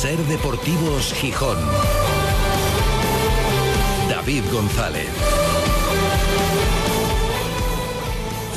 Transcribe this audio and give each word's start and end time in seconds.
Ser 0.00 0.16
Deportivos 0.26 1.12
Gijón. 1.12 1.58
David 4.08 4.44
González. 4.52 5.08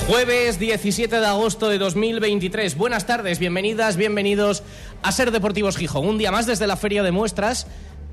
Jueves 0.07 0.59
17 0.59 1.19
de 1.19 1.25
agosto 1.25 1.67
de 1.69 1.79
2023. 1.79 2.77
Buenas 2.77 3.07
tardes, 3.07 3.39
bienvenidas, 3.39 3.97
bienvenidos 3.97 4.61
a 5.01 5.11
Ser 5.11 5.31
Deportivos 5.31 5.77
Gijón. 5.77 6.07
Un 6.07 6.19
día 6.19 6.31
más 6.31 6.45
desde 6.45 6.67
la 6.67 6.77
Feria 6.77 7.01
de 7.01 7.11
Muestras. 7.11 7.65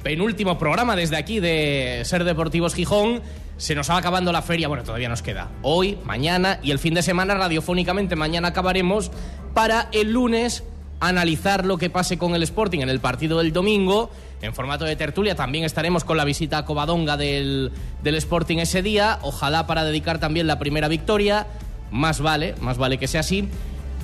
Penúltimo 0.02 0.58
programa 0.58 0.96
desde 0.96 1.18
aquí 1.18 1.38
de 1.38 2.00
Ser 2.06 2.24
Deportivos 2.24 2.74
Gijón. 2.74 3.20
Se 3.58 3.74
nos 3.74 3.90
va 3.90 3.98
acabando 3.98 4.32
la 4.32 4.40
feria, 4.40 4.68
bueno, 4.68 4.84
todavía 4.84 5.10
nos 5.10 5.20
queda. 5.20 5.50
Hoy, 5.60 5.98
mañana 6.02 6.60
y 6.62 6.70
el 6.70 6.78
fin 6.78 6.94
de 6.94 7.02
semana 7.02 7.34
radiofónicamente 7.34 8.16
mañana 8.16 8.48
acabaremos 8.48 9.10
para 9.52 9.90
el 9.92 10.12
lunes 10.12 10.64
analizar 11.00 11.64
lo 11.64 11.78
que 11.78 11.90
pase 11.90 12.18
con 12.18 12.34
el 12.34 12.42
Sporting 12.42 12.80
en 12.80 12.88
el 12.88 13.00
partido 13.00 13.38
del 13.38 13.52
domingo. 13.52 14.10
En 14.42 14.54
formato 14.54 14.84
de 14.84 14.96
tertulia 14.96 15.34
también 15.34 15.64
estaremos 15.64 16.04
con 16.04 16.16
la 16.16 16.24
visita 16.24 16.58
a 16.58 16.64
Covadonga 16.64 17.16
del, 17.16 17.72
del 18.02 18.14
Sporting 18.16 18.58
ese 18.58 18.82
día. 18.82 19.18
Ojalá 19.22 19.66
para 19.66 19.84
dedicar 19.84 20.18
también 20.18 20.46
la 20.46 20.58
primera 20.58 20.88
victoria. 20.88 21.46
Más 21.90 22.20
vale, 22.20 22.54
más 22.60 22.78
vale 22.78 22.98
que 22.98 23.08
sea 23.08 23.20
así. 23.20 23.48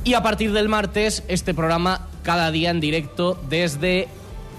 Y 0.05 0.15
a 0.15 0.23
partir 0.23 0.53
del 0.53 0.69
martes, 0.69 1.25
este 1.29 1.55
programa 1.55 2.09
cada 2.23 2.51
día 2.51 2.71
en 2.71 2.81
directo 2.81 3.39
desde 3.49 4.09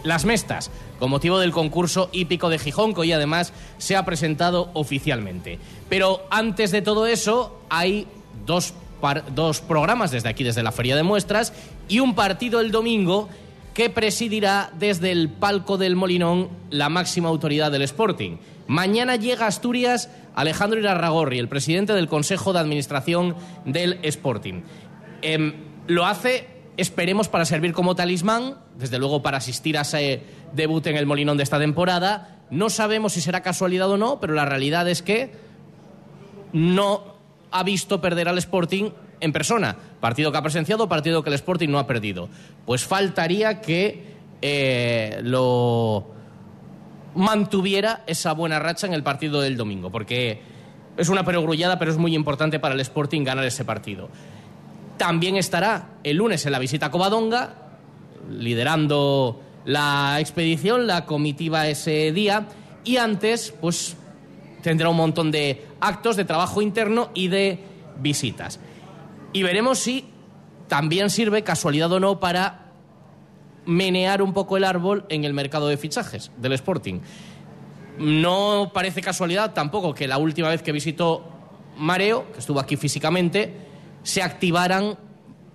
Las 0.04 0.26
Mestas, 0.26 0.72
con 0.98 1.12
motivo 1.12 1.40
del 1.40 1.52
concurso 1.52 2.10
hípico 2.14 2.50
de 2.50 2.58
Gijón, 2.58 2.94
que 2.96 3.14
además 3.14 3.54
se 3.78 3.96
ha 3.96 4.06
presentado 4.06 4.72
oficialmente. 4.74 5.60
Pero 5.88 6.26
antes 6.32 6.72
de 6.72 6.82
todo 6.82 7.06
eso, 7.06 7.60
hay 7.70 8.08
dos, 8.46 8.74
dos 9.14 9.62
programas 9.62 10.12
desde 10.12 10.30
aquí, 10.30 10.44
desde 10.44 10.64
la 10.64 10.72
Feria 10.72 10.96
de 10.96 11.04
Muestras, 11.04 11.54
y 11.88 12.00
un 12.00 12.16
partido 12.16 12.60
el 12.60 12.72
domingo 12.72 13.30
que 13.74 13.90
presidirá 13.90 14.72
desde 14.80 15.12
el 15.12 15.30
palco 15.30 15.78
del 15.78 15.96
Molinón 15.96 16.50
la 16.70 16.90
máxima 16.90 17.30
autoridad 17.30 17.72
del 17.72 17.82
Sporting. 17.82 18.38
Mañana 18.68 19.18
llega 19.18 19.46
a 19.46 19.50
Asturias 19.50 20.10
Alejandro 20.34 20.80
Irarragorri, 20.80 21.40
el 21.40 21.50
presidente 21.50 21.94
del 21.94 22.08
Consejo 22.08 22.54
de 22.54 22.60
Administración 22.60 23.36
del 23.66 24.00
Sporting. 24.04 24.62
Eh, 25.22 25.54
lo 25.88 26.06
hace, 26.06 26.48
esperemos, 26.78 27.28
para 27.28 27.46
servir 27.46 27.74
como 27.74 27.96
talismán, 27.96 28.56
desde 28.78 28.98
luego 28.98 29.22
para 29.22 29.38
asistir 29.38 29.78
a 29.78 29.82
ese 29.82 30.24
debut 30.54 30.88
en 30.88 30.98
el 30.98 31.06
Molinón 31.06 31.38
de 31.38 31.44
esta 31.44 31.60
temporada. 31.60 32.40
No 32.50 32.70
sabemos 32.70 33.14
si 33.14 33.22
será 33.22 33.42
casualidad 33.42 33.90
o 33.90 33.98
no, 33.98 34.20
pero 34.20 34.34
la 34.34 34.46
realidad 34.46 34.88
es 34.90 35.02
que 35.02 35.34
no 36.54 37.15
ha 37.56 37.64
visto 37.64 38.02
perder 38.02 38.28
al 38.28 38.38
Sporting 38.38 38.90
en 39.22 39.32
persona. 39.32 39.76
Partido 40.02 40.32
que 40.32 40.38
ha 40.38 40.42
presenciado, 40.42 40.90
partido 40.90 41.24
que 41.24 41.30
el 41.30 41.36
Sporting 41.36 41.70
no 41.70 41.80
ha 41.80 41.88
perdido. 41.88 42.28
Pues 42.66 42.86
faltaría 42.86 43.62
que 43.62 44.16
eh, 44.42 45.20
lo 45.24 46.06
mantuviera 47.16 48.04
esa 48.08 48.34
buena 48.34 48.60
racha 48.60 48.88
en 48.88 48.94
el 48.94 49.04
partido 49.04 49.40
del 49.40 49.56
domingo, 49.56 49.90
porque 49.90 50.42
es 50.98 51.08
una 51.08 51.24
perogrullada, 51.24 51.80
pero 51.80 51.92
es 51.92 51.98
muy 51.98 52.14
importante 52.14 52.60
para 52.60 52.76
el 52.76 52.82
Sporting 52.82 53.24
ganar 53.24 53.46
ese 53.46 53.64
partido. 53.64 54.10
También 54.98 55.38
estará 55.38 55.92
el 56.04 56.18
lunes 56.18 56.46
en 56.46 56.52
la 56.52 56.60
visita 56.60 56.88
a 56.88 56.92
Covadonga, 56.92 57.54
liderando 58.30 59.42
la 59.64 60.18
expedición, 60.20 60.88
la 60.88 61.06
comitiva 61.06 61.68
ese 61.70 62.12
día, 62.12 62.48
y 62.84 62.98
antes, 62.98 63.54
pues 63.62 63.96
tendrá 64.66 64.90
un 64.90 64.98
montón 64.98 65.30
de 65.30 65.64
actos 65.80 66.16
de 66.16 66.26
trabajo 66.26 66.60
interno 66.60 67.12
y 67.14 67.28
de 67.28 67.60
visitas. 68.00 68.60
Y 69.32 69.44
veremos 69.44 69.78
si 69.78 70.06
también 70.68 71.12
sirve, 71.12 71.44
casualidad 71.44 71.92
o 71.92 72.00
no, 72.00 72.20
para 72.20 72.72
menear 73.68 74.24
un 74.24 74.34
poco 74.34 74.58
el 74.58 74.64
árbol 74.64 75.06
en 75.10 75.24
el 75.24 75.36
mercado 75.36 75.68
de 75.68 75.78
fichajes 75.78 76.32
del 76.38 76.54
Sporting. 76.54 77.00
No 78.00 78.72
parece 78.74 79.04
casualidad 79.04 79.54
tampoco 79.54 79.94
que 79.94 80.08
la 80.08 80.18
última 80.18 80.50
vez 80.50 80.64
que 80.64 80.72
visitó 80.72 81.24
Mareo, 81.78 82.32
que 82.32 82.40
estuvo 82.40 82.60
aquí 82.60 82.76
físicamente, 82.76 83.54
se 84.02 84.24
activaran 84.24 84.98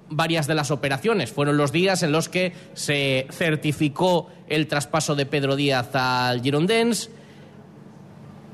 varias 0.09 0.47
de 0.47 0.55
las 0.55 0.71
operaciones. 0.71 1.33
Fueron 1.33 1.57
los 1.57 1.73
días 1.73 2.05
en 2.05 2.13
los 2.13 2.29
que 2.29 2.53
se 2.75 3.27
certificó 3.33 4.29
el 4.47 4.69
traspaso 4.69 5.17
de 5.17 5.27
Pedro 5.27 5.57
Díaz 5.57 5.97
al 5.97 6.43
Girondins, 6.43 7.11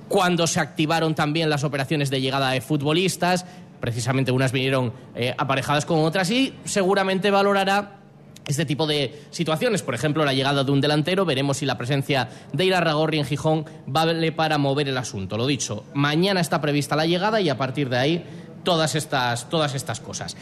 cuando 0.09 0.47
se 0.47 0.61
activaron 0.61 1.15
también 1.15 1.51
las 1.51 1.65
operaciones 1.65 2.11
de 2.11 2.21
llegada 2.21 2.51
de 2.51 2.61
futbolistas, 2.61 3.45
precisamente 3.81 4.33
unas 4.33 4.53
vinieron 4.53 4.93
eh, 5.15 5.35
aparejadas 5.37 5.85
con 5.85 6.01
otras 6.01 6.31
y 6.31 6.55
seguramente 6.65 7.31
valorará 7.31 8.01
este 8.47 8.65
tipo 8.65 8.87
de 8.87 9.23
situaciones. 9.31 9.83
Por 9.83 9.95
ejemplo, 9.95 10.25
la 10.25 10.33
llegada 10.33 10.63
de 10.63 10.71
un 10.71 10.81
delantero, 10.81 11.25
veremos 11.25 11.59
si 11.59 11.67
la 11.67 11.77
presencia 11.77 12.29
de 12.53 12.65
Irarragorri 12.65 13.19
en 13.19 13.25
Gijón 13.25 13.65
vale 13.87 14.33
para 14.33 14.59
mover 14.59 14.89
el 14.89 14.99
asunto. 14.99 15.37
Lo 15.37 15.47
dicho, 15.47 15.85
mañana 15.95 16.41
está 16.41 16.61
prevista 16.61 16.97
la 16.97 17.07
llegada 17.07 17.41
y 17.41 17.49
a 17.49 17.59
partir 17.59 17.89
de 17.89 17.99
ahí 17.99 18.25
todas 18.63 18.95
estas, 18.95 19.49
todas 19.49 19.75
estas 19.75 20.01
cosas. 20.01 20.37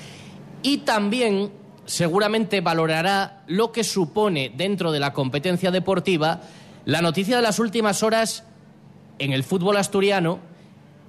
Y 0.62 0.78
también 0.78 1.50
seguramente 1.86 2.60
valorará 2.60 3.42
lo 3.46 3.72
que 3.72 3.84
supone 3.84 4.52
dentro 4.54 4.92
de 4.92 5.00
la 5.00 5.12
competencia 5.12 5.70
deportiva 5.70 6.41
la 6.84 7.00
noticia 7.00 7.36
de 7.36 7.42
las 7.42 7.58
últimas 7.58 8.02
horas 8.02 8.44
en 9.19 9.32
el 9.32 9.44
fútbol 9.44 9.76
asturiano 9.76 10.41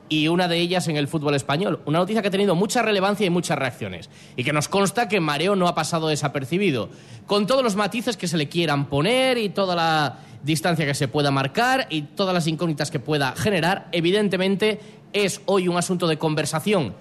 y 0.07 0.27
una 0.27 0.47
de 0.47 0.59
ellas 0.59 0.88
en 0.88 0.97
el 0.97 1.07
fútbol 1.07 1.35
español. 1.35 1.81
Una 1.85 1.99
noticia 1.99 2.21
que 2.21 2.27
ha 2.27 2.31
tenido 2.31 2.55
mucha 2.55 2.81
relevancia 2.81 3.25
y 3.25 3.29
muchas 3.29 3.57
reacciones. 3.57 4.09
Y 4.35 4.43
que 4.43 4.53
nos 4.53 4.67
consta 4.67 5.07
que 5.07 5.19
Mareo 5.19 5.55
no 5.55 5.67
ha 5.67 5.75
pasado 5.75 6.07
desapercibido. 6.07 6.89
Con 7.25 7.47
todos 7.47 7.63
los 7.63 7.75
matices 7.75 8.17
que 8.17 8.27
se 8.27 8.38
le 8.38 8.47
quieran 8.47 8.85
poner 8.85 9.38
y 9.38 9.49
toda 9.49 9.75
la 9.75 10.19
distancia 10.43 10.85
que 10.85 10.93
se 10.93 11.07
pueda 11.07 11.31
marcar 11.31 11.88
y 11.89 12.03
todas 12.03 12.33
las 12.33 12.45
incógnitas 12.47 12.91
que 12.91 12.99
pueda 12.99 13.33
generar, 13.35 13.88
evidentemente 13.91 14.79
es 15.11 15.41
hoy 15.45 15.67
un 15.67 15.77
asunto 15.77 16.07
de 16.07 16.17
conversación. 16.17 16.93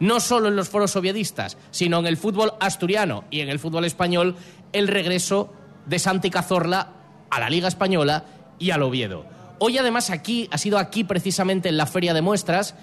No 0.00 0.20
solo 0.20 0.48
en 0.48 0.56
los 0.56 0.68
foros 0.68 0.90
soviedistas, 0.90 1.58
sino 1.70 1.98
en 1.98 2.06
el 2.06 2.16
fútbol 2.16 2.52
asturiano 2.60 3.24
y 3.30 3.40
en 3.40 3.48
el 3.48 3.58
fútbol 3.58 3.84
español, 3.84 4.36
el 4.72 4.88
regreso 4.88 5.52
de 5.86 5.98
Santi 5.98 6.30
Cazorla 6.30 6.92
a 7.30 7.40
la 7.40 7.50
Liga 7.50 7.68
Española 7.68 8.24
y 8.58 8.70
al 8.70 8.82
Oviedo. 8.82 9.35
Hoy 9.58 9.78
además 9.78 10.10
aquí, 10.10 10.48
ha 10.50 10.58
sido 10.58 10.78
aquí 10.78 11.04
precisamente 11.04 11.68
en 11.68 11.76
la 11.76 11.86
feria 11.86 12.12
de 12.12 12.20
muestras, 12.20 12.74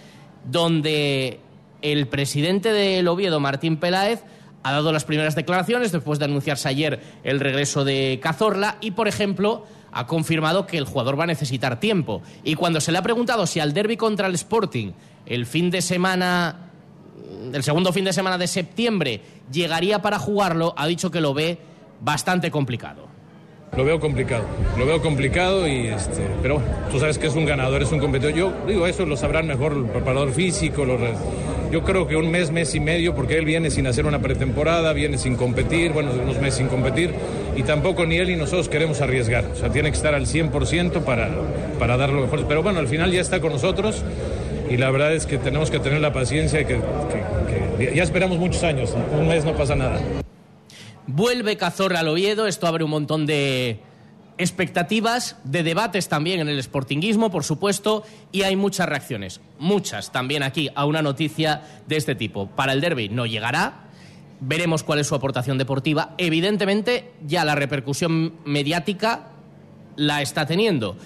donde 0.50 1.39
el 1.81 2.07
presidente 2.07 2.73
del 2.73 3.07
Oviedo, 3.07 3.39
Martín 3.39 3.78
Peláez, 3.78 4.23
ha 4.63 4.72
dado 4.72 4.91
las 4.91 5.03
primeras 5.03 5.35
declaraciones 5.35 5.91
después 5.91 6.19
de 6.19 6.25
anunciarse 6.25 6.69
ayer 6.69 7.01
el 7.23 7.39
regreso 7.39 7.84
de 7.84 8.19
Cazorla 8.23 8.78
y, 8.81 8.91
por 8.91 9.07
ejemplo, 9.07 9.66
ha 9.91 10.07
confirmado 10.07 10.66
que 10.66 10.78
el 10.78 10.85
jugador 10.85 11.19
va 11.19 11.25
a 11.25 11.28
necesitar 11.28 11.79
tiempo. 11.79 12.23
Y 12.44 12.56
cuando 12.56 12.81
se 12.81 12.91
le 12.91 12.97
ha 12.97 13.03
preguntado 13.03 13.45
si 13.45 13.59
al 13.59 13.73
derby 13.73 13.97
contra 13.97 14.28
el 14.28 14.34
Sporting 14.35 14.94
el 15.25 15.45
fin 15.45 15.69
de 15.69 15.81
semana, 15.81 16.72
el 17.53 17.63
segundo 17.63 17.94
fin 17.94 18.05
de 18.05 18.13
semana 18.13 18.38
de 18.38 18.47
septiembre, 18.47 19.22
llegaría 19.51 20.01
para 20.01 20.17
jugarlo, 20.17 20.73
ha 20.78 20.88
dicho 20.88 21.11
que 21.11 21.22
lo 21.22 21.34
ve 21.34 21.59
bastante 22.01 22.50
complicado. 22.50 23.12
Lo 23.75 23.84
veo 23.84 24.00
complicado, 24.00 24.44
lo 24.78 24.85
veo 24.85 25.01
complicado 25.01 25.67
y 25.67 25.88
este, 25.88 26.22
pero 26.44 26.56
bueno, 26.56 26.69
tú 26.91 27.00
sabes 27.00 27.17
que 27.17 27.25
es 27.25 27.35
un 27.35 27.45
ganador, 27.45 27.81
es 27.81 27.91
un 27.91 28.00
competidor. 28.00 28.34
Yo 28.34 28.53
digo, 28.67 28.85
eso 28.85 29.06
lo 29.06 29.17
sabrán 29.17 29.47
mejor 29.47 29.73
el 29.73 29.85
preparador 29.85 30.31
físico, 30.31 30.85
yo 31.73 31.84
creo 31.84 32.07
que 32.07 32.16
un 32.16 32.29
mes, 32.29 32.51
mes 32.51 32.75
y 32.75 32.79
medio, 32.79 33.16
porque 33.16 33.35
él 33.35 33.45
viene 33.45 33.72
sin 33.72 33.88
hacer 33.88 34.06
una 34.06 34.19
pretemporada, 34.19 34.94
viene 34.94 35.17
sin 35.17 35.35
competir, 35.35 35.91
bueno, 35.91 36.11
unos 36.11 36.38
meses 36.38 36.56
sin 36.56 36.67
competir, 36.67 37.16
y 37.56 37.63
tampoco 37.63 38.06
ni 38.06 38.17
él 38.17 38.28
ni 38.28 38.35
nosotros 38.35 38.69
queremos 38.69 39.01
arriesgar. 39.01 39.45
O 39.45 39.56
sea, 39.56 39.72
tiene 39.72 39.90
que 39.90 39.97
estar 39.97 40.13
al 40.13 40.28
100% 40.28 41.01
para, 41.01 41.31
para 41.79 41.97
dar 41.97 42.11
lo 42.11 42.22
mejor. 42.22 42.45
Pero 42.47 42.61
bueno, 42.61 42.78
al 42.78 42.88
final 42.88 43.11
ya 43.11 43.22
está 43.22 43.41
con 43.41 43.53
nosotros 43.53 44.03
y 44.69 44.78
la 44.78 44.91
verdad 44.91 45.16
es 45.16 45.25
que 45.25 45.40
tenemos 45.40 45.72
que 45.72 45.79
tener 45.79 46.00
la 46.00 46.13
paciencia 46.13 46.63
que, 46.63 46.78
que 46.78 47.95
ya 47.95 48.03
esperamos 48.03 48.38
muchos 48.38 48.63
años, 48.63 48.95
un 49.19 49.28
mes 49.28 49.44
no 49.44 49.53
pasa 49.53 49.75
nada. 49.75 50.00
Vuelve 51.08 51.58
Cazorra 51.58 52.00
al 52.00 52.08
Oviedo, 52.08 52.47
esto 52.47 52.66
abre 52.66 52.84
un 52.84 52.91
montón 52.91 53.26
de 53.26 53.82
expectativas, 54.38 55.38
de 55.44 55.64
debates 55.64 56.08
también 56.08 56.40
en 56.40 56.47
el 56.47 56.61
sportinguismo, 56.64 57.29
por 57.29 57.44
supuesto, 57.44 58.03
y 58.32 58.44
hay 58.44 58.55
muchas 58.55 58.88
reacciones, 58.88 59.41
muchas 59.59 60.11
también 60.11 60.44
aquí 60.44 60.70
a 60.76 60.85
una 60.85 61.02
noticia 61.02 61.61
de 61.88 61.97
este 61.97 62.16
tipo. 62.16 62.47
Para 62.47 62.73
el 62.73 62.82
derby 62.82 63.09
no 63.09 63.26
llegará, 63.26 63.84
veremos 64.40 64.84
cuál 64.84 65.00
es 65.00 65.08
su 65.08 65.16
aportación 65.16 65.58
deportiva. 65.58 66.16
Evidentemente, 66.17 67.11
ya 67.26 67.46
la 67.46 67.56
repercusión 67.56 68.34
mediática 68.46 69.28
la 69.96 70.22
está 70.22 70.46
teniendo. 70.46 70.97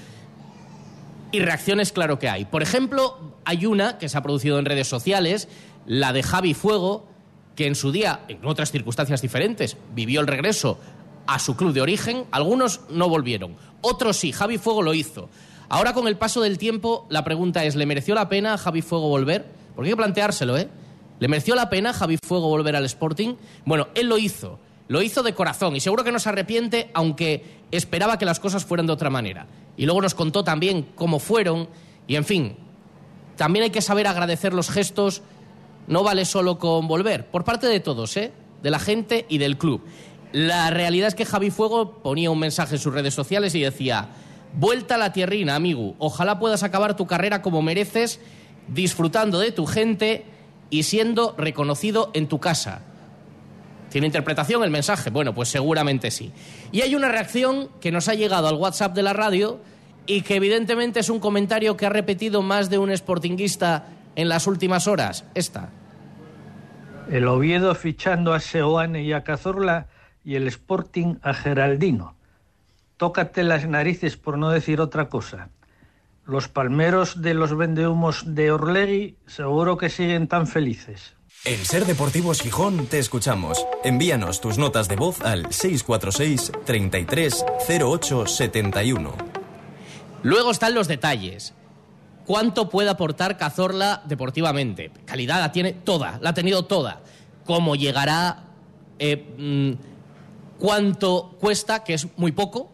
Y 1.31 1.39
reacciones, 1.39 1.91
claro 1.91 2.19
que 2.19 2.29
hay. 2.29 2.45
Por 2.45 2.63
ejemplo, 2.63 3.35
hay 3.45 3.65
una 3.65 3.97
que 3.97 4.09
se 4.09 4.17
ha 4.17 4.23
producido 4.23 4.59
en 4.59 4.65
redes 4.65 4.87
sociales, 4.87 5.49
la 5.85 6.13
de 6.13 6.23
Javi 6.23 6.53
Fuego, 6.53 7.07
que 7.57 7.67
en 7.67 7.75
su 7.75 7.91
día, 7.91 8.21
en 8.29 8.45
otras 8.45 8.71
circunstancias 8.71 9.21
diferentes, 9.21 9.75
vivió 9.93 10.21
el 10.21 10.27
regreso 10.27 10.79
a 11.25 11.39
su 11.39 11.57
club 11.57 11.73
de 11.73 11.81
origen. 11.81 12.23
Algunos 12.31 12.81
no 12.89 13.09
volvieron, 13.09 13.55
otros 13.81 14.15
sí. 14.15 14.31
Javi 14.31 14.59
Fuego 14.59 14.83
lo 14.83 14.93
hizo. 14.93 15.27
Ahora, 15.67 15.93
con 15.93 16.07
el 16.07 16.17
paso 16.17 16.39
del 16.39 16.59
tiempo, 16.59 17.07
la 17.09 17.23
pregunta 17.23 17.65
es: 17.65 17.75
¿le 17.75 17.87
mereció 17.87 18.15
la 18.15 18.29
pena 18.29 18.53
a 18.53 18.57
Javi 18.57 18.81
Fuego 18.81 19.09
volver? 19.09 19.45
Porque 19.75 19.89
hay 19.89 19.93
que 19.93 19.97
planteárselo, 19.97 20.55
¿eh? 20.55 20.69
¿Le 21.19 21.27
mereció 21.27 21.55
la 21.55 21.69
pena 21.69 21.89
a 21.89 21.93
Javi 21.93 22.17
Fuego 22.23 22.47
volver 22.47 22.75
al 22.75 22.85
Sporting? 22.85 23.35
Bueno, 23.65 23.87
él 23.95 24.07
lo 24.07 24.19
hizo. 24.19 24.59
Lo 24.87 25.01
hizo 25.01 25.23
de 25.23 25.33
corazón 25.33 25.75
y 25.75 25.79
seguro 25.79 26.03
que 26.03 26.11
no 26.11 26.19
se 26.19 26.29
arrepiente, 26.29 26.91
aunque 26.93 27.43
esperaba 27.71 28.17
que 28.17 28.25
las 28.25 28.39
cosas 28.39 28.63
fueran 28.63 28.85
de 28.85 28.93
otra 28.93 29.09
manera. 29.09 29.47
Y 29.75 29.85
luego 29.85 30.01
nos 30.01 30.13
contó 30.13 30.43
también 30.43 30.87
cómo 30.95 31.19
fueron 31.19 31.67
y, 32.07 32.15
en 32.15 32.23
fin, 32.23 32.55
también 33.35 33.63
hay 33.63 33.71
que 33.71 33.81
saber 33.81 34.07
agradecer 34.07 34.53
los 34.53 34.69
gestos, 34.69 35.23
no 35.87 36.03
vale 36.03 36.25
solo 36.25 36.59
con 36.59 36.87
volver, 36.87 37.25
por 37.27 37.43
parte 37.43 37.67
de 37.67 37.79
todos, 37.79 38.15
¿eh? 38.17 38.31
de 38.61 38.71
la 38.71 38.79
gente 38.79 39.25
y 39.29 39.37
del 39.37 39.57
club. 39.57 39.81
La 40.31 40.69
realidad 40.69 41.07
es 41.07 41.15
que 41.15 41.25
Javi 41.25 41.49
Fuego 41.49 41.99
ponía 42.03 42.29
un 42.29 42.39
mensaje 42.39 42.75
en 42.75 42.81
sus 42.81 42.93
redes 42.93 43.13
sociales 43.13 43.55
y 43.55 43.61
decía, 43.61 44.09
vuelta 44.53 44.95
a 44.95 44.97
la 44.97 45.13
tierrina, 45.13 45.55
amigo, 45.55 45.95
ojalá 45.99 46.39
puedas 46.39 46.63
acabar 46.63 46.95
tu 46.95 47.07
carrera 47.07 47.41
como 47.41 47.61
mereces, 47.61 48.19
disfrutando 48.67 49.39
de 49.39 49.51
tu 49.51 49.65
gente 49.65 50.25
y 50.69 50.83
siendo 50.83 51.33
reconocido 51.37 52.11
en 52.13 52.27
tu 52.27 52.39
casa. 52.39 52.81
¿Tiene 53.89 54.07
interpretación 54.07 54.63
el 54.63 54.69
mensaje? 54.69 55.09
Bueno, 55.09 55.33
pues 55.33 55.47
seguramente 55.47 56.11
sí. 56.11 56.31
Y 56.73 56.81
hay 56.81 56.93
una 56.93 57.07
reacción 57.07 57.69
que 57.79 57.91
nos 57.91 58.09
ha 58.09 58.15
llegado 58.15 58.49
al 58.49 58.55
WhatsApp 58.55 58.93
de 58.93 59.03
la 59.03 59.13
radio 59.13 59.61
y 60.05 60.21
que 60.21 60.35
evidentemente 60.35 60.99
es 60.99 61.09
un 61.09 61.19
comentario 61.19 61.77
que 61.77 61.85
ha 61.85 61.89
repetido 61.89 62.41
más 62.41 62.69
de 62.69 62.77
un 62.77 62.95
sportinguista 62.95 63.87
en 64.17 64.27
las 64.27 64.47
últimas 64.47 64.87
horas. 64.87 65.23
Esta. 65.35 65.69
El 67.09 67.27
Oviedo 67.27 67.73
fichando 67.75 68.33
a 68.33 68.41
Seoane 68.41 69.03
y 69.03 69.13
a 69.13 69.23
Cazorla 69.23 69.87
y 70.25 70.35
el 70.35 70.47
Sporting 70.47 71.15
a 71.21 71.33
Geraldino. 71.33 72.15
Tócate 72.97 73.43
las 73.43 73.65
narices 73.67 74.17
por 74.17 74.37
no 74.37 74.49
decir 74.49 74.81
otra 74.81 75.07
cosa. 75.07 75.49
Los 76.25 76.49
palmeros 76.49 77.21
de 77.21 77.35
los 77.35 77.55
vendehumos 77.55 78.35
de 78.35 78.51
Orlegui 78.51 79.15
seguro 79.27 79.77
que 79.77 79.89
siguen 79.89 80.27
tan 80.27 80.47
felices. 80.47 81.13
En 81.45 81.63
Ser 81.63 81.85
Deportivos 81.85 82.41
Gijón 82.41 82.87
te 82.87 82.97
escuchamos. 82.97 83.65
Envíanos 83.83 84.41
tus 84.41 84.57
notas 84.57 84.89
de 84.89 84.95
voz 84.95 85.21
al 85.21 85.53
646 85.53 86.51
33 86.65 87.45
08 87.69 88.25
71. 88.25 89.13
Luego 90.23 90.51
están 90.51 90.73
los 90.73 90.87
detalles. 90.87 91.53
¿Cuánto 92.27 92.67
puede 92.67 92.89
aportar 92.89 93.37
Cazorla 93.37 94.03
deportivamente? 94.05 94.91
Calidad 95.05 95.39
la 95.39 95.53
tiene 95.53 95.71
toda, 95.71 96.19
la 96.21 96.31
ha 96.31 96.33
tenido 96.33 96.65
toda. 96.65 96.99
¿Cómo 97.45 97.77
llegará? 97.77 98.43
Eh, 98.99 99.33
mm, 99.37 100.59
¿Cuánto 100.59 101.37
cuesta? 101.39 101.85
Que 101.85 101.93
es 101.93 102.05
muy 102.17 102.33
poco. 102.33 102.69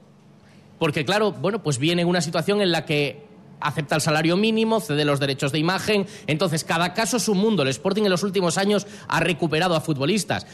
Porque 0.80 1.06
claro, 1.06 1.32
bueno, 1.34 1.62
pues 1.62 1.78
viene 1.78 2.04
una 2.04 2.20
situación 2.20 2.62
en 2.62 2.72
la 2.72 2.84
que 2.84 3.28
acepta 3.60 3.94
el 3.94 4.02
salario 4.02 4.38
mínimo, 4.38 4.80
cede 4.80 5.06
los 5.06 5.20
derechos 5.20 5.52
de 5.52 5.60
imagen. 5.60 6.08
Entonces, 6.26 6.64
cada 6.64 6.96
caso 6.96 7.18
es 7.18 7.28
un 7.28 7.38
mundo. 7.38 7.62
El 7.62 7.70
Sporting 7.70 8.04
en 8.04 8.10
los 8.10 8.24
últimos 8.24 8.58
años 8.58 8.88
ha 9.08 9.20
recuperado 9.20 9.76
a 9.76 9.82
futbolistas, 9.82 10.48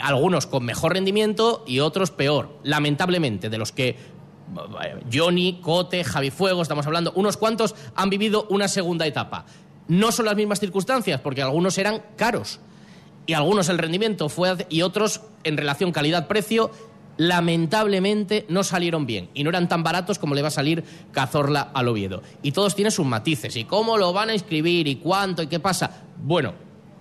algunos 0.00 0.46
con 0.46 0.64
mejor 0.64 0.92
rendimiento 0.92 1.64
y 1.66 1.80
otros 1.80 2.12
peor. 2.12 2.58
Lamentablemente, 2.62 3.50
de 3.50 3.58
los 3.58 3.72
que 3.72 3.96
Johnny, 5.12 5.60
Cote, 5.60 6.04
Javi 6.04 6.30
Fuego, 6.30 6.62
estamos 6.62 6.86
hablando, 6.86 7.12
unos 7.14 7.36
cuantos 7.36 7.74
han 7.94 8.10
vivido 8.10 8.46
una 8.50 8.68
segunda 8.68 9.06
etapa. 9.06 9.46
No 9.88 10.12
son 10.12 10.26
las 10.26 10.36
mismas 10.36 10.60
circunstancias, 10.60 11.20
porque 11.20 11.42
algunos 11.42 11.76
eran 11.78 12.02
caros 12.16 12.60
y 13.26 13.32
algunos 13.32 13.68
el 13.68 13.78
rendimiento 13.78 14.28
fue 14.28 14.66
y 14.68 14.82
otros 14.82 15.20
en 15.44 15.56
relación 15.56 15.92
calidad-precio 15.92 16.70
lamentablemente 17.16 18.46
no 18.48 18.64
salieron 18.64 19.04
bien 19.04 19.28
y 19.34 19.44
no 19.44 19.50
eran 19.50 19.68
tan 19.68 19.82
baratos 19.82 20.18
como 20.18 20.34
le 20.34 20.42
va 20.42 20.48
a 20.48 20.52
salir 20.52 20.82
Cazorla 21.12 21.70
al 21.74 21.88
Oviedo. 21.88 22.22
Y 22.42 22.52
todos 22.52 22.74
tienen 22.74 22.92
sus 22.92 23.04
matices. 23.04 23.56
¿Y 23.56 23.64
cómo 23.64 23.98
lo 23.98 24.12
van 24.12 24.30
a 24.30 24.32
inscribir? 24.32 24.88
¿Y 24.88 24.96
cuánto? 24.96 25.42
¿Y 25.42 25.46
qué 25.46 25.60
pasa? 25.60 26.04
Bueno, 26.22 26.54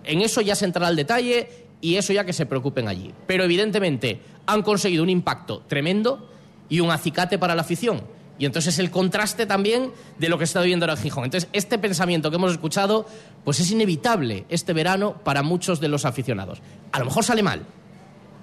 en 0.03 0.21
eso 0.21 0.41
ya 0.41 0.55
se 0.55 0.65
entrará 0.65 0.89
el 0.89 0.97
detalle 0.97 1.67
y 1.81 1.95
eso 1.95 2.11
ya 2.11 2.25
que 2.25 2.33
se 2.33 2.45
preocupen 2.45 2.87
allí. 2.87 3.13
Pero 3.27 3.43
evidentemente 3.43 4.19
han 4.45 4.61
conseguido 4.61 5.03
un 5.03 5.09
impacto 5.09 5.63
tremendo 5.67 6.27
y 6.69 6.79
un 6.79 6.91
acicate 6.91 7.37
para 7.37 7.55
la 7.55 7.61
afición. 7.61 8.01
Y 8.37 8.45
entonces 8.45 8.79
el 8.79 8.89
contraste 8.89 9.45
también 9.45 9.91
de 10.17 10.29
lo 10.29 10.37
que 10.37 10.45
está 10.45 10.61
viviendo 10.61 10.85
ahora 10.85 10.93
en 10.93 11.03
Gijón. 11.03 11.25
Entonces, 11.25 11.49
este 11.51 11.77
pensamiento 11.77 12.29
que 12.29 12.37
hemos 12.37 12.53
escuchado, 12.53 13.05
pues 13.43 13.59
es 13.59 13.69
inevitable 13.69 14.45
este 14.47 14.71
verano 14.71 15.15
para 15.25 15.43
muchos 15.43 15.81
de 15.81 15.89
los 15.89 16.05
aficionados. 16.05 16.61
A 16.93 16.99
lo 16.99 17.05
mejor 17.05 17.25
sale 17.25 17.43
mal, 17.43 17.65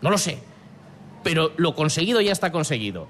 no 0.03 0.11
lo 0.11 0.19
sé, 0.19 0.39
pero 1.25 1.53
lo 1.57 1.75
conseguido 1.75 2.21
ya 2.21 2.33
está 2.33 2.53
conseguido. 2.53 3.09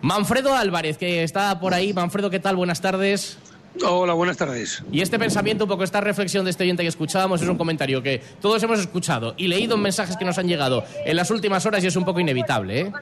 Manfredo 0.00 0.56
Álvarez, 0.56 0.98
que 0.98 1.22
está 1.22 1.60
por 1.60 1.72
ahí. 1.72 1.92
Manfredo, 1.92 2.28
¿qué 2.28 2.40
tal? 2.40 2.56
Buenas 2.56 2.80
tardes. 2.80 3.38
Hola, 3.86 4.12
buenas 4.14 4.36
tardes. 4.36 4.82
Y 4.90 5.00
este 5.00 5.18
pensamiento, 5.18 5.64
un 5.64 5.70
poco 5.70 5.84
esta 5.84 6.00
reflexión 6.00 6.44
de 6.44 6.50
este 6.50 6.64
oyente 6.64 6.82
que 6.82 6.88
escuchábamos, 6.88 7.40
es 7.40 7.48
un 7.48 7.56
comentario 7.56 8.02
que 8.02 8.20
todos 8.40 8.60
hemos 8.64 8.80
escuchado 8.80 9.34
y 9.36 9.46
leído 9.46 9.76
en 9.76 9.82
mensajes 9.82 10.16
que 10.16 10.24
nos 10.24 10.36
han 10.38 10.48
llegado 10.48 10.84
en 11.06 11.16
las 11.16 11.30
últimas 11.30 11.64
horas 11.64 11.82
y 11.84 11.86
es 11.86 11.96
un 11.96 12.04
poco 12.04 12.18
inevitable. 12.18 12.80
¿eh? 12.80 12.92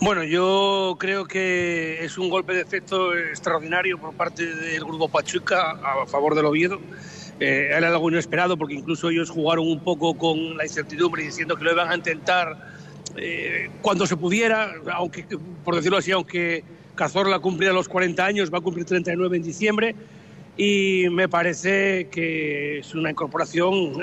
Bueno, 0.00 0.24
yo 0.24 0.96
creo 0.98 1.24
que 1.24 2.04
es 2.04 2.18
un 2.18 2.30
golpe 2.30 2.54
de 2.54 2.62
efecto 2.62 3.16
extraordinario 3.16 3.98
por 3.98 4.14
parte 4.14 4.46
del 4.54 4.84
grupo 4.84 5.08
Pachuca 5.08 5.72
a 5.72 6.06
favor 6.06 6.34
del 6.34 6.46
Oviedo. 6.46 6.80
Eh, 7.38 7.70
era 7.72 7.88
algo 7.88 8.10
inesperado 8.10 8.56
porque 8.56 8.74
incluso 8.74 9.08
ellos 9.08 9.30
jugaron 9.30 9.66
un 9.66 9.80
poco 9.80 10.14
con 10.14 10.56
la 10.56 10.64
incertidumbre 10.64 11.22
diciendo 11.22 11.56
que 11.56 11.64
lo 11.64 11.72
iban 11.72 11.90
a 11.90 11.96
intentar 11.96 12.70
eh, 13.16 13.70
cuando 13.80 14.06
se 14.06 14.16
pudiera, 14.16 14.74
aunque 14.92 15.24
por 15.64 15.74
decirlo 15.74 15.98
así, 15.98 16.12
aunque 16.12 16.64
Cazorla 16.94 17.38
cumplía 17.38 17.72
los 17.72 17.88
40 17.88 18.24
años, 18.24 18.52
va 18.52 18.58
a 18.58 18.60
cumplir 18.60 18.84
39 18.84 19.38
en 19.38 19.42
diciembre 19.42 19.94
y 20.56 21.06
me 21.10 21.28
parece 21.28 22.08
que 22.10 22.80
es 22.80 22.94
una 22.94 23.10
incorporación 23.10 23.94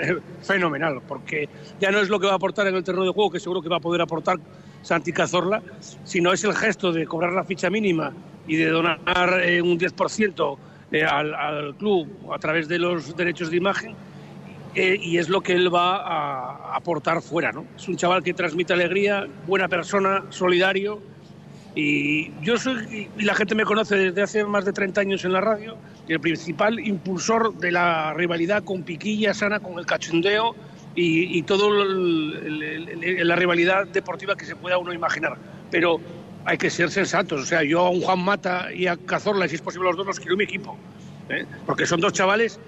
fenomenal, 0.42 1.01
porque 1.07 1.48
ya 1.80 1.92
no 1.92 2.00
es 2.00 2.10
lo 2.10 2.19
que 2.19 2.25
va 2.25 2.33
a 2.33 2.38
aportar 2.38 2.66
en 2.66 2.75
el 2.75 2.83
terreno 2.83 3.06
de 3.06 3.12
juego, 3.12 3.30
que 3.30 3.40
seguro 3.40 3.62
que 3.62 3.69
va 3.69 3.78
a 3.78 3.81
poder 3.81 4.01
aportar 4.01 4.40
Santi 4.82 5.12
Cazorla, 5.12 5.62
sino 6.04 6.34
es 6.34 6.44
el 6.44 6.54
gesto 6.54 6.92
de 6.92 7.06
cobrar 7.06 7.34
la 7.34 7.44
ficha 7.44 7.70
mínima 7.70 8.14
y 8.48 8.56
de 8.56 8.70
donar 8.70 9.00
eh, 9.44 9.62
un 9.62 9.78
10% 9.78 10.58
eh, 10.92 11.04
al, 11.04 11.36
al 11.36 11.76
club 11.76 12.08
a 12.34 12.40
través 12.40 12.68
de 12.68 12.80
los 12.80 13.16
derechos 13.16 13.52
de 13.52 13.58
imagen 13.58 13.96
eh, 14.80 15.00
y 15.02 15.18
es 15.18 15.28
lo 15.28 15.42
que 15.42 15.54
él 15.54 15.74
va 15.74 15.98
a 15.98 16.76
aportar 16.76 17.24
fuera. 17.24 17.52
¿no? 17.52 17.66
Es 17.76 17.88
un 17.88 17.98
chaval 17.98 18.22
que 18.22 18.36
transmite 18.36 18.74
alegría, 18.74 19.26
buena 19.48 19.68
persona, 19.68 20.26
solidario. 20.30 21.02
Y 21.74 22.32
yo 22.44 22.58
soy, 22.58 23.10
y 23.18 23.24
la 23.24 23.34
gente 23.34 23.56
me 23.56 23.64
conoce 23.64 23.96
desde 23.96 24.22
hace 24.22 24.44
más 24.44 24.66
de 24.66 24.74
30 24.74 25.02
años 25.02 25.26
en 25.26 25.34
la 25.34 25.42
radio, 25.42 25.78
el 26.08 26.20
principal 26.20 26.80
impulsor 26.80 27.56
de 27.58 27.72
la 27.72 28.14
rivalidad 28.14 28.64
con 28.64 28.84
Piquilla, 28.84 29.34
Sana, 29.34 29.60
con 29.60 29.80
el 29.80 29.86
cachondeo 29.88 30.56
y, 30.98 31.38
y 31.38 31.44
todo 31.44 31.70
la 31.86 33.36
rivalidad 33.36 33.86
deportiva 33.86 34.36
que 34.36 34.46
se 34.46 34.56
pueda 34.56 34.80
uno 34.80 34.92
imaginar. 34.92 35.38
Pero 35.69 36.02
hay 36.44 36.57
que 36.57 36.71
ser 36.71 36.90
sensatos. 36.90 37.44
O 37.44 37.45
sea, 37.45 37.64
yo 37.64 37.81
a 37.81 37.90
un 37.92 38.02
Juan 38.02 38.19
Mata 38.19 38.74
y 38.74 38.88
a 38.88 38.98
Cazorla, 38.98 39.48
si 39.48 39.56
es 39.56 39.62
posible 39.62 39.90
los 39.90 39.98
dos, 39.98 40.07
los 40.07 40.19
quiero 40.19 40.33
en 40.33 40.40
mi 40.40 40.44
equipo. 40.45 40.76
¿eh? 41.30 41.45
Porque 41.68 41.86
son 41.86 42.02
dos 42.02 42.14
chavales 42.14 42.60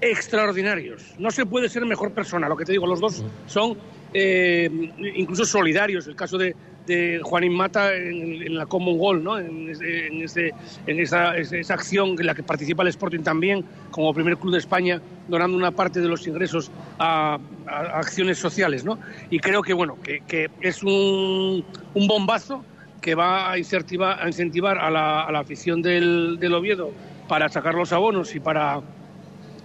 extraordinarios. 0.00 1.14
No 1.18 1.30
se 1.30 1.44
puede 1.44 1.68
ser 1.68 1.84
mejor 1.84 2.12
persona. 2.12 2.48
Lo 2.48 2.56
que 2.56 2.64
te 2.64 2.72
digo, 2.72 2.86
los 2.86 3.00
dos 3.00 3.22
son 3.46 3.76
eh, 4.14 4.70
incluso 5.16 5.44
solidarios. 5.44 6.06
El 6.06 6.16
caso 6.16 6.38
de, 6.38 6.54
de 6.86 7.20
Juanín 7.22 7.52
Mata 7.52 7.94
en, 7.94 8.54
la 8.54 8.66
Common 8.66 8.96
Goal, 8.96 9.24
¿no? 9.24 9.38
en, 9.38 9.70
en, 9.70 11.00
esa, 11.00 11.34
acción 11.68 12.16
en 12.18 12.26
la 12.26 12.34
que 12.34 12.42
participa 12.42 12.82
el 12.82 12.88
Sporting 12.88 13.20
también, 13.20 13.64
como 13.90 14.14
primer 14.14 14.36
club 14.36 14.52
de 14.52 14.58
España, 14.58 15.00
donando 15.28 15.56
una 15.56 15.72
parte 15.72 16.00
de 16.00 16.08
los 16.08 16.26
ingresos 16.26 16.70
a, 16.98 17.38
acciones 17.66 18.38
sociales. 18.38 18.84
¿no? 18.84 18.98
Y 19.30 19.40
creo 19.40 19.62
que, 19.62 19.74
bueno, 19.74 19.98
que, 20.02 20.50
es 20.60 20.82
un, 20.82 21.64
un, 21.94 22.06
bombazo 22.06 22.64
que 23.00 23.14
va 23.14 23.50
a 23.50 23.58
incentivar 23.58 24.78
a 24.78 24.90
la 24.90 25.38
afición 25.38 25.82
del, 25.82 26.38
del 26.38 26.54
Oviedo 26.54 26.92
para 27.28 27.48
sacar 27.48 27.74
los 27.74 27.92
abonos 27.92 28.34
y 28.34 28.40
para 28.40 28.80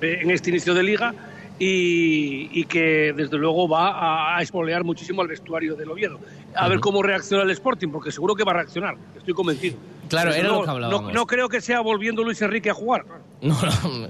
eh, 0.02 0.20
en 0.22 0.32
este 0.32 0.50
inicio 0.50 0.74
de 0.74 0.84
liga 0.84 1.14
y, 1.60 2.64
que 2.66 3.14
desde 3.16 3.38
luego 3.38 3.68
va 3.68 4.38
a, 4.38 4.42
espolear 4.42 4.84
muchísimo 4.84 5.22
al 5.22 5.28
vestuario 5.28 5.76
del 5.76 5.92
Oviedo. 5.92 6.20
A 6.56 6.68
ver 6.70 6.80
cómo 6.80 7.04
reacciona 7.04 7.44
el 7.44 7.52
Sporting, 7.52 7.90
porque 7.90 8.12
seguro 8.12 8.34
que 8.34 8.44
va 8.44 8.52
a 8.52 8.56
reaccionar, 8.56 8.96
estoy 9.18 9.34
convencido. 9.34 9.78
Claro, 10.08 10.34
era 10.34 10.48
lo 10.48 10.64
que 10.64 10.70
hablábamos. 10.70 11.14
No, 11.14 11.28
creo 11.28 11.50
que 11.50 11.62
sea 11.62 11.82
volviendo 11.82 12.24
Luis 12.24 12.42
Enrique 12.42 12.70
a 12.70 12.74
jugar. 12.74 13.06
No, 13.42 13.58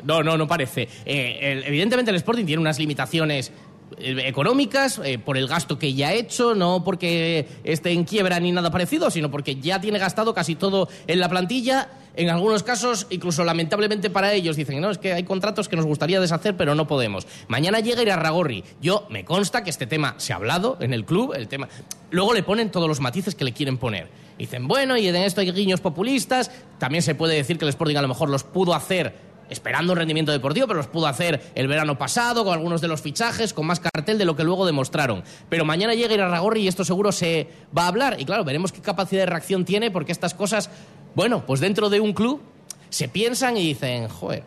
no, 0.03 0.23
no, 0.23 0.37
no 0.37 0.47
parece. 0.47 0.87
Eh, 1.05 1.63
evidentemente 1.65 2.11
el 2.11 2.17
Sporting 2.17 2.45
tiene 2.45 2.61
unas 2.61 2.79
limitaciones 2.79 3.51
eh, 3.97 4.15
económicas 4.25 5.01
por 5.25 5.37
el 5.37 5.47
gasto 5.47 5.77
que 5.77 5.93
ya 5.93 6.09
ha 6.09 6.13
hecho, 6.13 6.55
no 6.55 6.83
porque 6.83 7.47
esté 7.63 7.91
en 7.91 8.05
quiebra 8.05 8.39
ni 8.39 8.51
nada 8.51 8.71
parecido, 8.71 9.09
sino 9.09 9.29
porque 9.29 9.55
ya 9.55 9.81
tiene 9.81 9.99
gastado 9.99 10.33
casi 10.33 10.55
todo 10.55 10.87
en 11.07 11.19
la 11.19 11.27
plantilla 11.27 11.89
en 12.19 12.29
algunos 12.29 12.63
casos, 12.63 13.07
incluso 13.09 13.45
lamentablemente 13.45 14.09
para 14.09 14.33
ellos, 14.33 14.57
dicen, 14.57 14.81
no, 14.81 14.91
es 14.91 14.97
que 14.97 15.13
hay 15.13 15.23
contratos 15.23 15.69
que 15.69 15.77
nos 15.77 15.85
gustaría 15.85 16.19
deshacer, 16.19 16.57
pero 16.57 16.75
no 16.75 16.85
podemos. 16.85 17.25
Mañana 17.47 17.79
llega 17.79 18.01
Irarragorri. 18.01 18.65
Yo 18.81 19.07
me 19.09 19.23
consta 19.23 19.63
que 19.63 19.69
este 19.69 19.87
tema 19.87 20.15
se 20.17 20.33
ha 20.33 20.35
hablado 20.35 20.75
en 20.81 20.93
el 20.93 21.05
club, 21.05 21.33
el 21.33 21.47
tema. 21.47 21.69
Luego 22.11 22.33
le 22.33 22.43
ponen 22.43 22.71
todos 22.71 22.89
los 22.89 22.99
matices 22.99 23.35
que 23.35 23.45
le 23.45 23.53
quieren 23.53 23.77
poner. 23.77 24.09
Dicen, 24.37 24.67
bueno, 24.67 24.97
y 24.97 25.07
en 25.07 25.15
esto 25.15 25.39
hay 25.39 25.49
guiños 25.53 25.79
populistas. 25.79 26.51
También 26.77 27.03
se 27.03 27.15
puede 27.15 27.35
decir 27.35 27.57
que 27.57 27.63
el 27.63 27.69
Sporting 27.69 27.95
a 27.95 28.01
lo 28.01 28.09
mejor 28.09 28.29
los 28.29 28.43
pudo 28.43 28.73
hacer 28.73 29.29
esperando 29.49 29.93
un 29.93 29.97
rendimiento 29.97 30.31
deportivo, 30.31 30.67
pero 30.67 30.77
los 30.77 30.87
pudo 30.87 31.07
hacer 31.07 31.51
el 31.55 31.67
verano 31.67 31.97
pasado, 31.97 32.43
con 32.43 32.53
algunos 32.53 32.81
de 32.81 32.87
los 32.87 33.01
fichajes, 33.01 33.53
con 33.53 33.65
más 33.65 33.79
cartel 33.79 34.17
de 34.17 34.25
lo 34.25 34.35
que 34.35 34.43
luego 34.43 34.65
demostraron. 34.65 35.23
Pero 35.49 35.65
mañana 35.65 35.93
llega 35.93 36.13
Irarragorri 36.13 36.61
y 36.61 36.67
esto 36.67 36.85
seguro 36.85 37.11
se 37.11 37.47
va 37.75 37.83
a 37.83 37.87
hablar. 37.87 38.17
Y 38.19 38.25
claro, 38.25 38.43
veremos 38.43 38.71
qué 38.71 38.81
capacidad 38.81 39.23
de 39.23 39.25
reacción 39.25 39.65
tiene, 39.65 39.91
porque 39.91 40.11
estas 40.11 40.33
cosas, 40.33 40.69
bueno, 41.15 41.45
pues 41.45 41.59
dentro 41.59 41.89
de 41.89 41.99
un 41.99 42.13
club 42.13 42.41
se 42.89 43.07
piensan 43.07 43.57
y 43.57 43.67
dicen, 43.67 44.07
joder, 44.07 44.43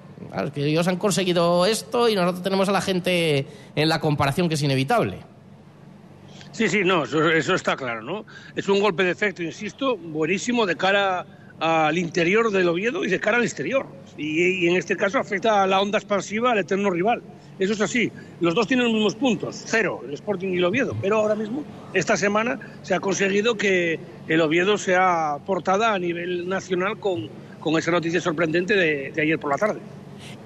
que 0.55 0.67
ellos 0.67 0.89
han 0.89 0.97
conseguido 0.97 1.67
esto 1.67 2.09
y 2.09 2.15
nosotros 2.15 2.43
tenemos 2.43 2.69
a 2.69 2.73
la 2.73 2.81
gente 2.81 3.47
en 3.77 3.89
la 3.89 4.01
comparación 4.01 4.49
que 4.49 4.55
es 4.55 4.63
inevitable. 4.63 5.19
Sí, 6.53 6.69
sí, 6.69 6.83
no, 6.85 7.05
eso, 7.05 7.55
está 7.55 7.77
claro, 7.77 8.03
¿no? 8.03 8.27
Es 8.55 8.69
un 8.69 8.81
golpe 8.81 9.05
de 9.05 9.11
efecto, 9.11 9.43
insisto, 9.43 9.97
buenísimo 9.97 10.67
de 10.67 10.77
cara 10.77 11.27
al 11.63 11.97
interior 11.97 12.51
del 12.51 12.69
Oviedo 12.69 13.05
y 13.05 13.09
de 13.09 13.21
cara 13.21 13.37
al 13.37 13.45
exterior. 13.45 13.87
Y, 14.17 14.67
en 14.67 14.77
este 14.77 14.97
caso 14.97 15.21
afecta 15.21 15.63
a 15.63 15.67
la 15.69 15.81
onda 15.81 15.97
expansiva 15.97 16.51
al 16.51 16.59
eterno 16.59 16.91
rival. 16.91 17.23
Eso 17.61 17.75
es 17.75 17.81
así. 17.81 18.11
Los 18.41 18.57
dos 18.57 18.67
tienen 18.67 18.87
los 18.87 18.95
mismos 18.95 19.15
puntos, 19.15 19.63
cero, 19.67 20.01
el 20.05 20.13
Sporting 20.15 20.49
y 20.49 20.57
el 20.57 20.65
Oviedo. 20.65 20.97
Pero 21.01 21.19
ahora 21.19 21.37
mismo, 21.37 21.63
esta 21.95 22.17
semana, 22.17 22.59
se 22.83 22.97
ha 22.97 23.01
conseguido 23.01 23.57
que 23.57 24.01
el 24.27 24.41
Oviedo 24.41 24.77
sea 24.77 25.37
portada 25.47 25.95
a 25.95 25.99
nivel 26.01 26.49
nacional 26.49 26.99
con, 26.99 27.29
con 27.61 27.79
esa 27.79 27.93
noticia 27.93 28.21
sorprendente 28.21 28.75
de, 28.75 29.13
ayer 29.23 29.39
por 29.39 29.51
la 29.51 29.57
tarde. 29.57 29.79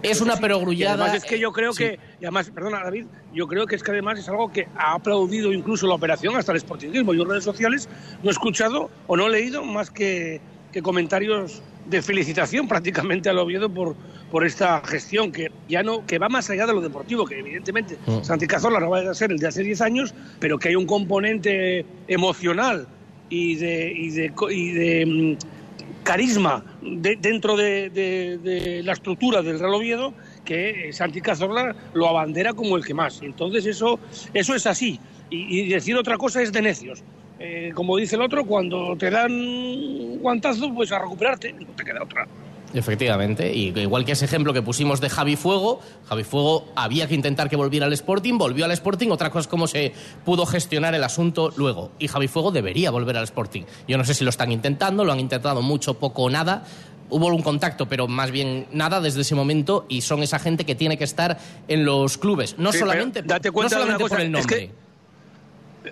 Es 0.03 0.21
una 0.21 0.37
perogrullada. 0.37 0.95
además 0.95 1.15
es 1.15 1.25
que 1.25 1.39
yo 1.39 1.51
creo 1.51 1.73
que, 1.73 1.99
y 2.21 2.25
además, 2.25 2.51
perdona 2.51 2.85
David, 2.85 3.07
yo 3.33 3.47
creo 3.47 3.67
que 3.67 3.77
es 3.77 3.83
que 3.83 3.91
además 3.91 4.19
es 4.19 4.29
algo 4.29 4.53
que 4.53 4.69
ha 4.77 4.93
aplaudido 4.93 5.53
incluso 5.53 5.87
la 5.87 5.95
operación 5.95 6.37
hasta 6.37 6.53
el 6.53 6.61
sportingismo. 6.61 7.15
Yo 7.15 7.23
en 7.23 7.31
redes 7.31 7.45
sociales 7.45 7.89
no 8.23 8.29
he 8.29 8.33
escuchado 8.33 8.91
o 9.07 9.17
no 9.17 9.29
he 9.29 9.31
leído 9.31 9.65
más 9.65 9.91
que, 9.91 10.41
que 10.77 10.83
comentarios 10.83 11.63
de 11.87 12.03
felicitación 12.03 12.69
prácticamente 12.69 13.31
al 13.31 13.39
Oviedo 13.39 13.71
por, 13.71 13.97
por 14.31 14.45
esta 14.45 14.83
gestión 14.85 15.33
que 15.33 15.51
ya 15.71 15.83
no 15.83 16.05
que 16.05 16.19
va 16.19 16.29
más 16.29 16.51
allá 16.51 16.67
de 16.67 16.75
lo 16.75 16.83
deportivo, 16.83 17.25
que 17.25 17.39
evidentemente 17.39 17.97
mm. 18.07 18.23
Santi 18.23 18.47
Cazorla 18.47 18.79
no 18.79 18.91
va 18.91 18.99
a 18.99 19.15
ser 19.15 19.33
el 19.33 19.39
de 19.39 19.47
hace 19.47 19.63
10 19.63 19.81
años, 19.81 20.15
pero 20.39 20.59
que 20.59 20.69
hay 20.69 20.77
un 20.77 20.85
componente 20.85 21.87
emocional 22.09 22.87
y 23.31 23.55
de, 23.55 23.91
y 23.91 24.11
de, 24.11 24.33
y 24.51 24.71
de 24.73 25.07
mm, 25.07 26.03
carisma 26.03 26.63
dentro 26.83 27.57
de, 27.57 28.83
la 28.85 28.93
estructura 28.93 29.41
del 29.41 29.59
Real 29.59 29.73
Oviedo 29.73 30.13
que 30.45 30.93
Santi 30.93 31.23
Cazorla 31.23 31.75
lo 31.95 32.07
abandera 32.07 32.53
como 32.53 32.77
el 32.77 32.85
que 32.85 32.93
más. 32.93 33.23
Entonces 33.23 33.65
eso, 33.65 33.99
eso 34.35 34.55
es 34.55 34.67
así. 34.67 35.01
Y, 35.31 35.69
decir 35.69 35.97
otra 35.97 36.17
cosa 36.17 36.43
es 36.43 36.53
de 36.53 36.63
necios. 36.63 37.03
Eh, 37.39 37.73
como 37.75 37.97
dice 37.97 38.17
el 38.17 38.23
otro, 38.23 38.45
cuando 38.45 38.97
te 38.97 39.11
dan 39.11 39.33
un 39.33 40.19
guantazo, 40.21 40.73
pues 40.73 40.93
a 40.93 40.99
recuperarte, 40.99 41.53
no 41.53 41.67
te 41.77 41.85
queda 41.85 42.03
otra. 42.03 42.27
Efectivamente, 42.75 43.55
y 43.55 43.69
igual 43.79 44.05
que 44.05 44.13
ese 44.13 44.25
ejemplo 44.25 44.53
que 44.53 44.61
pusimos 44.61 45.01
de 45.01 45.09
Javi 45.09 45.37
Fuego, 45.37 45.81
Javi 46.09 46.25
Fuego 46.25 46.69
había 46.75 47.07
que 47.07 47.15
intentar 47.15 47.49
que 47.49 47.57
volviera 47.57 47.87
al 47.87 47.93
Sporting, 47.93 48.37
volvió 48.39 48.65
al 48.65 48.73
Sporting, 48.73 49.09
otra 49.11 49.31
cosa 49.31 49.41
es 49.41 49.47
cómo 49.47 49.67
se 49.67 49.93
pudo 50.25 50.47
gestionar 50.47 50.95
el 50.95 51.05
asunto 51.05 51.53
luego. 51.57 51.93
Y 51.99 52.09
Javi 52.09 52.29
Fuego 52.29 52.51
debería 52.51 52.91
volver 52.91 53.17
al 53.17 53.25
Sporting. 53.25 53.63
Yo 53.87 53.97
no 53.97 54.05
sé 54.05 54.15
si 54.15 54.25
lo 54.25 54.31
están 54.31 54.53
intentando, 54.53 55.05
lo 55.05 55.13
han 55.13 55.21
intentado 55.21 55.63
mucho, 55.63 55.95
poco 55.95 56.25
o 56.25 56.31
nada. 56.31 56.65
Hubo 57.09 57.29
un 57.29 57.43
contacto, 57.43 57.87
pero 57.87 58.09
más 58.09 58.33
bien 58.33 58.67
nada 58.73 59.01
desde 59.01 59.21
ese 59.21 59.37
momento, 59.37 59.87
y 59.89 60.01
son 60.01 60.23
esa 60.23 60.39
gente 60.41 60.67
que 60.67 60.75
tiene 60.75 60.99
que 60.99 61.05
estar 61.05 61.39
en 61.69 61.85
los 61.85 62.19
clubes. 62.19 62.59
No 62.59 62.73
solamente, 62.73 63.23
date 63.23 63.53
cuenta 63.53 63.79
por 63.97 64.21
el 64.21 64.33
nombre. 64.33 64.73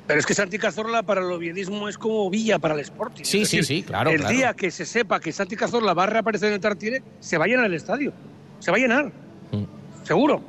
Pero 0.06 0.20
es 0.20 0.26
que 0.26 0.34
Santi 0.34 0.58
Cazorla 0.58 1.02
para 1.02 1.20
el 1.20 1.30
oviedismo 1.30 1.88
es 1.88 1.98
como 1.98 2.28
Villa 2.30 2.58
para 2.58 2.74
el 2.74 2.80
Sporting. 2.80 3.24
Sí, 3.24 3.44
sí, 3.44 3.62
sí, 3.62 3.82
claro. 3.82 4.10
El 4.10 4.26
día 4.26 4.54
que 4.54 4.70
se 4.70 4.84
sepa 4.84 5.20
que 5.20 5.32
Santi 5.32 5.56
Cazorla 5.56 5.94
va 5.94 6.04
a 6.04 6.06
reaparecer 6.06 6.48
en 6.48 6.54
el 6.54 6.60
Tartiere, 6.60 7.02
se 7.20 7.38
va 7.38 7.44
a 7.44 7.48
llenar 7.48 7.66
el 7.66 7.74
estadio. 7.74 8.12
Se 8.58 8.70
va 8.70 8.76
a 8.76 8.80
llenar. 8.80 9.06
Mm. 9.52 10.04
Seguro. 10.04 10.42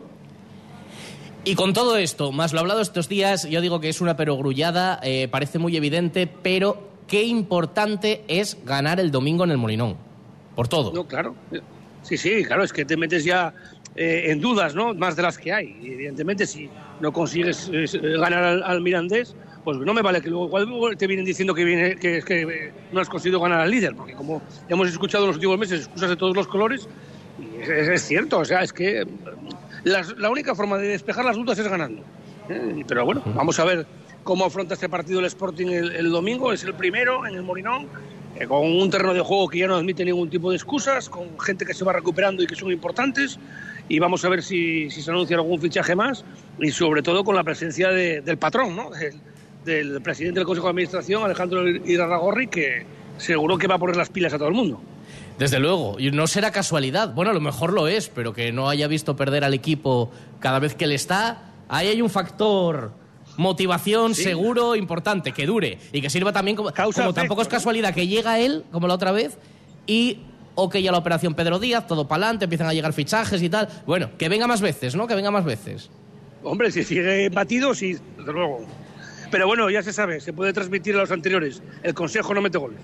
Y 1.44 1.56
con 1.56 1.74
todo 1.74 1.98
esto, 1.98 2.32
más 2.32 2.54
lo 2.54 2.60
hablado 2.60 2.82
estos 2.82 3.08
días, 3.08 3.48
yo 3.48 3.62
digo 3.62 3.80
que 3.80 3.90
es 3.90 4.02
una 4.02 4.18
perogrullada, 4.18 5.00
eh, 5.04 5.28
parece 5.28 5.60
muy 5.60 5.78
evidente, 5.78 6.26
pero 6.28 6.90
qué 7.08 7.24
importante 7.24 8.24
es 8.28 8.58
ganar 8.66 9.00
el 9.00 9.12
domingo 9.12 9.44
en 9.44 9.52
el 9.52 9.58
Molinón. 9.58 9.96
Por 10.56 10.68
todo. 10.68 10.92
No, 10.92 11.06
claro. 11.06 11.36
Sí, 12.02 12.18
sí, 12.18 12.44
claro, 12.46 12.64
es 12.64 12.74
que 12.74 12.86
te 12.86 12.98
metes 12.98 13.24
ya 13.24 13.54
eh, 13.96 14.32
en 14.32 14.42
dudas, 14.42 14.76
¿no? 14.76 14.94
Más 14.94 15.16
de 15.16 15.22
las 15.22 15.38
que 15.38 15.54
hay. 15.54 15.78
evidentemente, 15.82 16.46
si 16.46 16.70
no 17.00 17.14
consigues 17.14 17.70
eh, 17.72 17.88
ganar 18.18 18.62
al, 18.64 18.82
Mirandés, 18.82 19.36
pues 19.64 19.78
no 19.78 19.94
me 19.94 20.02
vale 20.02 20.22
que 20.22 20.30
luego 20.30 20.60
igual 20.60 20.98
te 20.98 21.08
vienen 21.08 21.26
diciendo 21.26 21.54
que, 21.54 21.64
viene, 21.64 21.96
que, 21.96 22.22
que 22.22 22.42
eh, 22.42 22.74
no 22.92 23.00
has 23.00 23.08
conseguido 23.08 23.40
ganar 23.40 23.62
al 23.62 23.72
líder, 23.72 23.96
porque 23.96 24.14
como 24.14 24.42
hemos 24.68 24.90
escuchado 24.90 25.24
en 25.24 25.28
los 25.30 25.38
últimos 25.38 25.58
meses 25.58 25.82
excusas 25.86 26.10
de 26.10 26.18
todos 26.18 26.36
los 26.36 26.46
colores, 26.48 26.90
y 27.40 27.62
es, 27.62 28.02
cierto, 28.02 28.40
o 28.40 28.46
sea, 28.46 28.64
es 28.64 28.74
que 28.74 29.08
la 29.84 30.30
única 30.30 30.56
forma 30.56 30.78
de 30.78 30.88
despejar 30.88 31.24
las 31.24 31.38
dudas 31.38 31.58
es 31.58 31.68
ganando. 31.68 32.04
Pero 32.88 33.06
bueno, 33.06 33.24
vamos 33.34 33.60
a 33.60 33.66
ver 33.66 33.88
cómo 34.24 34.46
afronta 34.46 34.74
este 34.74 34.90
partido 34.90 35.20
el 35.20 35.26
Sporting 35.26 35.68
el 35.68 36.12
domingo, 36.12 36.52
es 36.52 36.64
el 36.64 36.74
primero 36.74 37.26
en 37.26 37.36
el 37.36 37.44
Morinón 37.44 37.88
eh, 38.38 38.48
con 38.48 38.66
un 38.66 38.90
terreno 38.90 39.14
de 39.14 39.22
juego 39.22 39.48
que 39.48 39.60
ya 39.60 39.68
no 39.68 39.76
admite 39.76 40.04
ningún 40.04 40.30
tipo 40.30 40.50
de 40.50 40.58
excusas, 40.58 41.10
con 41.10 41.40
gente 41.40 41.66
que 41.66 41.74
se 41.74 41.86
va 41.86 41.94
recuperando 41.94 42.44
y 42.44 42.48
que 42.48 42.56
son 42.56 42.70
importantes, 42.70 43.40
y 43.88 44.00
vamos 44.00 44.24
a 44.26 44.30
ver 44.30 44.42
si, 44.42 44.90
se 44.90 45.10
anuncia 45.12 45.36
algún 45.38 45.60
fichaje 45.60 45.96
más, 45.96 46.24
y 46.60 46.72
sobre 46.72 47.02
todo 47.02 47.24
con 47.24 47.36
la 47.36 47.44
presencia 47.44 47.90
del 47.90 48.38
patrón, 48.38 48.76
¿no? 48.76 48.90
del, 49.64 50.02
presidente 50.02 50.40
del 50.40 50.48
Consejo 50.48 50.68
de 50.68 50.72
Administración, 50.72 51.24
Alejandro 51.24 51.68
Irarragorri, 51.68 52.48
que 52.48 52.86
seguro 53.18 53.58
que 53.58 53.68
va 53.68 53.76
a 53.76 53.80
poner 53.80 53.96
las 53.96 54.10
pilas 54.10 54.34
a 54.34 54.38
todo 54.38 54.48
el 54.48 54.54
mundo. 54.54 54.82
Desde 55.38 55.60
luego, 55.60 55.98
y 56.00 56.12
no 56.12 56.28
será 56.28 56.52
casualidad, 56.52 57.14
bueno, 57.14 57.32
a 57.32 57.34
lo 57.34 57.42
mejor 57.42 57.74
lo 57.74 57.88
es, 57.88 58.10
pero 58.10 58.34
que 58.34 58.52
no 58.52 58.70
haya 58.70 58.88
visto 58.88 59.16
perder 59.16 59.44
al 59.44 59.54
equipo 59.54 60.12
cada 60.40 60.60
vez 60.60 60.76
que 60.76 60.88
le 60.88 60.96
está, 60.96 61.52
ahí 61.68 61.88
hay 61.88 62.02
un 62.02 62.10
factor 62.10 62.94
motivación 63.38 64.16
seguro, 64.16 64.76
importante, 64.76 65.34
que 65.34 65.46
dure 65.46 65.78
y 65.92 66.00
que 66.00 66.10
sirva 66.10 66.32
también 66.32 66.56
como, 66.56 66.72
como 66.72 67.14
tampoco 67.14 67.42
es 67.42 67.50
casualidad 67.50 67.94
que 67.94 68.08
llega 68.08 68.40
él, 68.40 68.64
como 68.72 68.88
la 68.88 68.94
otra 68.94 69.12
vez, 69.12 69.38
y 69.88 70.20
ok 70.56 70.78
ya 70.78 70.92
la 70.92 70.98
operación 70.98 71.36
Pedro 71.36 71.60
Díaz, 71.60 71.88
todo 71.88 72.08
para 72.08 72.24
adelante, 72.26 72.46
empiezan 72.46 72.68
a 72.68 72.74
llegar 72.74 72.94
fichajes 72.94 73.42
y 73.42 73.50
tal. 73.50 73.70
Bueno, 73.86 74.10
que 74.18 74.30
venga 74.30 74.48
más 74.48 74.62
veces, 74.62 74.96
¿no? 74.96 75.08
Que 75.08 75.16
venga 75.16 75.32
más 75.32 75.46
veces. 75.46 75.90
Hombre, 76.44 76.72
si 76.72 76.84
sigue 76.84 77.30
batido, 77.30 77.74
sí, 77.74 77.98
desde 78.18 78.34
luego. 78.34 78.66
Pero 79.32 79.48
bueno, 79.48 79.70
ya 79.70 79.84
se 79.84 79.92
sabe, 79.92 80.20
se 80.20 80.34
puede 80.34 80.54
transmitir 80.54 80.96
a 80.96 81.00
los 81.00 81.12
anteriores. 81.12 81.62
El 81.84 81.94
consejo 81.94 82.34
no 82.34 82.42
mete 82.42 82.58
goles. 82.58 82.80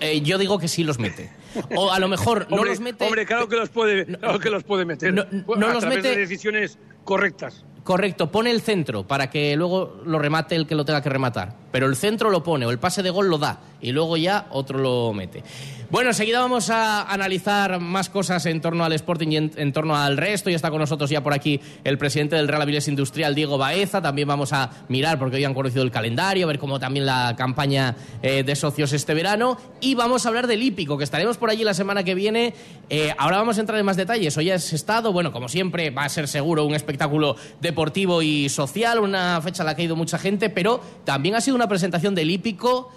Eh, 0.00 0.20
yo 0.22 0.38
digo 0.38 0.58
que 0.58 0.68
sí 0.68 0.84
los 0.84 0.98
mete. 0.98 1.30
O 1.76 1.90
a 1.92 1.98
lo 1.98 2.08
mejor 2.08 2.46
no 2.50 2.64
los 2.64 2.80
mete. 2.80 3.04
Hombre, 3.04 3.24
claro 3.26 3.48
que 3.48 3.56
los 3.56 3.68
puede, 3.68 4.06
que 4.42 4.50
los 4.50 4.64
puede 4.64 4.84
meter. 4.84 5.14
No, 5.14 5.22
a 5.22 5.74
los 5.74 5.86
mete. 5.86 6.10
De 6.10 6.16
decisiones 6.16 6.78
correctas. 7.04 7.64
Correcto, 7.84 8.30
pone 8.30 8.50
el 8.50 8.60
centro 8.60 9.06
para 9.06 9.30
que 9.30 9.56
luego 9.56 10.02
lo 10.04 10.18
remate 10.18 10.54
el 10.56 10.66
que 10.66 10.74
lo 10.74 10.84
tenga 10.84 11.00
que 11.00 11.08
rematar. 11.08 11.56
Pero 11.72 11.86
el 11.86 11.96
centro 11.96 12.28
lo 12.28 12.42
pone 12.42 12.66
o 12.66 12.70
el 12.70 12.78
pase 12.78 13.02
de 13.02 13.08
gol 13.08 13.30
lo 13.30 13.38
da 13.38 13.60
y 13.80 13.92
luego 13.92 14.18
ya 14.18 14.46
otro 14.50 14.78
lo 14.78 15.14
mete. 15.14 15.42
Bueno, 15.90 16.10
enseguida 16.10 16.40
vamos 16.40 16.68
a 16.68 17.10
analizar 17.10 17.80
más 17.80 18.10
cosas 18.10 18.44
en 18.44 18.60
torno 18.60 18.84
al 18.84 18.92
Sporting 18.92 19.28
y 19.28 19.36
en, 19.36 19.72
torno 19.72 19.96
al 19.96 20.18
resto. 20.18 20.50
Ya 20.50 20.56
está 20.56 20.68
con 20.68 20.80
nosotros 20.80 21.08
ya 21.08 21.22
por 21.22 21.32
aquí 21.32 21.62
el 21.82 21.96
presidente 21.96 22.36
del 22.36 22.46
Real 22.46 22.60
Avilés 22.60 22.88
Industrial, 22.88 23.34
Diego 23.34 23.56
Baeza. 23.56 24.02
También 24.02 24.28
vamos 24.28 24.52
a 24.52 24.68
mirar, 24.88 25.18
porque 25.18 25.36
hoy 25.36 25.44
han 25.44 25.54
conocido 25.54 25.82
el 25.82 25.90
calendario, 25.90 26.44
a 26.44 26.46
ver 26.46 26.58
cómo 26.58 26.78
también 26.78 27.06
la 27.06 27.34
campaña 27.38 27.96
eh, 28.20 28.42
de 28.42 28.54
socios 28.54 28.92
este 28.92 29.14
verano. 29.14 29.56
Y 29.80 29.94
vamos 29.94 30.26
a 30.26 30.28
hablar 30.28 30.46
del 30.46 30.62
hípico, 30.62 30.98
que 30.98 31.04
estaremos 31.04 31.38
por 31.38 31.48
allí 31.48 31.64
la 31.64 31.72
semana 31.72 32.04
que 32.04 32.14
viene. 32.14 32.52
Eh, 32.90 33.14
ahora 33.16 33.38
vamos 33.38 33.56
a 33.56 33.60
entrar 33.60 33.80
en 33.80 33.86
más 33.86 33.96
detalles. 33.96 34.36
Hoy 34.36 34.50
has 34.50 34.70
estado, 34.74 35.10
bueno, 35.14 35.32
como 35.32 35.48
siempre, 35.48 35.88
va 35.88 36.04
a 36.04 36.10
ser 36.10 36.28
seguro 36.28 36.66
un 36.66 36.74
espectáculo 36.74 37.36
deportivo 37.62 38.20
y 38.20 38.50
social, 38.50 38.98
una 38.98 39.40
fecha 39.40 39.62
a 39.62 39.66
la 39.66 39.74
que 39.74 39.80
ha 39.80 39.84
ido 39.86 39.96
mucha 39.96 40.18
gente, 40.18 40.50
pero 40.50 40.82
también 41.06 41.34
ha 41.34 41.40
sido 41.40 41.56
una 41.56 41.66
presentación 41.66 42.14
del 42.14 42.30
hípico 42.30 42.90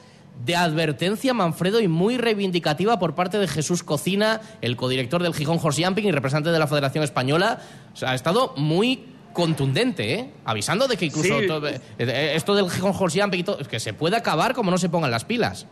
de 0.46 0.56
advertencia, 0.56 1.34
Manfredo, 1.34 1.80
y 1.82 1.88
muy 1.88 2.18
reivindicativa 2.18 3.00
por 3.00 3.16
parte 3.16 3.38
de 3.38 3.48
Jesús 3.48 3.84
Cocina, 3.84 4.42
el 4.62 4.76
codirector 4.76 5.22
del 5.22 5.34
Gijón 5.34 5.60
Horse 5.62 5.84
Jumping 5.84 6.06
y 6.06 6.12
representante 6.12 6.52
de 6.52 6.60
la 6.60 6.68
Federación 6.68 7.04
Española. 7.04 7.60
O 7.94 7.98
sea, 7.98 8.12
ha 8.12 8.16
estado 8.16 8.54
muy 8.58 9.06
contundente, 9.34 10.14
¿eh? 10.14 10.32
avisando 10.46 10.88
de 10.88 10.98
que 10.98 11.06
incluso 11.06 11.40
eh, 11.40 11.80
eh, 11.98 12.34
esto 12.36 12.56
del 12.56 12.70
Gijón 12.70 12.94
Horse 12.98 13.22
Jumping 13.22 13.40
y 13.40 13.44
todo, 13.44 13.60
es 13.60 13.68
que 13.68 13.80
se 13.80 13.94
puede 13.94 14.18
acabar 14.18 14.54
como 14.54 14.72
no 14.72 14.78
se 14.78 14.90
pongan 14.90 15.12
las 15.12 15.26
pilas. 15.26 15.68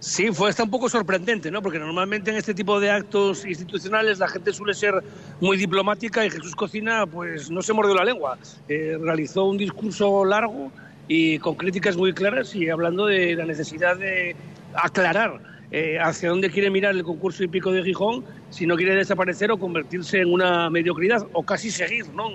Sí, 0.00 0.30
fue 0.32 0.48
hasta 0.48 0.62
un 0.62 0.70
poco 0.70 0.88
sorprendente, 0.88 1.50
¿no? 1.50 1.60
Porque 1.60 1.78
normalmente 1.78 2.30
en 2.30 2.36
este 2.36 2.54
tipo 2.54 2.78
de 2.80 2.90
actos 2.90 3.44
institucionales 3.44 4.18
la 4.18 4.28
gente 4.28 4.52
suele 4.52 4.72
ser 4.72 4.94
muy 5.40 5.56
diplomática 5.56 6.24
y 6.24 6.30
Jesús 6.30 6.54
Cocina, 6.54 7.04
pues 7.06 7.50
no 7.50 7.62
se 7.62 7.72
mordió 7.72 7.94
la 7.94 8.04
lengua. 8.04 8.38
realizó 8.68 9.44
un 9.44 9.58
discurso 9.58 10.24
largo 10.24 10.70
y 11.08 11.38
con 11.38 11.54
críticas 11.54 11.96
muy 11.96 12.12
claras 12.12 12.54
y 12.54 12.68
hablando 12.68 13.06
de 13.06 13.34
la 13.34 13.46
necesidad 13.46 13.96
de 13.96 14.36
aclarar 14.74 15.40
eh, 15.70 15.98
hacia 16.00 16.28
dónde 16.28 16.50
quiere 16.50 16.70
mirar 16.70 16.94
el 16.94 17.02
concurso 17.02 17.42
hípico 17.42 17.72
de 17.72 17.82
Gijón, 17.82 18.24
si 18.50 18.66
no 18.66 18.76
quiere 18.76 18.94
desaparecer 18.94 19.50
o 19.50 19.58
convertirse 19.58 20.20
en 20.20 20.32
una 20.32 20.70
mediocridad 20.70 21.26
o 21.32 21.42
casi 21.42 21.70
seguir, 21.70 22.08
¿no? 22.14 22.30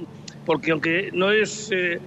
Porque 0.45 0.71
aunque 0.71 1.09
no 1.13 1.31
es 1.31 1.69
eh, 1.71 1.99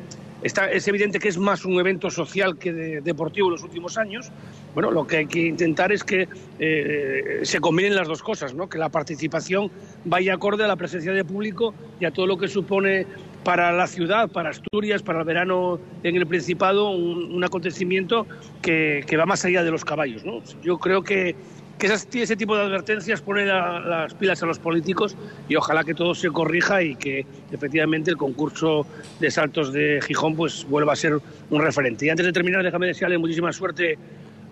está, 0.42 0.70
es 0.70 0.86
evidente 0.88 1.18
que 1.18 1.28
es 1.28 1.38
más 1.38 1.64
un 1.64 1.78
evento 1.80 2.10
social 2.10 2.58
que 2.58 2.72
deportivo 3.02 3.48
en 3.48 3.52
los 3.52 3.62
últimos 3.62 3.96
años. 3.98 4.30
Bueno, 4.74 4.90
lo 4.90 5.06
que 5.06 5.18
hay 5.18 5.26
que 5.26 5.46
intentar 5.46 5.92
es 5.92 6.04
que 6.04 6.28
eh, 6.58 7.40
se 7.42 7.60
combinen 7.60 7.94
las 7.94 8.08
dos 8.08 8.22
cosas, 8.22 8.54
¿no? 8.54 8.68
que 8.68 8.78
la 8.78 8.88
participación 8.88 9.70
vaya 10.04 10.34
acorde 10.34 10.64
a 10.64 10.68
la 10.68 10.76
presencia 10.76 11.12
de 11.12 11.24
público 11.24 11.74
y 11.98 12.04
a 12.04 12.10
todo 12.10 12.26
lo 12.26 12.36
que 12.36 12.48
supone 12.48 13.06
para 13.46 13.70
la 13.70 13.86
ciudad, 13.86 14.28
para 14.28 14.50
Asturias, 14.50 15.04
para 15.04 15.20
el 15.20 15.24
verano 15.24 15.78
en 16.02 16.16
el 16.16 16.26
Principado, 16.26 16.90
un, 16.90 17.44
acontecimiento 17.44 18.26
que, 18.60 19.06
va 19.16 19.24
más 19.24 19.44
allá 19.44 19.62
de 19.62 19.70
los 19.70 19.84
caballos. 19.84 20.24
Yo 20.64 20.78
creo 20.78 21.02
que 21.04 21.36
que 21.78 21.86
ese 21.86 22.36
tipo 22.36 22.56
de 22.56 22.62
advertencias 22.62 23.20
pone 23.20 23.44
las 23.44 24.14
pilas 24.14 24.42
a 24.42 24.46
los 24.46 24.58
políticos 24.58 25.14
y 25.48 25.54
ojalá 25.54 25.84
que 25.84 25.94
todo 25.94 26.14
se 26.14 26.28
corrija 26.30 26.82
y 26.82 26.96
que 26.96 27.24
efectivamente 27.52 28.10
el 28.10 28.16
concurso 28.16 28.84
de 29.20 29.30
saltos 29.30 29.72
de 29.72 30.00
Gijón 30.04 30.34
pues 30.34 30.66
vuelva 30.68 30.94
a 30.94 30.96
ser 30.96 31.20
un 31.50 31.62
referente. 31.62 32.06
Y 32.06 32.08
antes 32.08 32.26
de 32.26 32.32
terminar, 32.32 32.64
déjame 32.64 32.88
desearle 32.88 33.16
muchísima 33.16 33.52
suerte 33.52 33.96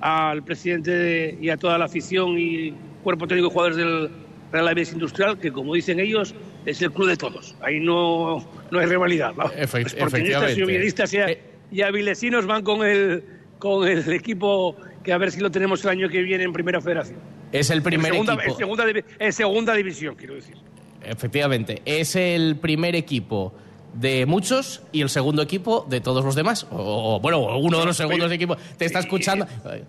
al 0.02 0.44
presidente 0.44 1.36
y 1.40 1.48
a 1.48 1.56
toda 1.56 1.78
la 1.78 1.86
afición 1.86 2.38
y 2.38 2.74
cuerpo 3.02 3.26
técnico 3.26 3.48
de 3.48 3.54
jugadores 3.54 3.76
del 3.76 4.23
Real 4.54 4.68
Aves 4.68 4.92
Industrial, 4.92 5.36
que 5.36 5.50
como 5.50 5.74
dicen 5.74 5.98
ellos, 5.98 6.32
es 6.64 6.80
el 6.80 6.92
club 6.92 7.08
de 7.08 7.16
todos. 7.16 7.56
Ahí 7.60 7.80
no, 7.80 8.48
no 8.70 8.78
hay 8.78 8.86
rivalidad. 8.86 9.34
Efectivamente. 9.56 11.16
y, 11.16 11.16
eh. 11.16 11.42
y 11.72 11.82
avilesinos 11.82 12.46
van 12.46 12.62
con 12.62 12.86
el, 12.86 13.24
con 13.58 13.88
el 13.88 14.08
equipo 14.12 14.76
que 15.02 15.12
a 15.12 15.18
ver 15.18 15.32
si 15.32 15.40
lo 15.40 15.50
tenemos 15.50 15.82
el 15.82 15.90
año 15.90 16.08
que 16.08 16.22
viene 16.22 16.44
en 16.44 16.52
Primera 16.52 16.80
Federación. 16.80 17.18
Es 17.50 17.68
el 17.70 17.82
primer 17.82 18.12
segunda, 18.12 18.34
equipo. 18.34 18.52
En 18.52 18.56
segunda, 18.56 18.84
en 19.18 19.32
segunda 19.32 19.74
división, 19.74 20.14
quiero 20.14 20.36
decir. 20.36 20.54
Efectivamente, 21.02 21.82
es 21.84 22.14
el 22.14 22.56
primer 22.56 22.94
equipo 22.94 23.52
de 23.94 24.26
muchos 24.26 24.82
y 24.92 25.02
el 25.02 25.08
segundo 25.08 25.42
equipo 25.42 25.86
de 25.88 26.00
todos 26.00 26.24
los 26.24 26.34
demás. 26.34 26.66
O, 26.70 27.20
bueno, 27.20 27.40
uno 27.58 27.78
de 27.78 27.86
los 27.86 27.96
segundos 27.96 28.30
equipos 28.32 28.58
te 28.76 28.84
está 28.84 28.98
escuchando. 28.98 29.46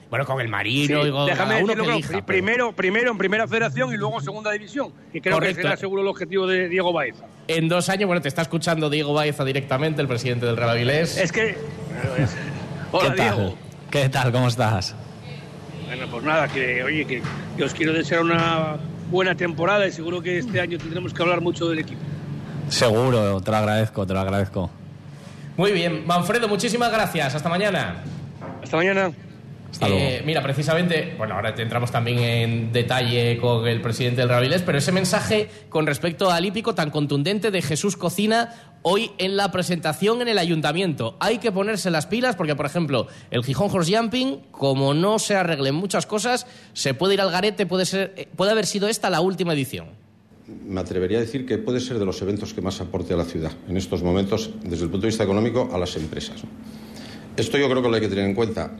Bueno, 0.10 0.26
con 0.26 0.40
el 0.42 0.48
Marino 0.48 1.06
y 1.06 1.12
con 1.12 1.26
Déjame 1.26 1.64
uno 1.64 1.74
que 1.76 2.22
primero, 2.24 2.72
primero 2.74 3.12
en 3.12 3.18
primera 3.18 3.48
federación 3.48 3.94
y 3.94 3.98
luego 3.98 4.20
en 4.20 4.26
segunda 4.26 4.52
división. 4.52 4.92
Que 5.12 5.22
creo 5.22 5.40
que 5.40 5.54
será 5.54 5.78
seguro 5.78 6.02
el 6.02 6.08
objetivo 6.08 6.48
de 6.48 6.70
Diego 6.70 6.94
Baeza. 6.94 7.26
En 7.48 7.68
dos 7.68 7.90
años, 7.90 8.08
bueno, 8.08 8.22
te 8.22 8.28
está 8.28 8.42
escuchando 8.42 8.90
Diego 8.90 9.14
Baeza 9.14 9.44
directamente, 9.44 10.02
el 10.02 10.08
presidente 10.08 10.46
del 10.46 10.58
Real 10.58 10.72
Avilés. 10.72 11.18
Es 11.18 11.32
que. 11.32 11.58
Hola, 12.92 13.14
Diego. 13.14 13.56
¿Qué 13.92 14.10
tal? 14.10 14.32
¿Cómo 14.32 14.48
estás? 14.48 14.96
Bueno, 15.86 16.08
pues 16.10 16.24
nada, 16.24 16.48
que 16.48 16.84
oye, 16.84 17.06
que, 17.06 17.64
os 17.64 17.74
quiero 17.74 17.94
desear 17.94 18.22
una 18.22 18.78
buena 19.10 19.36
temporada 19.36 19.88
y 19.88 19.92
seguro 19.92 20.22
que 20.22 20.40
este 20.40 20.60
año 20.60 20.78
tendremos 20.78 21.14
que 21.14 21.22
hablar 21.22 21.42
mucho 21.42 21.70
del 21.70 21.80
equipo. 21.80 22.02
Seguro, 22.70 23.42
te 23.42 23.52
lo 23.52 23.58
agradezco, 23.58 24.06
te 24.06 24.14
lo 24.14 24.20
agradezco. 24.20 24.70
Muy 25.58 25.72
bien, 25.72 26.06
Manfredo, 26.06 26.48
muchísimas 26.48 26.92
gracias. 26.92 27.36
Hasta 27.36 27.48
mañana. 27.50 28.04
Hasta 28.62 28.78
mañana. 28.78 29.12
Eh, 29.82 30.22
mira, 30.26 30.42
precisamente, 30.42 31.16
bueno, 31.18 31.36
ahora 31.36 31.54
entramos 31.58 31.92
también 31.92 32.20
en 32.20 32.72
detalle 32.72 33.38
con 33.38 33.68
el 33.68 33.82
presidente 33.82 34.22
del 34.22 34.30
Ravilés, 34.30 34.62
pero 34.62 34.78
ese 34.78 34.92
mensaje 34.92 35.50
con 35.70 35.86
respecto 35.86 36.32
al 36.32 36.46
hípico 36.46 36.76
tan 36.76 36.92
contundente 36.92 37.52
de 37.52 37.62
Jesús 37.62 37.98
Cocina 37.98 38.54
hoy 38.82 39.12
en 39.18 39.36
la 39.36 39.52
presentación 39.52 40.22
en 40.22 40.28
el 40.28 40.38
ayuntamiento. 40.38 41.18
Hay 41.20 41.40
que 41.40 41.52
ponerse 41.52 41.90
las 41.92 42.06
pilas 42.06 42.36
porque, 42.36 42.56
por 42.56 42.66
ejemplo, 42.66 43.08
el 43.32 43.44
Gijón 43.44 43.70
Horse 43.72 43.96
Jumping, 43.98 44.40
como 44.52 44.94
no 44.94 45.20
se 45.20 45.36
arreglen 45.36 45.76
muchas 45.76 46.06
cosas, 46.06 46.48
se 46.74 46.94
puede 46.94 47.16
ir 47.16 47.22
al 47.22 47.32
garete, 47.32 47.66
puede, 47.66 47.86
ser, 47.86 48.14
eh, 48.16 48.30
puede 48.36 48.52
haber 48.52 48.66
sido 48.66 48.88
esta 48.88 49.10
la 49.10 49.22
última 49.22 49.54
edición. 49.54 50.05
Me 50.48 50.80
atrevería 50.80 51.18
a 51.18 51.22
decir 51.22 51.46
que 51.46 51.58
puede 51.58 51.80
ser 51.80 51.98
de 51.98 52.06
los 52.06 52.22
eventos 52.22 52.54
que 52.54 52.62
más 52.62 52.80
aporte 52.80 53.14
a 53.16 53.18
la 53.18 53.26
ciudad 53.26 53.52
en 53.68 53.78
estos 53.78 54.04
momentos, 54.04 54.52
desde 54.64 54.84
el 54.84 54.92
punto 54.92 55.06
de 55.06 55.08
vista 55.08 55.24
económico, 55.24 55.70
a 55.74 55.78
las 55.78 55.96
empresas. 55.96 56.42
Esto 57.36 57.58
yo 57.58 57.68
creo 57.68 57.82
que 57.82 57.90
lo 57.90 57.96
hay 57.96 58.02
que 58.02 58.08
tener 58.08 58.26
en 58.26 58.36
cuenta. 58.36 58.72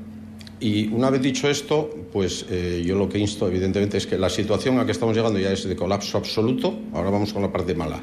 Y 0.60 0.88
una 0.88 1.10
vez 1.10 1.22
dicho 1.22 1.50
esto, 1.50 1.90
pues 2.14 2.46
eh, 2.50 2.84
yo 2.86 2.96
lo 2.96 3.10
que 3.10 3.18
insto, 3.18 3.48
evidentemente, 3.48 3.98
es 3.98 4.08
que 4.08 4.18
la 4.18 4.30
situación 4.30 4.76
a 4.76 4.80
la 4.80 4.86
que 4.86 4.92
estamos 4.92 5.16
llegando 5.16 5.40
ya 5.40 5.52
es 5.52 5.68
de 5.68 5.76
colapso 5.76 6.18
absoluto. 6.18 6.74
Ahora 6.94 7.10
vamos 7.10 7.34
con 7.34 7.42
la 7.42 7.52
parte 7.52 7.74
mala. 7.76 8.02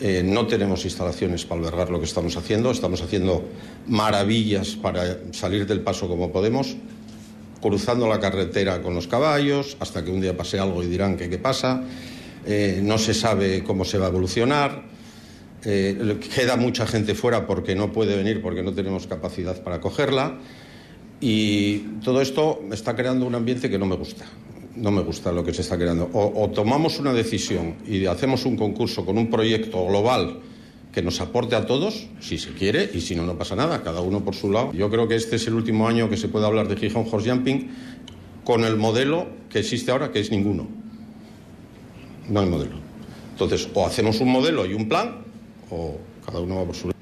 Eh, 0.00 0.22
no 0.24 0.46
tenemos 0.46 0.84
instalaciones 0.84 1.44
para 1.44 1.60
albergar 1.60 1.90
lo 1.90 1.98
que 1.98 2.06
estamos 2.06 2.36
haciendo. 2.36 2.70
Estamos 2.70 3.02
haciendo 3.02 3.44
maravillas 3.88 4.76
para 4.76 5.18
salir 5.32 5.66
del 5.66 5.80
paso 5.80 6.08
como 6.08 6.32
podemos, 6.32 6.76
cruzando 7.60 8.08
la 8.08 8.18
carretera 8.18 8.80
con 8.80 8.94
los 8.94 9.06
caballos, 9.06 9.76
hasta 9.80 10.02
que 10.02 10.10
un 10.10 10.22
día 10.22 10.34
pase 10.34 10.58
algo 10.58 10.82
y 10.82 10.86
dirán 10.86 11.16
qué 11.18 11.28
pasa. 11.36 11.82
Eh, 12.46 12.80
no 12.82 12.98
se 12.98 13.14
sabe 13.14 13.62
cómo 13.64 13.84
se 13.84 13.98
va 13.98 14.06
a 14.06 14.08
evolucionar. 14.08 14.88
queda 15.62 16.56
mucha 16.56 16.86
gente 16.86 17.14
fuera 17.14 17.46
porque 17.46 17.74
no 17.74 17.92
puede 17.92 18.16
venir, 18.16 18.40
porque 18.40 18.62
no 18.62 18.72
tenemos 18.72 19.06
capacidad 19.06 19.62
para 19.62 19.80
cogerla. 19.80 20.38
Y 21.20 21.78
todo 22.02 22.22
esto 22.22 22.62
está 22.72 22.96
creando 22.96 23.26
un 23.26 23.34
ambiente 23.34 23.68
que 23.68 23.78
no 23.78 23.86
me 23.86 23.96
gusta. 23.96 24.24
No 24.76 24.90
me 24.90 25.02
gusta 25.02 25.32
lo 25.32 25.44
que 25.44 25.52
se 25.52 25.60
está 25.60 25.76
creando. 25.76 26.08
O, 26.14 26.48
tomamos 26.50 26.98
una 26.98 27.12
decisión 27.12 27.76
y 27.86 28.06
hacemos 28.06 28.46
un 28.46 28.56
concurso 28.56 29.04
con 29.04 29.18
un 29.18 29.28
proyecto 29.28 29.84
global 29.86 30.40
que 30.92 31.02
nos 31.02 31.20
aporte 31.20 31.54
a 31.54 31.66
todos, 31.66 32.08
si 32.20 32.38
se 32.38 32.50
quiere, 32.50 32.90
y 32.92 33.00
si 33.00 33.14
no, 33.14 33.24
no 33.24 33.38
pasa 33.38 33.54
nada, 33.54 33.82
cada 33.82 34.00
uno 34.00 34.24
por 34.24 34.34
su 34.34 34.50
lado. 34.50 34.72
Yo 34.72 34.90
creo 34.90 35.06
que 35.06 35.14
este 35.14 35.36
es 35.36 35.46
el 35.46 35.54
último 35.54 35.86
año 35.86 36.08
que 36.08 36.16
se 36.16 36.28
puede 36.28 36.46
hablar 36.46 36.66
de 36.66 36.76
Gijón 36.76 37.06
Horse 37.10 37.30
Jumping 37.30 37.70
con 38.44 38.64
el 38.64 38.76
modelo 38.76 39.28
que 39.50 39.60
existe 39.60 39.92
ahora, 39.92 40.10
que 40.10 40.20
es 40.20 40.30
ninguno. 40.30 40.79
No 42.30 42.40
hay 42.40 42.46
modelo. 42.46 42.76
Entonces, 43.32 43.68
o 43.74 43.84
hacemos 43.84 44.20
un 44.20 44.30
modelo 44.30 44.64
y 44.64 44.72
un 44.72 44.88
plan, 44.88 45.18
o 45.68 45.98
cada 46.24 46.40
uno 46.40 46.56
va 46.56 46.64
por 46.64 46.76
su 46.76 46.88
lado. 46.88 46.98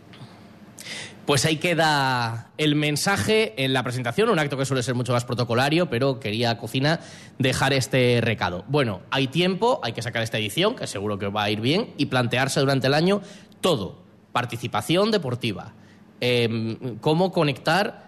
Pues 1.27 1.45
ahí 1.45 1.57
queda 1.57 2.49
el 2.57 2.75
mensaje 2.75 3.53
en 3.62 3.75
la 3.75 3.83
presentación, 3.83 4.31
un 4.31 4.38
acto 4.38 4.57
que 4.57 4.64
suele 4.64 4.83
ser 4.83 4.95
mucho 4.95 5.12
más 5.12 5.27
protocolario, 5.27 5.91
pero 5.91 6.21
quería 6.21 6.57
Cocina 6.57 7.01
dejar 7.38 7.75
este 7.75 8.21
recado. 8.23 8.64
Bueno, 8.69 9.03
hay 9.11 9.27
tiempo, 9.27 9.79
hay 9.83 9.93
que 9.93 10.01
sacar 10.01 10.23
esta 10.23 10.38
edición, 10.38 10.75
que 10.75 10.87
seguro 10.87 11.19
que 11.19 11.27
va 11.27 11.43
a 11.43 11.51
ir 11.51 11.61
bien, 11.61 11.93
y 11.99 12.07
plantearse 12.07 12.61
durante 12.61 12.87
el 12.87 12.95
año 12.95 13.21
todo. 13.61 13.99
Participación 14.33 15.11
deportiva, 15.11 15.75
em, 16.21 16.97
cómo 17.01 17.31
conectar 17.31 18.08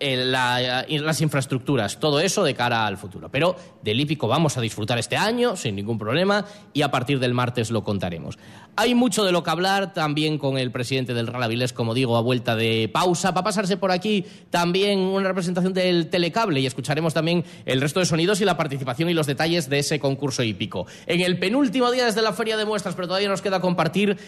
las 0.00 1.20
infraestructuras, 1.20 1.98
todo 1.98 2.20
eso 2.20 2.44
de 2.44 2.54
cara 2.54 2.86
al 2.86 2.96
futuro. 2.96 3.28
Pero 3.30 3.56
del 3.82 4.00
hípico 4.00 4.28
vamos 4.28 4.56
a 4.56 4.60
disfrutar 4.60 4.98
este 4.98 5.16
año 5.16 5.56
sin 5.56 5.76
ningún 5.76 5.98
problema 5.98 6.44
y 6.72 6.82
a 6.82 6.90
partir 6.90 7.18
del 7.18 7.34
martes 7.34 7.70
lo 7.70 7.82
contaremos. 7.84 8.38
Hay 8.78 8.94
mucho 8.94 9.24
de 9.24 9.32
lo 9.32 9.42
que 9.42 9.50
hablar 9.50 9.94
también 9.94 10.36
con 10.36 10.58
el 10.58 10.70
presidente 10.70 11.14
del 11.14 11.26
Real 11.26 11.42
Avilés, 11.42 11.72
como 11.72 11.94
digo, 11.94 12.16
a 12.18 12.20
vuelta 12.20 12.56
de 12.56 12.90
pausa. 12.92 13.30
Va 13.30 13.40
a 13.40 13.44
pasarse 13.44 13.78
por 13.78 13.90
aquí 13.90 14.26
también 14.50 14.98
una 14.98 15.28
representación 15.28 15.72
del 15.72 16.10
telecable 16.10 16.60
y 16.60 16.66
escucharemos 16.66 17.14
también 17.14 17.42
el 17.64 17.80
resto 17.80 18.00
de 18.00 18.06
sonidos 18.06 18.42
y 18.42 18.44
la 18.44 18.58
participación 18.58 19.08
y 19.08 19.14
los 19.14 19.26
detalles 19.26 19.70
de 19.70 19.78
ese 19.78 19.98
concurso 19.98 20.42
hípico. 20.42 20.86
En 21.06 21.20
el 21.22 21.38
penúltimo 21.38 21.90
día 21.90 22.04
desde 22.04 22.20
la 22.20 22.34
Feria 22.34 22.58
de 22.58 22.66
Muestras, 22.66 22.94
pero 22.94 23.08
todavía 23.08 23.30
nos 23.30 23.40
queda 23.40 23.60
compartir 23.60 24.18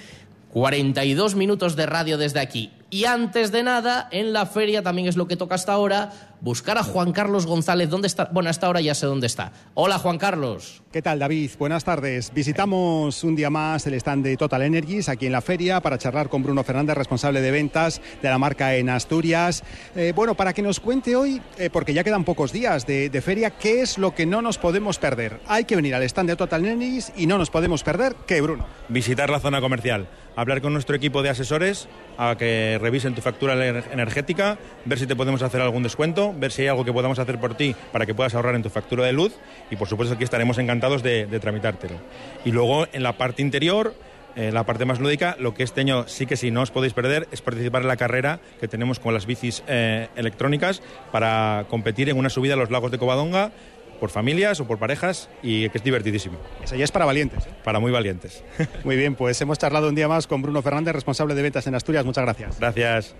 42 0.52 1.34
minutos 1.34 1.76
de 1.76 1.86
radio 1.86 2.18
desde 2.18 2.40
aquí. 2.40 2.72
Y 2.90 3.04
antes 3.04 3.52
de 3.52 3.62
nada, 3.62 4.08
en 4.10 4.32
la 4.32 4.46
feria 4.46 4.82
también 4.82 5.08
es 5.08 5.16
lo 5.16 5.28
que 5.28 5.36
toca 5.36 5.54
hasta 5.54 5.72
ahora, 5.72 6.37
buscar 6.40 6.78
a 6.78 6.82
Juan 6.82 7.12
Carlos 7.12 7.46
González. 7.46 7.90
¿Dónde 7.90 8.06
está? 8.06 8.28
Bueno, 8.32 8.50
hasta 8.50 8.66
ahora 8.66 8.80
ya 8.80 8.94
sé 8.94 9.06
dónde 9.06 9.26
está. 9.26 9.52
Hola, 9.74 9.98
Juan 9.98 10.18
Carlos. 10.18 10.82
¿Qué 10.92 11.02
tal, 11.02 11.18
David? 11.18 11.50
Buenas 11.58 11.84
tardes. 11.84 12.32
Visitamos 12.32 13.22
un 13.24 13.36
día 13.36 13.50
más 13.50 13.86
el 13.86 13.94
stand 13.94 14.24
de 14.24 14.36
Total 14.36 14.62
Energies 14.62 15.08
aquí 15.08 15.26
en 15.26 15.32
la 15.32 15.40
feria 15.40 15.80
para 15.80 15.98
charlar 15.98 16.28
con 16.28 16.42
Bruno 16.42 16.64
Fernández, 16.64 16.96
responsable 16.96 17.40
de 17.40 17.50
ventas 17.50 18.00
de 18.22 18.28
la 18.28 18.38
marca 18.38 18.74
en 18.74 18.88
Asturias. 18.88 19.64
Eh, 19.94 20.12
bueno, 20.14 20.34
para 20.34 20.52
que 20.52 20.62
nos 20.62 20.80
cuente 20.80 21.16
hoy, 21.16 21.42
eh, 21.58 21.70
porque 21.70 21.92
ya 21.92 22.04
quedan 22.04 22.24
pocos 22.24 22.52
días 22.52 22.86
de, 22.86 23.10
de, 23.10 23.20
feria, 23.20 23.50
¿qué 23.50 23.82
es 23.82 23.98
lo 23.98 24.14
que 24.14 24.26
no 24.26 24.40
nos 24.40 24.58
podemos 24.58 24.98
perder? 24.98 25.40
Hay 25.46 25.64
que 25.64 25.76
venir 25.76 25.94
al 25.94 26.02
stand 26.04 26.30
de 26.30 26.36
Total 26.36 26.64
Energies 26.64 27.12
y 27.16 27.26
no 27.26 27.38
nos 27.38 27.50
podemos 27.50 27.82
perder, 27.82 28.14
¿qué, 28.26 28.40
Bruno? 28.40 28.66
Visitar 28.88 29.28
la 29.30 29.40
zona 29.40 29.60
comercial, 29.60 30.08
hablar 30.36 30.62
con 30.62 30.72
nuestro 30.72 30.96
equipo 30.96 31.22
de 31.22 31.30
asesores 31.30 31.88
a 32.16 32.36
que 32.38 32.78
revisen 32.80 33.14
tu 33.14 33.20
factura 33.20 33.54
energética, 33.92 34.58
ver 34.84 34.98
si 34.98 35.06
te 35.06 35.16
podemos 35.16 35.42
hacer 35.42 35.60
algún 35.60 35.82
descuento, 35.82 36.27
ver 36.36 36.52
si 36.52 36.62
hay 36.62 36.68
algo 36.68 36.84
que 36.84 36.92
podamos 36.92 37.18
hacer 37.18 37.38
por 37.38 37.54
ti 37.54 37.74
para 37.92 38.06
que 38.06 38.14
puedas 38.14 38.34
ahorrar 38.34 38.54
en 38.54 38.62
tu 38.62 38.70
factura 38.70 39.04
de 39.04 39.12
luz 39.12 39.34
y 39.70 39.76
por 39.76 39.88
supuesto 39.88 40.14
aquí 40.14 40.24
estaremos 40.24 40.58
encantados 40.58 41.02
de, 41.02 41.26
tramitártelo. 41.40 41.96
Y 42.44 42.52
luego 42.52 42.86
en 42.92 43.02
la 43.02 43.16
parte 43.16 43.42
interior, 43.42 43.94
eh, 44.36 44.50
la 44.52 44.64
parte 44.64 44.84
más 44.84 45.00
lúdica, 45.00 45.36
lo 45.38 45.54
que 45.54 45.62
este 45.62 45.80
año 45.80 46.06
sí 46.08 46.26
que 46.26 46.36
sí 46.36 46.50
no 46.50 46.62
os 46.62 46.70
podéis 46.70 46.92
perder 46.92 47.28
es 47.30 47.42
participar 47.42 47.82
en 47.82 47.88
la 47.88 47.96
carrera 47.96 48.40
que 48.60 48.68
tenemos 48.68 48.98
con 48.98 49.14
las 49.14 49.26
bicis 49.26 49.62
eh, 49.66 50.08
electrónicas 50.16 50.82
para 51.12 51.66
competir 51.68 52.08
en 52.08 52.16
una 52.16 52.30
subida 52.30 52.54
a 52.54 52.56
los 52.56 52.70
lagos 52.70 52.90
de 52.90 52.98
Covadonga 52.98 53.52
por 53.98 54.10
familias 54.10 54.60
o 54.60 54.66
por 54.66 54.78
parejas 54.78 55.28
y 55.42 55.68
que 55.70 55.78
es 55.78 55.84
divertidísimo. 55.84 56.38
Eso 56.62 56.76
ya 56.76 56.84
es 56.84 56.92
para 56.92 57.04
valientes. 57.04 57.46
¿eh? 57.46 57.50
Para 57.64 57.80
muy 57.80 57.92
valientes. 57.92 58.44
Muy 58.84 58.96
bien, 58.96 59.14
pues 59.14 59.40
hemos 59.40 59.58
charlado 59.58 59.88
un 59.88 59.94
día 59.94 60.08
más 60.08 60.26
con 60.26 60.42
Bruno 60.42 60.62
Fernández, 60.62 60.94
responsable 60.94 61.34
de 61.34 61.42
ventas 61.42 61.66
en 61.66 61.74
Asturias. 61.74 62.04
Muchas 62.04 62.24
gracias. 62.24 62.58
Gracias. 62.58 63.14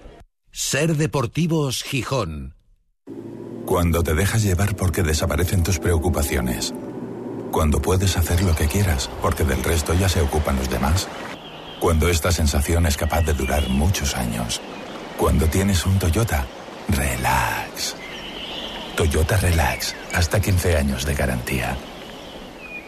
Ser 0.51 0.97
Deportivos 0.97 1.83
Gijón. 1.83 2.58
Cuando 3.67 4.03
te 4.03 4.15
dejas 4.15 4.43
llevar 4.43 4.77
porque 4.77 5.03
desaparecen 5.03 5.63
tus 5.63 5.79
preocupaciones. 5.79 6.75
Cuando 7.51 7.81
puedes 7.81 8.17
hacer 8.17 8.43
lo 8.43 8.55
que 8.55 8.67
quieras 8.67 9.11
porque 9.23 9.45
del 9.45 9.63
resto 9.63 9.95
ya 9.95 10.09
se 10.09 10.21
ocupan 10.21 10.57
los 10.57 10.71
demás. 10.71 11.09
Cuando 11.81 12.09
esta 12.09 12.33
sensación 12.33 12.87
es 12.87 12.97
capaz 12.97 13.23
de 13.23 13.35
durar 13.35 13.69
muchos 13.69 14.17
años. 14.17 14.61
Cuando 15.17 15.47
tienes 15.47 15.85
un 15.87 15.99
Toyota, 15.99 16.47
relax. 16.89 17.97
Toyota 18.99 19.37
Relax, 19.37 19.95
hasta 20.13 20.41
15 20.41 20.77
años 20.77 21.07
de 21.07 21.15
garantía. 21.15 21.77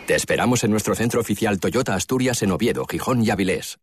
Te 0.08 0.16
esperamos 0.16 0.64
en 0.64 0.72
nuestro 0.72 0.96
centro 0.96 1.20
oficial 1.20 1.60
Toyota 1.60 1.94
Asturias 1.94 2.42
en 2.42 2.50
Oviedo, 2.50 2.84
Gijón 2.84 3.22
y 3.22 3.30
Avilés. 3.30 3.78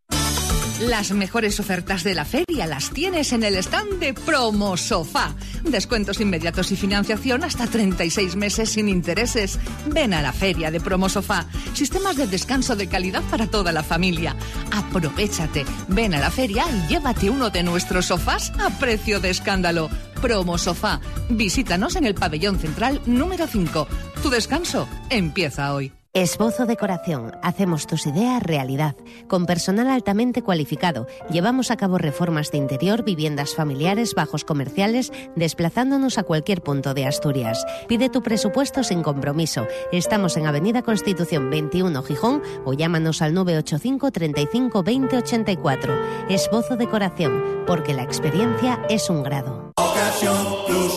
Las 0.79 1.11
mejores 1.11 1.59
ofertas 1.59 2.03
de 2.03 2.13
la 2.13 2.23
feria 2.23 2.67
las 2.67 2.91
tienes 2.91 3.33
en 3.33 3.41
el 3.41 3.55
stand 3.55 3.99
de 3.99 4.13
Promo 4.13 4.77
Sofá. 4.77 5.33
Descuentos 5.63 6.21
inmediatos 6.21 6.71
y 6.71 6.75
financiación 6.75 7.43
hasta 7.43 7.65
36 7.65 8.35
meses 8.35 8.69
sin 8.69 8.87
intereses. 8.87 9.57
Ven 9.87 10.13
a 10.13 10.21
la 10.21 10.31
feria 10.31 10.69
de 10.69 10.79
Promo 10.79 11.09
Sofá. 11.09 11.47
Sistemas 11.73 12.15
de 12.15 12.27
descanso 12.27 12.75
de 12.75 12.87
calidad 12.87 13.23
para 13.31 13.47
toda 13.47 13.71
la 13.71 13.81
familia. 13.81 14.35
Aprovechate. 14.71 15.65
Ven 15.87 16.13
a 16.13 16.19
la 16.19 16.29
feria 16.29 16.65
y 16.69 16.93
llévate 16.93 17.31
uno 17.31 17.49
de 17.49 17.63
nuestros 17.63 18.05
sofás 18.05 18.53
a 18.59 18.69
precio 18.69 19.19
de 19.19 19.31
escándalo. 19.31 19.89
Promo 20.21 20.59
Sofá. 20.59 21.01
Visítanos 21.27 21.95
en 21.95 22.05
el 22.05 22.13
pabellón 22.13 22.59
central 22.59 23.01
número 23.07 23.47
5. 23.47 23.87
Tu 24.21 24.29
descanso 24.29 24.87
empieza 25.09 25.73
hoy. 25.73 25.91
Esbozo 26.17 26.65
Decoración. 26.65 27.33
Hacemos 27.43 27.85
tus 27.85 28.07
ideas 28.07 28.41
realidad. 28.41 28.95
Con 29.27 29.45
personal 29.45 29.87
altamente 29.87 30.41
cualificado, 30.41 31.05
llevamos 31.29 31.69
a 31.69 31.77
cabo 31.77 31.99
reformas 31.99 32.49
de 32.49 32.57
interior, 32.57 33.03
viviendas 33.03 33.53
familiares, 33.53 34.15
bajos 34.15 34.43
comerciales, 34.43 35.11
desplazándonos 35.35 36.17
a 36.17 36.23
cualquier 36.23 36.63
punto 36.63 36.95
de 36.95 37.05
Asturias. 37.05 37.63
Pide 37.87 38.09
tu 38.09 38.23
presupuesto 38.23 38.83
sin 38.83 39.03
compromiso. 39.03 39.67
Estamos 39.91 40.37
en 40.37 40.47
Avenida 40.47 40.81
Constitución 40.81 41.51
21 41.51 42.01
Gijón 42.01 42.41
o 42.65 42.73
llámanos 42.73 43.21
al 43.21 43.35
985 43.35 44.09
35 44.09 44.81
20 44.81 45.17
84. 45.17 45.95
Esbozo 46.29 46.77
Decoración, 46.77 47.63
porque 47.67 47.93
la 47.93 48.01
experiencia 48.01 48.83
es 48.89 49.11
un 49.11 49.21
grado. 49.21 49.71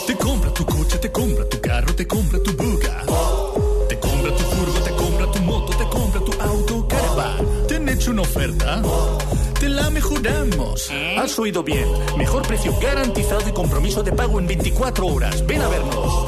Te 0.07 0.15
compra 0.17 0.55
tu 0.55 0.65
coche, 0.65 0.97
te 0.97 1.13
compra 1.13 1.47
tu 1.47 1.61
carro, 1.61 1.95
te 1.95 2.07
compra 2.07 2.43
tu 2.43 2.53
buga. 2.57 3.40
Una 8.11 8.23
oferta? 8.23 8.83
Te 9.59 9.69
la 9.69 9.89
mejoramos. 9.91 10.91
Has 11.19 11.39
oído 11.39 11.63
bien. 11.63 11.87
Mejor 12.19 12.47
precio 12.47 12.75
garantizado 12.81 13.49
y 13.49 13.53
compromiso 13.53 14.03
de 14.03 14.13
pago 14.13 14.41
en 14.41 14.47
24 14.49 15.07
horas. 15.07 15.47
Ven 15.47 15.63
a 15.63 15.69
vernos. 15.69 16.27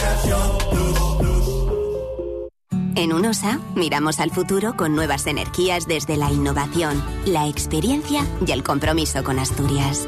En 2.95 3.13
UNOSA 3.13 3.59
miramos 3.75 4.21
al 4.21 4.31
futuro 4.31 4.77
con 4.77 4.95
nuevas 4.95 5.27
energías 5.27 5.89
desde 5.89 6.17
la 6.17 6.31
innovación, 6.31 7.03
la 7.27 7.49
experiencia 7.49 8.25
y 8.47 8.53
el 8.53 8.63
compromiso 8.63 9.25
con 9.25 9.41
Asturias. 9.41 10.07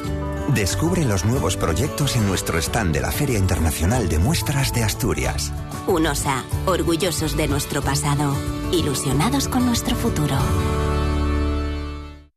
Descubre 0.54 1.04
los 1.04 1.24
nuevos 1.24 1.56
proyectos 1.56 2.14
en 2.14 2.28
nuestro 2.28 2.58
stand 2.58 2.94
de 2.94 3.00
la 3.00 3.10
Feria 3.10 3.38
Internacional 3.38 4.08
de 4.08 4.18
Muestras 4.18 4.72
de 4.72 4.84
Asturias. 4.84 5.52
UNOSA, 5.88 6.44
orgullosos 6.66 7.36
de 7.36 7.48
nuestro 7.48 7.82
pasado, 7.82 8.36
ilusionados 8.70 9.48
con 9.48 9.66
nuestro 9.66 9.96
futuro. 9.96 10.36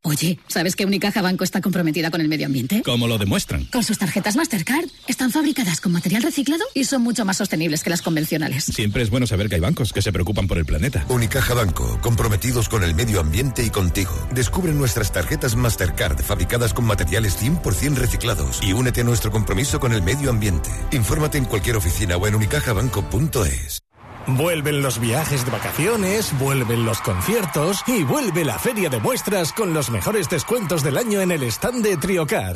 Oye, 0.08 0.40
¿sabes 0.48 0.78
que 0.78 0.86
Unicaja 0.86 1.22
Banco 1.22 1.44
está 1.44 1.60
comprometida 1.60 2.10
con 2.10 2.22
el 2.22 2.30
medio 2.30 2.46
ambiente? 2.46 2.82
¿Cómo 2.82 3.10
lo 3.10 3.18
demuestran? 3.18 3.66
Con 3.66 3.84
sus 3.84 3.98
tarjetas 3.98 4.38
Mastercard. 4.38 4.86
Están 5.06 5.32
fabricadas 5.32 5.82
con 5.82 5.92
material 5.92 6.24
reciclado 6.24 6.64
y 6.74 6.86
son 6.86 7.02
mucho 7.02 7.26
más 7.26 7.36
sostenibles 7.36 7.84
que 7.84 7.90
las 7.90 8.02
convencionales. 8.02 8.64
Siempre 8.64 9.04
es 9.04 9.10
bueno 9.10 9.28
saber 9.28 9.50
que 9.50 9.56
hay 9.56 9.62
bancos 9.62 9.92
que 9.92 10.02
se 10.02 10.14
preocupan 10.14 10.48
por 10.48 10.60
el 10.60 10.66
planeta. 10.66 11.06
Unicaja 11.10 11.54
Banco, 11.56 12.00
comprometidos 12.02 12.70
con 12.70 12.86
el 12.86 12.96
medio 12.96 13.20
ambiente 13.20 13.66
y 13.66 13.70
contigo. 13.70 14.14
Descubre 14.34 14.72
nuestras 14.72 15.12
tarjetas 15.12 15.58
Mastercard 15.58 16.22
fabricadas 16.24 16.74
con 16.74 16.86
materiales 16.86 17.38
100% 17.38 17.96
reciclados 17.96 18.62
y 18.64 18.72
únete 18.72 19.02
a 19.02 19.04
nuestro 19.04 19.30
compromiso 19.30 19.82
con 19.82 19.92
el 19.92 20.04
medio 20.04 20.30
ambiente. 20.30 20.70
Infórmate 20.94 21.38
en 21.38 21.44
cualquier 21.44 21.76
oficina 21.76 22.16
o 22.16 22.26
en 22.28 22.36
unicajabanco.es. 22.36 23.87
Vuelven 24.28 24.82
los 24.82 25.00
viajes 25.00 25.46
de 25.46 25.52
vacaciones, 25.52 26.38
vuelven 26.38 26.84
los 26.84 27.00
conciertos 27.00 27.82
y 27.88 28.04
vuelve 28.04 28.44
la 28.44 28.60
feria 28.60 28.90
de 28.90 29.00
muestras 29.00 29.54
con 29.54 29.74
los 29.74 29.90
mejores 29.90 30.30
descuentos 30.30 30.84
del 30.84 30.98
año 30.98 31.22
en 31.22 31.32
el 31.32 31.44
stand 31.44 31.82
de 31.82 31.96
Triocar. 31.96 32.56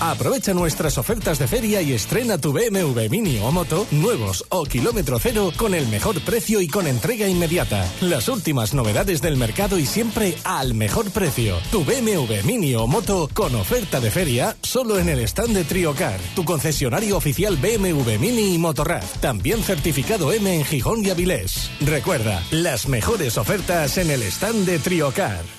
Aprovecha 0.00 0.54
nuestras 0.54 0.96
ofertas 0.96 1.40
de 1.40 1.48
feria 1.48 1.82
y 1.82 1.92
estrena 1.92 2.38
tu 2.38 2.52
BMW 2.52 3.08
Mini 3.10 3.38
o 3.40 3.50
Moto, 3.50 3.84
nuevos 3.90 4.44
o 4.48 4.64
kilómetro 4.64 5.18
cero, 5.18 5.50
con 5.56 5.74
el 5.74 5.88
mejor 5.88 6.20
precio 6.20 6.60
y 6.60 6.68
con 6.68 6.86
entrega 6.86 7.26
inmediata. 7.26 7.84
Las 8.00 8.28
últimas 8.28 8.74
novedades 8.74 9.20
del 9.20 9.36
mercado 9.36 9.76
y 9.76 9.86
siempre 9.86 10.36
al 10.44 10.74
mejor 10.74 11.10
precio. 11.10 11.56
Tu 11.72 11.84
BMW 11.84 12.44
Mini 12.44 12.76
o 12.76 12.86
Moto 12.86 13.28
con 13.34 13.56
oferta 13.56 14.00
de 14.00 14.12
feria 14.12 14.56
solo 14.62 15.00
en 15.00 15.08
el 15.08 15.18
stand 15.20 15.56
de 15.56 15.64
Triocar, 15.64 16.20
tu 16.36 16.44
concesionario 16.44 17.16
oficial 17.16 17.56
BMW 17.56 18.18
Mini 18.20 18.54
y 18.54 18.58
Motorrad. 18.58 19.02
También 19.20 19.64
certificado 19.64 20.32
M 20.32 20.54
en 20.54 20.64
Gijón 20.64 21.04
y 21.04 21.10
Avilés. 21.10 21.70
Recuerda, 21.80 22.40
las 22.52 22.86
mejores 22.88 23.36
ofertas 23.36 23.98
en 23.98 24.10
el 24.10 24.22
stand 24.22 24.64
de 24.64 24.78
Triocar. 24.78 25.57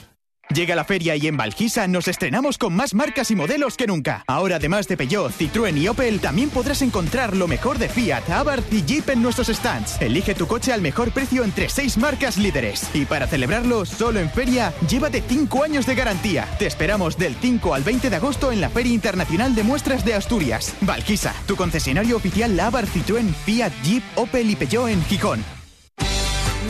Llega 0.51 0.75
la 0.75 0.83
feria 0.83 1.15
y 1.15 1.27
en 1.27 1.37
Valquisa 1.37 1.87
nos 1.87 2.07
estrenamos 2.07 2.57
con 2.57 2.75
más 2.75 2.95
marcas 2.95 3.29
y 3.29 3.35
modelos 3.35 3.77
que 3.77 3.85
nunca. 3.85 4.23
Ahora, 4.25 4.55
además 4.55 4.87
de 4.87 4.97
Peugeot, 4.97 5.31
Citroën 5.31 5.77
y 5.77 5.87
Opel, 5.87 6.19
también 6.19 6.49
podrás 6.49 6.81
encontrar 6.81 7.37
lo 7.37 7.47
mejor 7.47 7.77
de 7.77 7.87
Fiat, 7.87 8.27
Abarth 8.31 8.73
y 8.73 8.83
Jeep 8.83 9.09
en 9.09 9.21
nuestros 9.21 9.49
stands. 9.49 10.01
Elige 10.01 10.33
tu 10.33 10.47
coche 10.47 10.73
al 10.73 10.81
mejor 10.81 11.11
precio 11.11 11.43
entre 11.43 11.69
seis 11.69 11.99
marcas 11.99 12.37
líderes. 12.37 12.89
Y 12.95 13.05
para 13.05 13.27
celebrarlo, 13.27 13.85
solo 13.85 14.19
en 14.19 14.31
feria, 14.31 14.73
llévate 14.89 15.21
5 15.21 15.63
años 15.63 15.85
de 15.85 15.93
garantía. 15.93 16.47
Te 16.57 16.65
esperamos 16.65 17.15
del 17.15 17.35
5 17.35 17.75
al 17.75 17.83
20 17.83 18.09
de 18.09 18.15
agosto 18.15 18.51
en 18.51 18.59
la 18.59 18.71
Feria 18.71 18.93
Internacional 18.93 19.53
de 19.53 19.61
Muestras 19.61 20.03
de 20.03 20.15
Asturias. 20.15 20.73
Valquisa, 20.81 21.35
tu 21.45 21.55
concesionario 21.55 22.17
oficial 22.17 22.59
Abarth, 22.59 22.89
Citroën, 22.89 23.31
Fiat, 23.45 23.71
Jeep, 23.83 24.03
Opel 24.15 24.49
y 24.49 24.55
Peugeot 24.55 24.89
en 24.89 25.03
Gijón. 25.05 25.58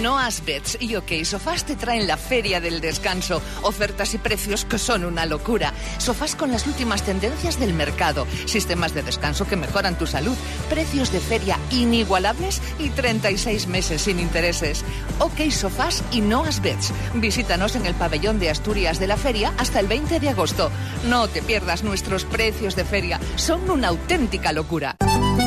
Noas 0.01 0.45
Bets 0.45 0.77
y 0.79 0.95
OK 0.95 1.23
Sofás 1.23 1.65
te 1.65 1.75
traen 1.75 2.07
la 2.07 2.17
Feria 2.17 2.61
del 2.61 2.79
Descanso. 2.79 3.41
Ofertas 3.63 4.13
y 4.13 4.17
precios 4.17 4.65
que 4.65 4.77
son 4.77 5.03
una 5.03 5.25
locura. 5.25 5.73
Sofás 5.97 6.35
con 6.35 6.51
las 6.51 6.67
últimas 6.67 7.03
tendencias 7.03 7.59
del 7.59 7.73
mercado. 7.73 8.25
Sistemas 8.45 8.93
de 8.93 9.03
descanso 9.03 9.45
que 9.45 9.55
mejoran 9.55 9.97
tu 9.97 10.07
salud. 10.07 10.35
Precios 10.69 11.11
de 11.11 11.19
feria 11.19 11.59
inigualables 11.71 12.61
y 12.79 12.89
36 12.89 13.67
meses 13.67 14.03
sin 14.03 14.19
intereses. 14.19 14.85
OK 15.19 15.49
Sofás 15.51 16.03
y 16.11 16.21
Noas 16.21 16.61
Bets. 16.61 16.93
Visítanos 17.15 17.75
en 17.75 17.85
el 17.85 17.93
pabellón 17.95 18.39
de 18.39 18.49
Asturias 18.49 18.99
de 18.99 19.07
la 19.07 19.17
Feria 19.17 19.53
hasta 19.57 19.79
el 19.79 19.87
20 19.87 20.19
de 20.19 20.29
agosto. 20.29 20.71
No 21.07 21.27
te 21.27 21.41
pierdas 21.41 21.83
nuestros 21.83 22.25
precios 22.25 22.75
de 22.75 22.85
feria. 22.85 23.19
Son 23.35 23.69
una 23.69 23.89
auténtica 23.89 24.53
locura. 24.53 24.95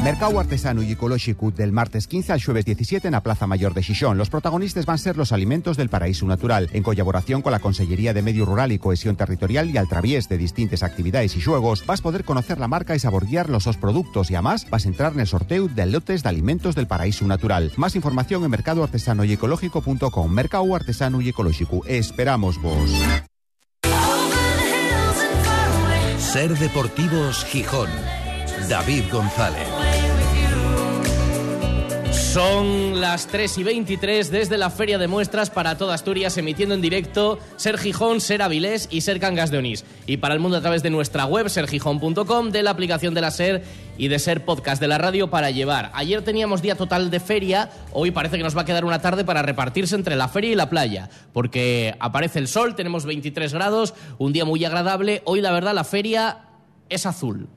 Mercado 0.02 0.40
artesano 0.40 0.82
y 0.82 0.90
ecológico 0.90 1.52
del 1.52 1.70
martes 1.70 2.08
15 2.08 2.32
al 2.32 2.42
jueves 2.42 2.64
17 2.64 3.06
en 3.06 3.12
la 3.12 3.22
Plaza 3.22 3.46
Mayor 3.46 3.72
de 3.72 3.84
Xixón. 3.84 4.18
Los 4.18 4.30
protagonistas 4.30 4.84
van 4.84 4.96
a 4.96 4.98
ser 4.98 5.16
los 5.16 5.30
alimentos 5.30 5.76
del 5.76 5.90
paraíso 5.90 6.26
natural, 6.26 6.68
en 6.72 6.82
colaboración 6.82 7.40
con 7.40 7.52
la 7.52 7.60
Consellería 7.60 8.12
de 8.12 8.20
Medio 8.20 8.44
Rural 8.44 8.72
y 8.72 8.80
Cohesión 8.80 9.14
Territorial 9.14 9.70
y 9.70 9.76
al 9.76 9.88
través 9.88 10.28
de 10.28 10.38
distintas 10.38 10.82
actividades 10.82 11.36
y 11.36 11.40
juegos, 11.40 11.86
vas 11.86 12.00
a 12.00 12.02
poder 12.02 12.24
conocer 12.24 12.58
la 12.58 12.66
marca 12.66 12.96
y 12.96 12.98
saborear 12.98 13.48
los 13.48 13.62
dos 13.62 13.76
productos 13.76 14.28
y 14.32 14.34
además 14.34 14.66
vas 14.68 14.86
a 14.86 14.88
entrar 14.88 15.12
en 15.12 15.20
el 15.20 15.28
sorteo 15.28 15.68
de 15.68 15.86
lotes 15.86 16.24
de 16.24 16.28
alimentos 16.28 16.74
del 16.74 16.88
paraíso 16.88 17.24
natural. 17.28 17.70
Más 17.76 17.94
información 17.94 18.42
en 18.42 18.50
mercadoartesano 18.50 19.22
y 19.22 19.34
ecológico.com. 19.34 20.32
Mercado 20.32 20.74
artesano 20.74 21.20
y 21.20 21.28
ecológico. 21.28 21.86
Esperamos 21.86 22.60
vos. 22.60 22.90
Ser 26.18 26.58
Deportivos 26.58 27.44
Gijón. 27.44 27.88
David 28.68 29.04
González. 29.10 29.82
Son 32.33 32.99
las 32.99 33.27
3 33.27 33.59
y 33.59 33.62
23 33.62 34.31
desde 34.31 34.57
la 34.57 34.71
Feria 34.71 34.97
de 34.97 35.07
Muestras 35.07 35.51
para 35.51 35.77
toda 35.77 35.92
Asturias, 35.95 36.38
emitiendo 36.38 36.75
en 36.75 36.81
directo 36.81 37.38
Ser 37.57 37.77
Gijón, 37.77 38.23
Ser 38.23 38.40
Avilés 38.40 38.88
y 38.90 39.03
Ser 39.03 39.21
Cangas 39.21 39.51
de 39.51 39.59
Onís. 39.59 39.85
Y 40.07 40.16
para 40.16 40.33
el 40.33 40.40
mundo 40.40 40.57
a 40.57 40.62
través 40.62 40.83
de 40.83 40.88
nuestra 40.88 41.27
web, 41.27 41.51
sergijón.com, 41.51 42.51
de 42.51 42.62
la 42.62 42.71
aplicación 42.71 43.12
de 43.12 43.21
la 43.21 43.31
Ser 43.31 43.62
y 43.99 44.09
de 44.09 44.18
Ser 44.18 44.47
Podcast 44.47 44.81
de 44.81 44.88
la 44.88 44.97
radio 44.97 45.29
para 45.29 45.51
llevar. 45.51 45.90
Ayer 45.92 46.23
teníamos 46.23 46.62
día 46.62 46.75
total 46.75 47.11
de 47.11 47.21
feria, 47.21 47.68
hoy 47.92 48.12
parece 48.12 48.38
que 48.38 48.45
nos 48.45 48.57
va 48.57 48.62
a 48.62 48.64
quedar 48.64 48.87
una 48.87 49.03
tarde 49.03 49.27
para 49.27 49.42
repartirse 49.42 49.95
entre 49.95 50.16
la 50.16 50.29
feria 50.29 50.53
y 50.53 50.55
la 50.55 50.71
playa, 50.71 51.11
porque 51.35 51.95
aparece 52.01 52.38
el 52.38 52.49
sol, 52.49 52.75
tenemos 52.75 53.05
23 53.05 53.53
grados, 53.53 53.92
un 54.16 54.33
día 54.33 54.47
muy 54.47 54.64
agradable. 54.64 55.21
Hoy, 55.27 55.42
la 55.42 55.53
verdad, 55.53 55.75
la 55.75 55.85
feria 55.85 56.38
es 56.88 57.05
azul 57.05 57.51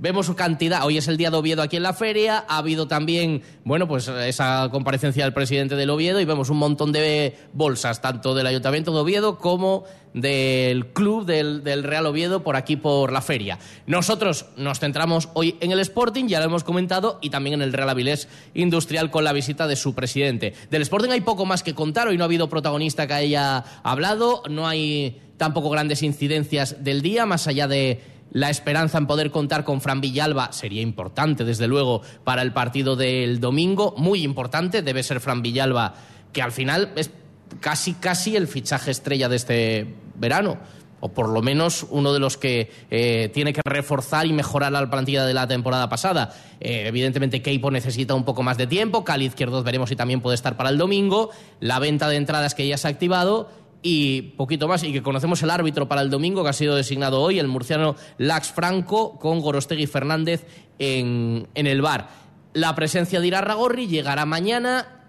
vemos 0.00 0.30
cantidad. 0.34 0.84
Hoy 0.84 0.96
es 0.96 1.06
el 1.08 1.16
día 1.16 1.30
de 1.30 1.36
Oviedo 1.36 1.62
aquí 1.62 1.76
en 1.76 1.82
la 1.82 1.92
feria. 1.92 2.44
Ha 2.48 2.58
habido 2.58 2.88
también, 2.88 3.42
bueno, 3.64 3.86
pues 3.86 4.08
esa 4.08 4.68
comparecencia 4.72 5.24
del 5.24 5.34
presidente 5.34 5.76
del 5.76 5.90
Oviedo 5.90 6.20
y 6.20 6.24
vemos 6.24 6.48
un 6.50 6.56
montón 6.56 6.90
de 6.90 7.36
bolsas, 7.52 8.00
tanto 8.00 8.34
del 8.34 8.46
Ayuntamiento 8.46 8.92
de 8.92 9.00
Oviedo 9.00 9.38
como 9.38 9.84
del 10.14 10.86
club 10.86 11.24
del, 11.24 11.62
del, 11.62 11.84
Real 11.84 12.06
Oviedo 12.06 12.42
por 12.42 12.56
aquí 12.56 12.76
por 12.76 13.12
la 13.12 13.20
feria. 13.20 13.58
Nosotros 13.86 14.46
nos 14.56 14.80
centramos 14.80 15.28
hoy 15.34 15.56
en 15.60 15.70
el 15.70 15.80
Sporting, 15.80 16.26
ya 16.26 16.40
lo 16.40 16.46
hemos 16.46 16.64
comentado, 16.64 17.18
y 17.20 17.30
también 17.30 17.54
en 17.54 17.62
el 17.62 17.72
Real 17.72 17.90
Avilés 17.90 18.28
Industrial 18.54 19.10
con 19.10 19.22
la 19.22 19.32
visita 19.32 19.68
de 19.68 19.76
su 19.76 19.94
presidente. 19.94 20.54
Del 20.70 20.82
Sporting 20.82 21.10
hay 21.10 21.20
poco 21.20 21.44
más 21.44 21.62
que 21.62 21.74
contar, 21.74 22.08
hoy 22.08 22.16
no 22.16 22.24
ha 22.24 22.26
habido 22.26 22.48
protagonista 22.48 23.06
que 23.06 23.14
haya 23.14 23.58
hablado, 23.84 24.42
no 24.48 24.66
hay 24.66 25.20
tampoco 25.36 25.70
grandes 25.70 26.02
incidencias 26.02 26.82
del 26.82 27.02
día, 27.02 27.24
más 27.24 27.46
allá 27.46 27.68
de 27.68 28.00
la 28.32 28.50
esperanza 28.50 28.98
en 28.98 29.06
poder 29.06 29.30
contar 29.30 29.64
con 29.64 29.80
Fran 29.80 30.00
Villalba 30.00 30.52
sería 30.52 30.82
importante, 30.82 31.44
desde 31.44 31.66
luego, 31.66 32.02
para 32.24 32.42
el 32.42 32.52
partido 32.52 32.96
del 32.96 33.40
domingo, 33.40 33.94
muy 33.96 34.22
importante, 34.22 34.82
debe 34.82 35.02
ser 35.02 35.20
Fran 35.20 35.42
Villalba, 35.42 35.94
que 36.32 36.42
al 36.42 36.52
final 36.52 36.92
es 36.96 37.10
casi, 37.60 37.94
casi 37.94 38.36
el 38.36 38.46
fichaje 38.46 38.90
estrella 38.90 39.28
de 39.28 39.36
este 39.36 39.94
verano 40.14 40.58
o 41.00 41.08
por 41.08 41.28
lo 41.28 41.42
menos 41.42 41.86
uno 41.90 42.12
de 42.12 42.18
los 42.18 42.36
que 42.36 42.70
eh, 42.90 43.30
tiene 43.32 43.52
que 43.52 43.62
reforzar 43.64 44.26
y 44.26 44.32
mejorar 44.32 44.70
la 44.70 44.88
plantilla 44.90 45.24
de 45.24 45.34
la 45.34 45.48
temporada 45.48 45.88
pasada. 45.88 46.34
Eh, 46.60 46.84
evidentemente, 46.86 47.42
Keipo 47.42 47.70
necesita 47.70 48.14
un 48.14 48.24
poco 48.24 48.42
más 48.42 48.58
de 48.58 48.66
tiempo, 48.66 49.02
Cali 49.02 49.24
Izquierdos 49.24 49.64
veremos 49.64 49.88
si 49.88 49.96
también 49.96 50.20
puede 50.20 50.34
estar 50.34 50.56
para 50.56 50.68
el 50.68 50.78
domingo, 50.78 51.30
la 51.58 51.78
venta 51.78 52.08
de 52.08 52.16
entradas 52.16 52.54
que 52.54 52.68
ya 52.68 52.76
se 52.76 52.86
ha 52.86 52.90
activado 52.90 53.50
y 53.82 54.22
poquito 54.36 54.68
más, 54.68 54.82
y 54.84 54.92
que 54.92 55.02
conocemos 55.02 55.42
el 55.42 55.50
árbitro 55.50 55.88
para 55.88 56.02
el 56.02 56.10
domingo 56.10 56.42
que 56.42 56.50
ha 56.50 56.54
sido 56.54 56.76
designado 56.76 57.20
hoy, 57.20 57.38
el 57.38 57.48
murciano 57.48 57.96
Lax 58.18 58.52
Franco, 58.52 59.18
con 59.18 59.40
Gorostegui 59.40 59.86
Fernández 59.86 60.46
en, 60.78 61.48
en 61.54 61.66
el 61.66 61.80
bar. 61.80 62.08
La 62.52 62.74
presencia 62.74 63.20
de 63.20 63.28
Irarragorri 63.28 63.86
llegará 63.86 64.26
mañana, 64.26 64.99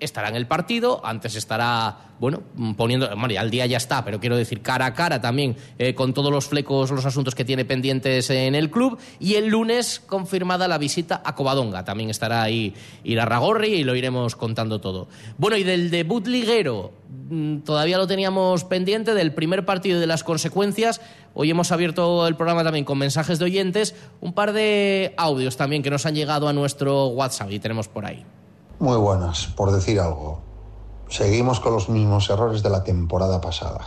estará 0.00 0.28
en 0.28 0.36
el 0.36 0.46
partido, 0.46 1.00
antes 1.04 1.34
estará, 1.34 2.12
bueno, 2.20 2.42
poniendo, 2.76 3.08
bueno, 3.16 3.30
ya 3.34 3.42
el 3.42 3.50
día 3.50 3.66
ya 3.66 3.76
está, 3.76 4.04
pero 4.04 4.20
quiero 4.20 4.36
decir 4.36 4.62
cara 4.62 4.86
a 4.86 4.94
cara 4.94 5.20
también 5.20 5.56
eh, 5.78 5.94
con 5.94 6.14
todos 6.14 6.30
los 6.30 6.46
flecos, 6.46 6.90
los 6.90 7.04
asuntos 7.04 7.34
que 7.34 7.44
tiene 7.44 7.64
pendientes 7.64 8.30
en 8.30 8.54
el 8.54 8.70
club, 8.70 8.98
y 9.18 9.34
el 9.34 9.48
lunes 9.48 10.00
confirmada 10.00 10.68
la 10.68 10.78
visita 10.78 11.20
a 11.24 11.34
Covadonga, 11.34 11.84
también 11.84 12.10
estará 12.10 12.42
ahí 12.42 12.74
Irarragorri 13.02 13.74
y 13.74 13.84
lo 13.84 13.96
iremos 13.96 14.36
contando 14.36 14.80
todo. 14.80 15.08
Bueno, 15.36 15.56
y 15.56 15.64
del 15.64 15.90
debut 15.90 16.26
liguero, 16.26 16.92
mm, 17.30 17.58
todavía 17.58 17.98
lo 17.98 18.06
teníamos 18.06 18.64
pendiente, 18.64 19.14
del 19.14 19.34
primer 19.34 19.64
partido 19.64 19.98
y 19.98 20.00
de 20.00 20.06
las 20.06 20.22
consecuencias, 20.22 21.00
hoy 21.34 21.50
hemos 21.50 21.72
abierto 21.72 22.26
el 22.28 22.36
programa 22.36 22.62
también 22.62 22.84
con 22.84 22.98
mensajes 22.98 23.38
de 23.38 23.46
oyentes, 23.46 23.96
un 24.20 24.32
par 24.32 24.52
de 24.52 25.14
audios 25.16 25.56
también 25.56 25.82
que 25.82 25.90
nos 25.90 26.06
han 26.06 26.14
llegado 26.14 26.48
a 26.48 26.52
nuestro 26.52 27.06
WhatsApp 27.08 27.50
y 27.50 27.58
tenemos 27.58 27.88
por 27.88 28.06
ahí. 28.06 28.24
Muy 28.80 28.96
buenas, 28.96 29.48
por 29.56 29.72
decir 29.72 29.98
algo. 29.98 30.38
Seguimos 31.08 31.58
con 31.58 31.72
los 31.72 31.88
mismos 31.88 32.30
errores 32.30 32.62
de 32.62 32.70
la 32.70 32.84
temporada 32.84 33.40
pasada. 33.40 33.80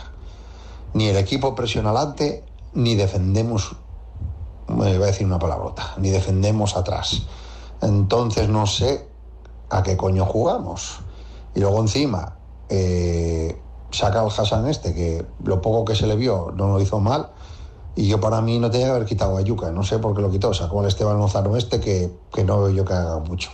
Ni 0.92 1.06
el 1.06 1.16
equipo 1.16 1.54
presiona 1.54 1.88
adelante, 1.88 2.44
ni 2.74 2.94
defendemos, 2.94 3.74
me 4.68 4.94
voy 4.98 5.04
a 5.04 5.06
decir 5.06 5.26
una 5.26 5.38
palabrota, 5.38 5.94
ni 5.96 6.10
defendemos 6.10 6.76
atrás. 6.76 7.22
Entonces 7.80 8.50
no 8.50 8.66
sé 8.66 9.08
a 9.70 9.82
qué 9.82 9.96
coño 9.96 10.26
jugamos. 10.26 11.00
Y 11.54 11.60
luego 11.60 11.80
encima, 11.80 12.36
eh, 12.68 13.58
saca 13.92 14.20
al 14.20 14.26
Hassan 14.26 14.68
este, 14.68 14.92
que 14.92 15.24
lo 15.42 15.62
poco 15.62 15.86
que 15.86 15.94
se 15.94 16.06
le 16.06 16.16
vio 16.16 16.52
no 16.54 16.68
lo 16.68 16.82
hizo 16.82 17.00
mal. 17.00 17.30
Y 17.96 18.08
yo 18.08 18.20
para 18.20 18.42
mí 18.42 18.58
no 18.58 18.70
tenía 18.70 18.88
que 18.88 18.92
haber 18.92 19.06
quitado 19.06 19.38
a 19.38 19.40
Yuca, 19.40 19.70
no 19.70 19.84
sé 19.84 19.98
por 20.00 20.14
qué 20.14 20.20
lo 20.20 20.30
quitó. 20.30 20.52
Sacó 20.52 20.80
al 20.80 20.86
Esteban 20.86 21.16
Lozano 21.16 21.56
este, 21.56 21.80
que, 21.80 22.14
que 22.30 22.44
no 22.44 22.60
veo 22.60 22.70
yo 22.72 22.84
que 22.84 22.92
haga 22.92 23.18
mucho 23.20 23.50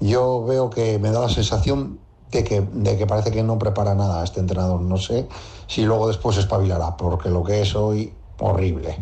yo 0.00 0.44
veo 0.44 0.70
que 0.70 0.98
me 0.98 1.10
da 1.10 1.20
la 1.20 1.28
sensación 1.28 2.00
de 2.30 2.44
que, 2.44 3.06
parece 3.06 3.30
que 3.30 3.42
no 3.42 3.58
prepara 3.58 3.94
nada 3.94 4.22
este 4.22 4.40
entrenador. 4.40 4.80
No 4.80 4.96
sé 4.96 5.28
si 5.66 5.84
luego 5.84 6.08
después 6.08 6.36
espabilará, 6.36 6.96
porque 6.96 7.30
lo 7.30 7.42
que 7.42 7.62
es 7.62 7.74
hoy, 7.74 8.12
horrible. 8.38 8.96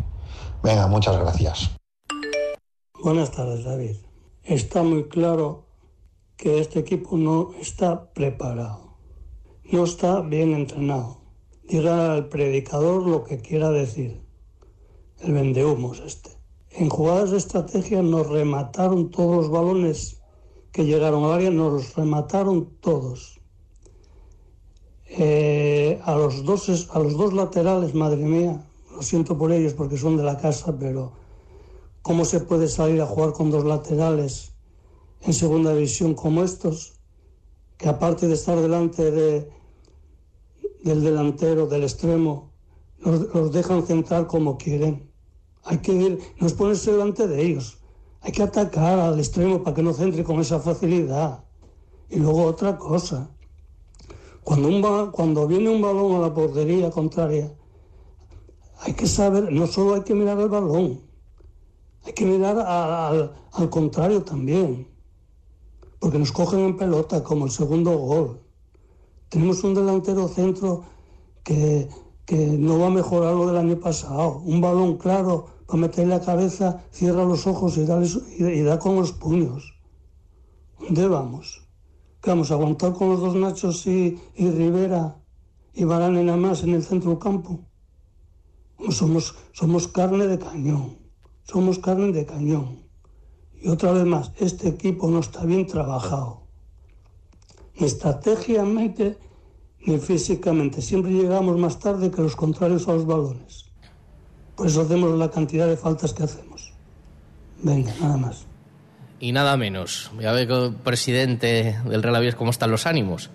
Venga, 0.63 0.87
muchas 0.87 1.17
gracias. 1.19 1.71
Buenas 3.03 3.31
tardes, 3.31 3.63
David. 3.63 3.97
Está 4.43 4.81
muy 4.81 5.07
claro 5.07 5.65
que 6.35 6.59
este 6.59 6.79
equipo 6.79 7.17
no 7.17 7.51
está 7.59 8.11
preparado, 8.13 8.97
no 9.63 9.83
está 9.83 10.21
bien 10.21 10.53
entrenado. 10.53 11.17
Dirá 11.67 12.13
al 12.13 12.29
predicador 12.29 13.05
lo 13.05 13.23
que 13.25 13.39
quiera 13.39 13.71
decir. 13.71 14.21
El 15.19 15.33
vendehumos 15.33 15.99
este. 15.99 16.29
En 16.69 16.89
jugadas 16.89 17.31
de 17.31 17.37
estrategia 17.37 18.01
nos 18.01 18.27
remataron 18.27 19.09
todos 19.09 19.35
los 19.35 19.49
balones 19.49 20.16
que 20.77 20.85
llegaron 20.85 21.23
al 21.23 21.31
área 21.31 21.49
nos 21.49 21.73
los 21.73 21.95
remataron 21.95 22.69
todos. 22.81 23.41
Eh, 25.07 25.99
a, 26.03 26.13
los 26.13 26.45
dos, 26.45 26.87
a 26.91 26.99
los 26.99 27.17
dos 27.17 27.33
laterales, 27.33 27.95
madre 27.95 28.23
mía, 28.23 28.63
lo 28.95 29.01
siento 29.01 29.35
por 29.39 29.51
ellos 29.51 29.73
porque 29.73 29.97
son 29.97 30.17
de 30.17 30.23
la 30.23 30.37
casa, 30.37 30.77
pero 30.77 31.13
¿cómo 32.03 32.25
se 32.25 32.41
puede 32.41 32.67
salir 32.67 33.01
a 33.01 33.07
jugar 33.07 33.33
con 33.33 33.49
dos 33.49 33.65
laterales 33.65 34.51
en 35.21 35.33
segunda 35.33 35.73
división 35.73 36.13
como 36.13 36.43
estos? 36.43 36.93
Que 37.77 37.89
aparte 37.89 38.27
de 38.27 38.35
estar 38.35 38.61
delante 38.61 39.09
de, 39.09 39.49
del 40.83 41.01
delantero, 41.01 41.65
del 41.65 41.85
extremo, 41.85 42.51
los, 42.99 43.51
dejan 43.51 43.81
centrar 43.81 44.27
como 44.27 44.59
quieren. 44.59 45.09
Hay 45.63 45.79
que 45.79 45.93
ir, 45.93 46.19
nos 46.39 46.53
ponerse 46.53 46.91
delante 46.91 47.27
de 47.27 47.43
ellos. 47.43 47.79
Hay 48.21 48.31
que 48.31 48.43
atacar 48.43 48.99
al 48.99 49.19
extremo 49.19 49.63
para 49.63 49.75
que 49.75 49.83
no 49.83 49.93
centre 49.93 50.23
con 50.23 50.39
esa 50.39 50.59
facilidad. 50.59 51.43
Y 52.09 52.17
luego 52.17 52.43
otra 52.43 52.77
cosa. 52.77 53.29
Cuando, 54.43 54.69
un 54.69 55.11
cuando 55.11 55.47
viene 55.47 55.69
un 55.69 55.81
balón 55.81 56.15
a 56.15 56.19
la 56.19 56.33
portería 56.33 56.89
contraria, 56.89 57.53
hay 58.79 58.93
que 58.93 59.07
saber, 59.07 59.51
no 59.51 59.67
solo 59.67 59.95
hay 59.95 60.03
que 60.03 60.13
mirar 60.13 60.39
el 60.39 60.47
balón, 60.47 61.01
hay 62.05 62.13
que 62.13 62.25
mirar 62.25 62.57
al 62.59 63.69
contrario 63.69 64.23
también. 64.23 64.87
Porque 65.99 66.19
nos 66.19 66.31
cogen 66.31 66.59
en 66.59 66.77
pelota 66.77 67.23
como 67.23 67.45
el 67.45 67.51
segundo 67.51 67.97
gol. 67.97 68.39
Tenemos 69.29 69.63
un 69.63 69.73
delantero 69.73 70.27
centro 70.27 70.83
que, 71.43 71.89
que 72.25 72.35
no 72.37 72.79
va 72.79 72.87
a 72.87 72.91
mejorar 72.91 73.33
lo 73.33 73.47
del 73.47 73.57
año 73.57 73.79
pasado. 73.79 74.41
Un 74.45 74.61
balón 74.61 74.97
claro 74.97 75.56
para 75.67 75.81
meterle 75.81 76.15
la 76.15 76.21
cabeza, 76.21 76.81
cierra 76.91 77.25
los 77.25 77.45
ojos 77.45 77.77
y, 77.77 77.81
y, 77.81 78.61
da 78.61 78.79
con 78.79 78.95
los 78.95 79.11
puños. 79.11 79.75
¿Dónde 80.79 81.07
vamos? 81.07 81.67
¿Qué 82.21 82.29
vamos 82.29 82.49
a 82.49 82.53
aguantar 82.53 82.93
con 82.93 83.09
los 83.09 83.19
dos 83.19 83.35
Nachos 83.35 83.85
y, 83.85 84.17
y 84.35 84.49
Rivera 84.49 85.17
y 85.73 85.83
Barane 85.83 86.23
nada 86.23 86.37
más 86.37 86.63
en 86.63 86.73
el 86.73 86.83
centro 86.83 87.11
del 87.11 87.19
campo? 87.19 87.59
Somos, 88.89 89.35
somos 89.51 89.87
carne 89.89 90.27
de 90.27 90.39
cañón, 90.39 90.97
somos 91.43 91.79
carne 91.79 92.13
de 92.13 92.25
cañón. 92.25 92.87
Y 93.59 93.67
otra 93.67 93.91
vez 93.91 94.05
más, 94.05 94.31
este 94.37 94.69
equipo 94.69 95.09
no 95.09 95.19
está 95.19 95.43
bien 95.43 95.67
trabajado. 95.67 96.43
Ni 97.75 97.87
estratégicamente 97.87 99.17
ni 99.85 99.97
físicamente. 99.97 100.81
Siempre 100.81 101.11
llegamos 101.11 101.57
más 101.57 101.79
tarde 101.79 102.11
que 102.11 102.21
los 102.21 102.35
contrarios 102.35 102.87
a 102.87 102.93
los 102.93 103.05
balones. 103.05 103.66
Por 104.57 104.65
eso 104.65 104.81
hacemos 104.81 105.17
la 105.17 105.29
cantidad 105.29 105.67
de 105.67 105.77
faltas 105.77 106.13
que 106.13 106.23
hacemos. 106.23 106.73
Venga, 107.61 107.93
nada 108.01 108.17
más. 108.17 108.47
Y 109.19 109.31
nada 109.31 109.55
menos. 109.55 110.11
Ya 110.19 110.31
ve 110.31 110.43
el 110.43 110.73
presidente 110.73 111.79
del 111.85 112.01
Real 112.01 112.15
Avilés 112.15 112.35
cómo 112.35 112.49
están 112.49 112.71
los 112.71 112.87
ánimos. 112.87 113.29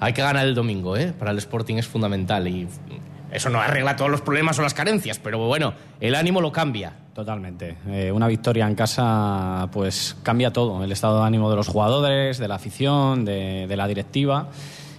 Hay 0.00 0.14
que 0.14 0.22
ganar 0.22 0.46
el 0.46 0.54
domingo, 0.54 0.96
¿eh? 0.96 1.12
Para 1.16 1.30
el 1.30 1.38
Sporting 1.38 1.76
es 1.76 1.86
fundamental 1.86 2.48
y 2.48 2.66
eso 3.30 3.50
no 3.50 3.60
arregla 3.60 3.96
todos 3.96 4.10
los 4.10 4.22
problemas 4.22 4.58
o 4.58 4.62
las 4.62 4.74
carencias, 4.74 5.18
pero 5.18 5.38
bueno, 5.38 5.74
el 6.00 6.14
ánimo 6.14 6.40
lo 6.40 6.50
cambia. 6.50 6.92
Totalmente. 7.14 7.76
Eh, 7.88 8.10
una 8.10 8.26
victoria 8.26 8.66
en 8.66 8.74
casa 8.74 9.68
pues 9.70 10.16
cambia 10.22 10.52
todo, 10.52 10.82
el 10.82 10.90
estado 10.90 11.20
de 11.20 11.26
ánimo 11.26 11.48
de 11.50 11.56
los 11.56 11.68
jugadores, 11.68 12.38
de 12.38 12.48
la 12.48 12.56
afición, 12.56 13.24
de, 13.24 13.66
de 13.68 13.76
la 13.76 13.86
directiva 13.86 14.48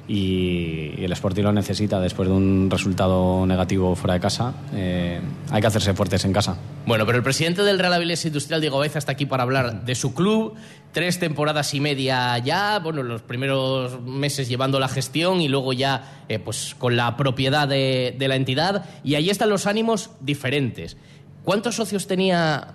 y, 0.07 1.03
el 1.03 1.11
Sporting 1.11 1.43
lo 1.43 1.51
necesita 1.51 1.99
después 1.99 2.27
de 2.27 2.35
un 2.35 2.69
resultado 2.69 3.45
negativo 3.45 3.95
fuera 3.95 4.13
de 4.15 4.19
casa. 4.19 4.53
Eh, 4.73 5.19
hay 5.51 5.61
que 5.61 5.67
hacerse 5.67 5.93
fuertes 5.93 6.25
en 6.25 6.33
casa. 6.33 6.57
Bueno, 6.85 7.05
pero 7.05 7.17
el 7.17 7.23
presidente 7.23 7.63
del 7.63 7.79
Real 7.79 7.93
Avilés 7.93 8.25
Industrial, 8.25 8.61
Diego 8.61 8.79
Beza, 8.79 8.99
está 8.99 9.13
aquí 9.13 9.25
para 9.25 9.43
hablar 9.43 9.85
de 9.85 9.95
su 9.95 10.13
club. 10.13 10.53
Tres 10.91 11.19
temporadas 11.19 11.73
y 11.73 11.79
media 11.79 12.37
ya, 12.37 12.79
bueno, 12.79 13.03
los 13.03 13.21
primeros 13.21 14.01
meses 14.01 14.47
llevando 14.47 14.79
la 14.79 14.87
gestión 14.87 15.41
y 15.41 15.47
luego 15.47 15.73
ya 15.73 16.23
eh, 16.29 16.39
pues 16.39 16.75
con 16.77 16.95
la 16.95 17.17
propiedad 17.17 17.67
de, 17.67 18.15
de 18.17 18.27
la 18.27 18.35
entidad. 18.35 18.85
Y 19.03 19.15
ahí 19.15 19.29
están 19.29 19.49
los 19.49 19.65
ánimos 19.65 20.11
diferentes. 20.21 20.97
¿Cuántos 21.43 21.75
socios 21.75 22.07
tenía 22.07 22.67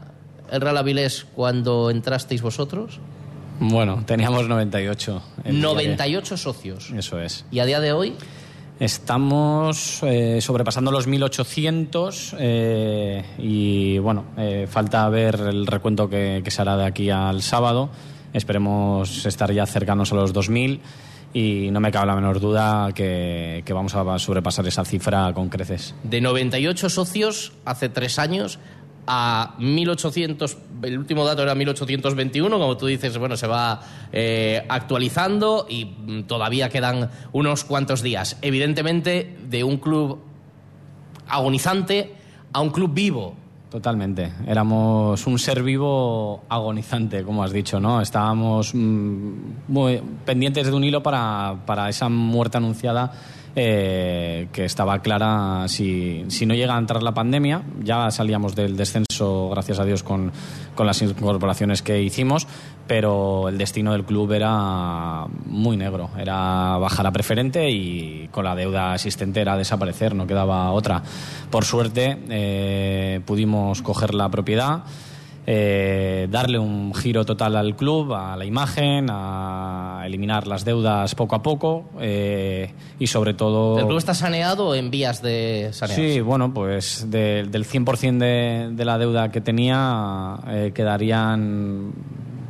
el 0.50 0.60
Real 0.60 0.76
Avilés 0.76 1.26
cuando 1.34 1.90
entrasteis 1.90 2.42
vosotros? 2.42 3.00
Bueno, 3.60 4.02
teníamos 4.06 4.48
98. 4.48 5.22
98 5.44 6.36
socios. 6.36 6.90
Eso 6.96 7.20
es. 7.20 7.44
¿Y 7.50 7.58
a 7.58 7.66
día 7.66 7.78
de 7.78 7.92
hoy? 7.92 8.14
Estamos 8.80 10.02
eh, 10.02 10.40
sobrepasando 10.40 10.90
los 10.90 11.06
1.800 11.06 12.36
eh, 12.38 13.22
y 13.36 13.98
bueno, 13.98 14.24
eh, 14.38 14.66
falta 14.68 15.06
ver 15.10 15.34
el 15.34 15.66
recuento 15.66 16.08
que, 16.08 16.40
que 16.42 16.50
se 16.50 16.62
hará 16.62 16.78
de 16.78 16.86
aquí 16.86 17.10
al 17.10 17.42
sábado. 17.42 17.90
Esperemos 18.32 19.26
estar 19.26 19.52
ya 19.52 19.66
cercanos 19.66 20.12
a 20.12 20.14
los 20.14 20.32
2.000 20.32 20.80
y 21.34 21.68
no 21.70 21.80
me 21.80 21.92
cabe 21.92 22.06
la 22.06 22.14
menor 22.14 22.40
duda 22.40 22.90
que, 22.94 23.62
que 23.66 23.72
vamos 23.74 23.94
a 23.94 24.18
sobrepasar 24.18 24.66
esa 24.66 24.86
cifra 24.86 25.30
con 25.34 25.50
creces. 25.50 25.94
De 26.02 26.22
98 26.22 26.88
socios 26.88 27.52
hace 27.66 27.90
tres 27.90 28.18
años 28.18 28.58
a 29.12 29.56
1800, 29.58 30.56
el 30.84 30.96
último 30.96 31.24
dato 31.24 31.42
era 31.42 31.56
1821, 31.56 32.58
como 32.58 32.76
tú 32.76 32.86
dices, 32.86 33.18
bueno, 33.18 33.36
se 33.36 33.48
va 33.48 33.80
eh, 34.12 34.64
actualizando 34.68 35.66
y 35.68 35.84
mm, 35.84 36.22
todavía 36.28 36.68
quedan 36.68 37.10
unos 37.32 37.64
cuantos 37.64 38.02
días. 38.02 38.36
Evidentemente, 38.40 39.36
de 39.48 39.64
un 39.64 39.78
club 39.78 40.20
agonizante 41.26 42.14
a 42.52 42.60
un 42.60 42.70
club 42.70 42.94
vivo. 42.94 43.34
Totalmente. 43.68 44.32
Éramos 44.46 45.26
un 45.26 45.40
ser 45.40 45.64
vivo 45.64 46.44
agonizante, 46.48 47.24
como 47.24 47.42
has 47.42 47.52
dicho, 47.52 47.80
¿no? 47.80 48.00
Estábamos 48.00 48.72
mm, 48.72 49.32
muy 49.66 50.00
pendientes 50.24 50.68
de 50.68 50.72
un 50.72 50.84
hilo 50.84 51.02
para, 51.02 51.56
para 51.66 51.88
esa 51.88 52.08
muerte 52.08 52.58
anunciada 52.58 53.12
eh, 53.56 54.48
que 54.52 54.64
estaba 54.64 55.00
clara 55.00 55.66
si, 55.66 56.24
si, 56.28 56.46
no 56.46 56.54
llega 56.54 56.76
a 56.76 56.78
entrar 56.78 57.02
la 57.02 57.14
pandemia. 57.14 57.62
Ya 57.82 58.10
salíamos 58.10 58.54
del 58.54 58.76
descenso, 58.76 59.48
gracias 59.50 59.78
a 59.80 59.84
Dios, 59.84 60.02
con, 60.02 60.32
con 60.74 60.86
las 60.86 61.02
incorporaciones 61.02 61.82
que 61.82 62.00
hicimos, 62.02 62.46
pero 62.86 63.48
el 63.48 63.58
destino 63.58 63.92
del 63.92 64.04
club 64.04 64.32
era 64.32 65.26
muy 65.46 65.76
negro. 65.76 66.10
Era 66.18 66.78
bajar 66.78 67.06
a 67.06 67.12
preferente 67.12 67.70
y 67.70 68.28
con 68.30 68.44
la 68.44 68.54
deuda 68.54 68.94
existente 68.94 69.40
era 69.40 69.56
desaparecer, 69.56 70.14
no 70.14 70.26
quedaba 70.26 70.70
otra. 70.72 71.02
Por 71.50 71.64
suerte 71.64 72.18
eh, 72.28 73.20
pudimos 73.26 73.82
coger 73.82 74.14
la 74.14 74.28
propiedad. 74.28 74.84
Eh, 75.52 76.28
darle 76.30 76.60
un 76.60 76.94
giro 76.94 77.24
total 77.24 77.56
al 77.56 77.74
club, 77.74 78.14
a 78.14 78.36
la 78.36 78.44
imagen, 78.44 79.08
a 79.10 80.04
eliminar 80.06 80.46
las 80.46 80.64
deudas 80.64 81.16
poco 81.16 81.34
a 81.34 81.42
poco 81.42 81.86
eh, 81.98 82.72
y 83.00 83.08
sobre 83.08 83.34
todo... 83.34 83.76
¿El 83.80 83.86
club 83.86 83.98
está 83.98 84.14
saneado 84.14 84.76
en 84.76 84.92
vías 84.92 85.22
de 85.22 85.70
saneado? 85.72 86.00
Sí, 86.00 86.20
bueno, 86.20 86.54
pues 86.54 87.10
de, 87.10 87.48
del 87.50 87.66
100% 87.66 88.18
de, 88.18 88.68
de, 88.70 88.84
la 88.84 88.96
deuda 88.96 89.32
que 89.32 89.40
tenía 89.40 90.38
eh, 90.46 90.70
quedarían... 90.72 91.94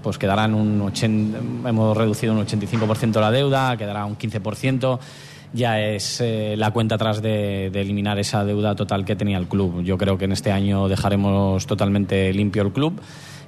Pues 0.03 0.19
quedarán 0.19 0.53
un 0.53 0.83
80, 0.83 1.69
hemos 1.71 1.97
reducido 1.97 2.35
un 2.35 2.47
85% 2.47 3.19
la 3.19 3.31
deuda, 3.31 3.79
quedará 3.79 4.05
un 4.05 4.19
15% 4.19 4.99
ya 5.53 5.81
es 5.81 6.21
eh, 6.21 6.55
la 6.57 6.71
cuenta 6.71 6.95
atrás 6.95 7.23
de, 7.23 7.67
eliminar 7.67 8.19
esa 8.19 8.45
deuda 8.45 8.75
total 8.75 9.05
que 9.05 9.17
tenía 9.17 9.39
el 9.39 9.49
club. 9.49 9.83
Yo 9.83 9.99
creo 9.99 10.19
que 10.19 10.27
en 10.27 10.33
este 10.33 10.53
año 10.53 10.89
dejaremos 10.89 11.67
totalmente 11.67 12.33
limpio 12.33 12.63
el 12.63 12.73
club 12.73 13.01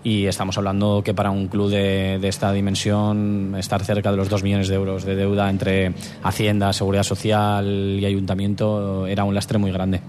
y 0.05 0.27
estamos 0.27 0.59
hablando 0.59 1.03
que 1.05 1.15
para 1.15 1.31
un 1.31 1.47
club 1.47 1.71
de, 1.71 2.19
de 2.21 2.29
esta 2.29 2.53
dimensión 2.53 3.55
estar 3.57 3.85
cerca 3.85 4.11
de 4.11 4.17
los 4.17 4.29
2 4.29 4.43
millones 4.43 4.69
de 4.69 4.75
euros 4.75 5.05
de 5.05 5.15
deuda 5.15 5.49
entre 5.49 5.95
Hacienda, 6.25 6.73
Seguridad 6.73 7.05
Social 7.05 7.99
y 8.01 8.05
Ayuntamiento 8.05 9.07
era 9.07 9.25
un 9.25 9.35
lastre 9.35 9.59
muy 9.59 9.71
grande. 9.71 10.01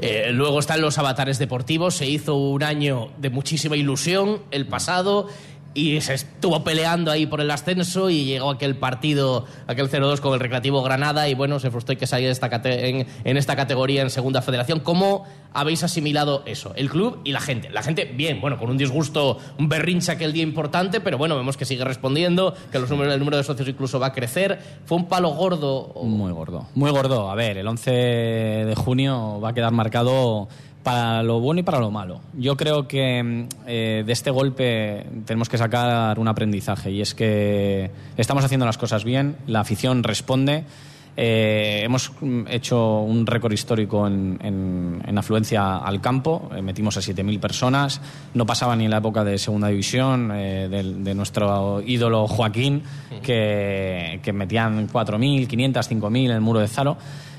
Eh, 0.00 0.30
luego 0.32 0.60
están 0.60 0.80
los 0.80 0.98
avatares 0.98 1.38
deportivos. 1.38 1.96
Se 1.96 2.06
hizo 2.06 2.36
un 2.36 2.62
año 2.62 3.08
de 3.18 3.30
muchísima 3.30 3.76
ilusión 3.76 4.40
el 4.50 4.66
pasado 4.66 5.26
y 5.74 6.00
se 6.00 6.14
estuvo 6.14 6.64
peleando 6.64 7.10
ahí 7.10 7.26
por 7.26 7.40
el 7.40 7.50
ascenso 7.50 8.10
y 8.10 8.24
llegó 8.24 8.50
aquel 8.50 8.76
partido, 8.76 9.46
aquel 9.66 9.90
0-2 9.90 10.20
con 10.20 10.34
el 10.34 10.40
Recreativo 10.40 10.82
Granada 10.82 11.28
y 11.28 11.34
bueno, 11.34 11.60
se 11.60 11.70
frustró 11.70 11.96
que 11.96 12.06
saliera 12.06 12.32
esta 12.32 12.48
en, 12.64 13.06
en, 13.24 13.36
esta 13.36 13.54
categoría 13.54 14.02
en 14.02 14.10
Segunda 14.10 14.42
Federación. 14.42 14.80
¿Cómo 14.80 15.24
habéis 15.52 15.84
asimilado 15.84 16.42
eso? 16.46 16.72
El 16.74 16.90
club 16.90 17.20
y 17.24 17.32
la 17.32 17.40
gente. 17.40 17.70
La 17.70 17.82
gente, 17.82 18.04
bien, 18.06 18.40
bueno, 18.40 18.58
con 18.58 18.70
un 18.70 18.78
disgusto, 18.78 19.38
un 19.58 19.68
berrinche 19.68 20.12
aquel 20.12 20.32
día 20.32 20.42
importante, 20.42 21.00
pero 21.00 21.18
bueno, 21.18 21.36
vemos 21.36 21.56
que 21.56 21.64
sigue 21.64 21.84
respondiendo, 21.84 22.54
que 22.72 22.78
los 22.78 22.90
números, 22.90 23.12
el 23.12 23.20
número 23.20 23.36
de 23.36 23.44
socios 23.44 23.68
incluso 23.68 24.00
va 24.00 24.08
a 24.08 24.12
crecer. 24.12 24.58
¿Fue 24.84 24.96
un 24.96 25.06
palo 25.06 25.30
gordo? 25.30 25.92
Muy 26.02 26.32
gordo, 26.32 26.66
muy 26.74 26.90
gordo. 26.90 27.30
A 27.30 27.34
ver, 27.34 27.58
el 27.58 27.66
11 27.66 27.90
de 27.90 28.74
junio 28.74 29.40
va 29.40 29.50
a 29.50 29.54
quedar 29.54 29.72
marcado 29.72 30.48
para 30.88 31.22
lo 31.22 31.40
bueno 31.40 31.60
y 31.60 31.62
para 31.62 31.80
lo 31.80 31.90
malo. 31.90 32.20
Yo 32.34 32.56
creo 32.56 32.88
que 32.88 33.46
eh, 33.66 34.02
de 34.06 34.12
este 34.12 34.30
golpe 34.30 35.04
tenemos 35.26 35.48
que 35.48 35.58
sacar 35.58 36.18
un 36.18 36.28
aprendizaje 36.28 36.90
y 36.90 37.02
es 37.02 37.14
que 37.14 37.90
estamos 38.16 38.44
haciendo 38.44 38.64
las 38.64 38.78
cosas 38.78 39.04
bien, 39.04 39.36
la 39.46 39.60
afición 39.60 40.02
responde. 40.02 40.64
Eh, 41.20 41.80
hemos 41.82 42.12
hecho 42.48 43.00
un 43.00 43.26
récord 43.26 43.52
histórico 43.52 44.06
en, 44.06 44.38
en, 44.40 45.02
en 45.04 45.18
afluencia 45.18 45.78
al 45.78 46.00
campo, 46.00 46.48
eh, 46.54 46.62
metimos 46.62 46.96
a 46.96 47.00
7.000 47.00 47.40
personas, 47.40 48.00
no 48.34 48.46
pasaba 48.46 48.76
ni 48.76 48.84
en 48.84 48.90
la 48.92 48.98
época 48.98 49.24
de 49.24 49.36
Segunda 49.36 49.66
División, 49.66 50.30
eh, 50.32 50.68
de, 50.70 50.82
de, 50.82 51.14
nuestro 51.16 51.82
ídolo 51.84 52.28
Joaquín, 52.28 52.84
que, 53.20 54.20
que 54.22 54.32
metían 54.32 54.88
4.000, 54.88 55.48
500, 55.48 55.90
5.000 55.90 56.24
en 56.26 56.30
el 56.30 56.40
muro 56.40 56.60
de 56.60 56.68
Zaro 56.68 56.96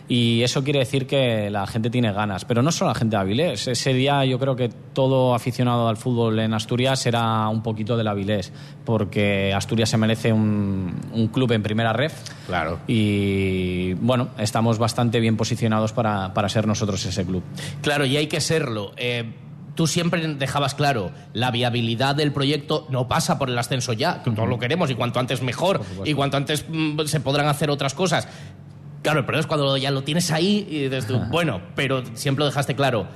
y 0.09 0.41
eso 0.41 0.63
quiere 0.63 0.79
decir 0.79 1.05
que 1.05 1.51
la 1.51 1.67
gente 1.67 1.91
tiene 1.91 2.11
ganas, 2.11 2.43
pero 2.43 2.63
no 2.63 2.71
solo 2.71 2.89
la 2.89 2.95
gente 2.95 3.15
de 3.15 3.21
Avilés. 3.21 3.67
Ese 3.67 3.93
día 3.93 4.25
yo 4.25 4.39
creo 4.39 4.55
que 4.55 4.67
todo 4.67 5.35
aficionado 5.35 5.87
al 5.87 5.97
fútbol 5.97 6.39
en 6.39 6.53
Asturias 6.55 6.99
será 6.99 7.47
un 7.47 7.61
poquito 7.61 7.95
del 7.95 8.07
Avilés, 8.07 8.51
porque 8.85 9.53
Asturias 9.53 9.89
se 9.89 9.97
merece 9.97 10.33
un, 10.33 10.99
un, 11.13 11.27
club 11.27 11.51
en 11.51 11.61
primera 11.61 11.93
red. 11.93 12.11
Claro. 12.47 12.79
Y 12.87 13.93
bueno, 13.93 14.29
estamos 14.39 14.79
bastante 14.79 15.19
bien 15.19 15.37
posicionados 15.37 15.93
para, 15.93 16.33
para 16.33 16.49
ser 16.49 16.65
nosotros 16.65 17.05
ese 17.05 17.23
club. 17.23 17.43
Claro, 17.83 18.03
y 18.05 18.17
hay 18.17 18.25
que 18.25 18.41
serlo. 18.41 18.93
Eh 18.97 19.31
tú 19.79 19.87
siempre 19.87 20.21
dejabas 20.35 20.75
claro, 20.75 21.11
la 21.31 21.51
viabilidad 21.51 22.13
del 22.13 22.33
proyecto 22.33 22.85
no 22.89 23.07
pasa 23.07 23.39
por 23.39 23.49
el 23.49 23.57
ascenso 23.57 23.93
ya, 23.93 24.21
que 24.21 24.31
todos 24.31 24.49
lo 24.49 24.59
queremos 24.59 24.91
y 24.91 24.95
cuanto 24.95 25.21
antes 25.21 25.41
mejor 25.41 25.79
y 26.03 26.13
cuanto 26.15 26.35
antes 26.35 26.65
mm, 26.67 26.99
se 27.05 27.21
podrán 27.21 27.47
hacer 27.47 27.69
otras 27.69 27.93
cosas. 27.93 28.27
Claro, 29.01 29.19
el 29.19 29.25
problema 29.25 29.41
es 29.41 29.47
cuando 29.47 29.77
ya 29.77 29.91
lo 29.91 30.03
tienes 30.03 30.31
ahí 30.31 30.67
y 30.69 30.83
dices 30.83 31.07
tú, 31.07 31.19
bueno, 31.29 31.61
pero 31.75 32.03
siempre 32.15 32.41
lo 32.41 32.45
dejaste 32.47 32.75
claro. 32.75 33.07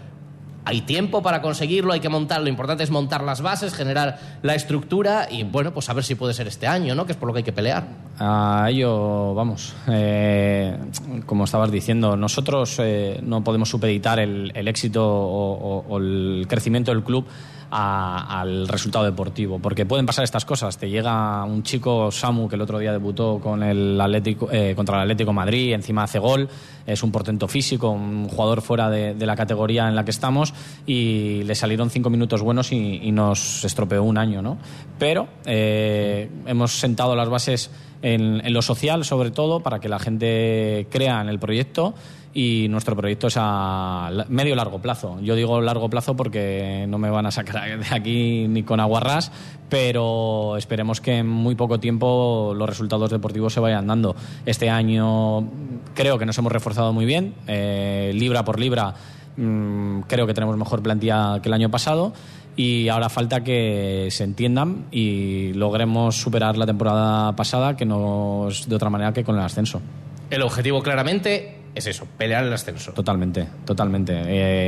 Hay 0.65 0.79
tiempo 0.81 1.21
para 1.21 1.41
conseguirlo, 1.41 1.91
hay 1.91 1.99
que 1.99 2.07
montarlo. 2.07 2.45
Lo 2.45 2.49
importante 2.49 2.85
es 2.85 2.89
montar 2.89 3.21
las 3.21 3.41
bases, 3.41 3.73
generar 3.73 4.17
la 4.43 4.55
estructura 4.55 5.27
y, 5.29 5.43
bueno, 5.43 5.73
pues 5.73 5.89
a 5.89 5.93
ver 5.93 6.05
si 6.05 6.15
puede 6.15 6.33
ser 6.33 6.47
este 6.47 6.67
año, 6.67 6.95
¿no? 6.95 7.05
Que 7.05 7.11
es 7.11 7.17
por 7.17 7.27
lo 7.27 7.33
que 7.33 7.39
hay 7.39 7.43
que 7.43 7.51
pelear. 7.51 7.85
A 8.17 8.67
ello, 8.69 9.33
vamos, 9.33 9.75
eh, 9.89 10.77
como 11.25 11.43
estabas 11.43 11.69
diciendo, 11.69 12.15
nosotros 12.15 12.77
eh, 12.79 13.19
no 13.21 13.43
podemos 13.43 13.67
supeditar 13.67 14.19
el, 14.19 14.53
el 14.55 14.69
éxito 14.69 15.05
o, 15.05 15.53
o, 15.53 15.85
o 15.89 15.97
el 15.97 16.45
crecimiento 16.47 16.91
del 16.91 17.03
club 17.03 17.25
al 17.75 18.67
resultado 18.67 19.03
deportivo, 19.03 19.57
porque 19.57 19.85
pueden 19.85 20.05
pasar 20.05 20.23
estas 20.23 20.45
cosas. 20.45 20.77
Te 20.77 20.89
llega 20.89 21.43
un 21.43 21.63
chico, 21.63 22.11
Samu, 22.11 22.47
que 22.47 22.55
el 22.55 22.61
otro 22.61 22.77
día 22.77 22.91
debutó 22.91 23.39
con 23.41 23.63
el 23.63 23.99
Atlético, 23.99 24.47
eh, 24.51 24.73
contra 24.75 24.97
el 24.97 25.01
Atlético 25.01 25.33
Madrid, 25.33 25.73
encima 25.73 26.03
hace 26.03 26.19
gol, 26.19 26.47
es 26.85 27.01
un 27.01 27.11
portento 27.11 27.47
físico, 27.47 27.89
un 27.89 28.29
jugador 28.29 28.61
fuera 28.61 28.91
de, 28.91 29.15
la 29.25 29.35
categoría 29.35 29.87
en 29.87 29.95
la 29.95 30.05
que 30.05 30.11
estamos, 30.11 30.53
y 30.85 31.41
le 31.45 31.55
salieron 31.55 31.89
cinco 31.89 32.11
minutos 32.11 32.43
buenos 32.43 32.71
y, 32.71 33.11
nos 33.13 33.63
estropeó 33.63 34.03
un 34.03 34.17
año, 34.17 34.41
¿no? 34.41 34.57
Pero 34.99 35.27
eh, 35.45 36.29
hemos 36.45 36.79
sentado 36.79 37.15
las 37.15 37.29
bases 37.29 37.71
en 38.01 38.53
lo 38.53 38.61
social, 38.61 39.05
sobre 39.05 39.31
todo, 39.31 39.61
para 39.61 39.79
que 39.79 39.87
la 39.87 39.97
gente 39.97 40.87
crea 40.91 41.21
en 41.21 41.29
el 41.29 41.39
proyecto 41.39 41.93
y 42.33 42.67
nuestro 42.69 42.95
proyecto 42.95 43.27
es 43.27 43.35
a 43.37 44.09
medio 44.29 44.55
largo 44.55 44.79
plazo. 44.79 45.19
Yo 45.21 45.35
digo 45.35 45.61
largo 45.61 45.89
plazo 45.89 46.15
porque 46.15 46.85
no 46.87 46.97
me 46.97 47.09
van 47.09 47.25
a 47.25 47.31
sacar 47.31 47.79
de 47.79 47.95
aquí 47.95 48.47
ni 48.47 48.63
con 48.63 48.79
aguarras, 48.79 49.31
pero 49.69 50.57
esperemos 50.57 50.99
que 50.99 51.17
en 51.17 51.27
muy 51.27 51.55
poco 51.55 51.79
tiempo 51.79 52.53
los 52.55 52.67
resultados 52.67 53.11
deportivos 53.11 53.53
se 53.53 53.59
vayan 53.59 53.87
dando. 53.87 54.15
Este 54.45 54.69
año 54.69 55.47
creo 55.93 56.17
que 56.17 56.25
nos 56.25 56.37
hemos 56.37 56.51
reforzado 56.51 56.93
muy 56.93 57.05
bien, 57.05 57.35
eh, 57.47 58.11
libra 58.15 58.43
por 58.43 58.59
libra 58.59 58.95
mmm, 59.37 60.01
creo 60.01 60.27
que 60.27 60.33
tenemos 60.33 60.57
mejor 60.57 60.81
plantilla 60.81 61.39
que 61.41 61.49
el 61.49 61.53
año 61.53 61.69
pasado 61.69 62.13
y 62.55 62.87
ahora 62.89 63.09
falta 63.09 63.43
que 63.43 64.09
se 64.11 64.23
entiendan 64.23 64.85
y 64.91 65.53
logremos 65.53 66.15
superar 66.15 66.57
la 66.57 66.65
temporada 66.65 67.35
pasada 67.35 67.75
que 67.75 67.85
nos 67.85 68.67
de 68.67 68.75
otra 68.75 68.89
manera 68.89 69.13
que 69.13 69.23
con 69.23 69.35
el 69.35 69.41
ascenso. 69.41 69.81
El 70.29 70.41
objetivo 70.41 70.81
claramente 70.81 71.62
es 71.75 71.87
eso, 71.87 72.07
pelear 72.17 72.43
el 72.43 72.53
ascenso. 72.53 72.93
Totalmente, 72.93 73.47
totalmente. 73.65 74.13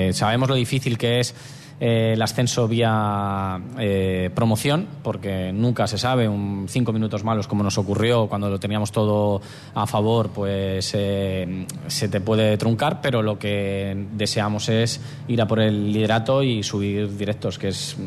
Eh, 0.09 0.13
sabemos 0.13 0.49
lo 0.49 0.55
difícil 0.55 0.97
que 0.97 1.19
es 1.19 1.35
eh, 1.79 2.13
el 2.13 2.21
ascenso 2.21 2.69
vía 2.69 3.59
eh, 3.77 4.29
promoción, 4.33 4.87
porque 5.03 5.51
nunca 5.51 5.87
se 5.87 5.97
sabe, 5.97 6.27
un 6.27 6.67
cinco 6.69 6.93
minutos 6.93 7.25
malos 7.25 7.47
como 7.47 7.63
nos 7.63 7.77
ocurrió 7.77 8.27
cuando 8.27 8.49
lo 8.49 8.59
teníamos 8.59 8.93
todo 8.93 9.41
a 9.73 9.85
favor, 9.85 10.29
pues 10.29 10.93
eh, 10.95 11.65
se 11.87 12.07
te 12.07 12.21
puede 12.21 12.57
truncar, 12.57 13.01
pero 13.01 13.21
lo 13.21 13.37
que 13.37 14.05
deseamos 14.13 14.69
es 14.69 15.01
ir 15.27 15.41
a 15.41 15.47
por 15.47 15.59
el 15.59 15.91
liderato 15.91 16.43
y 16.43 16.63
subir 16.63 17.17
directos, 17.17 17.59
que 17.59 17.67
es 17.69 17.97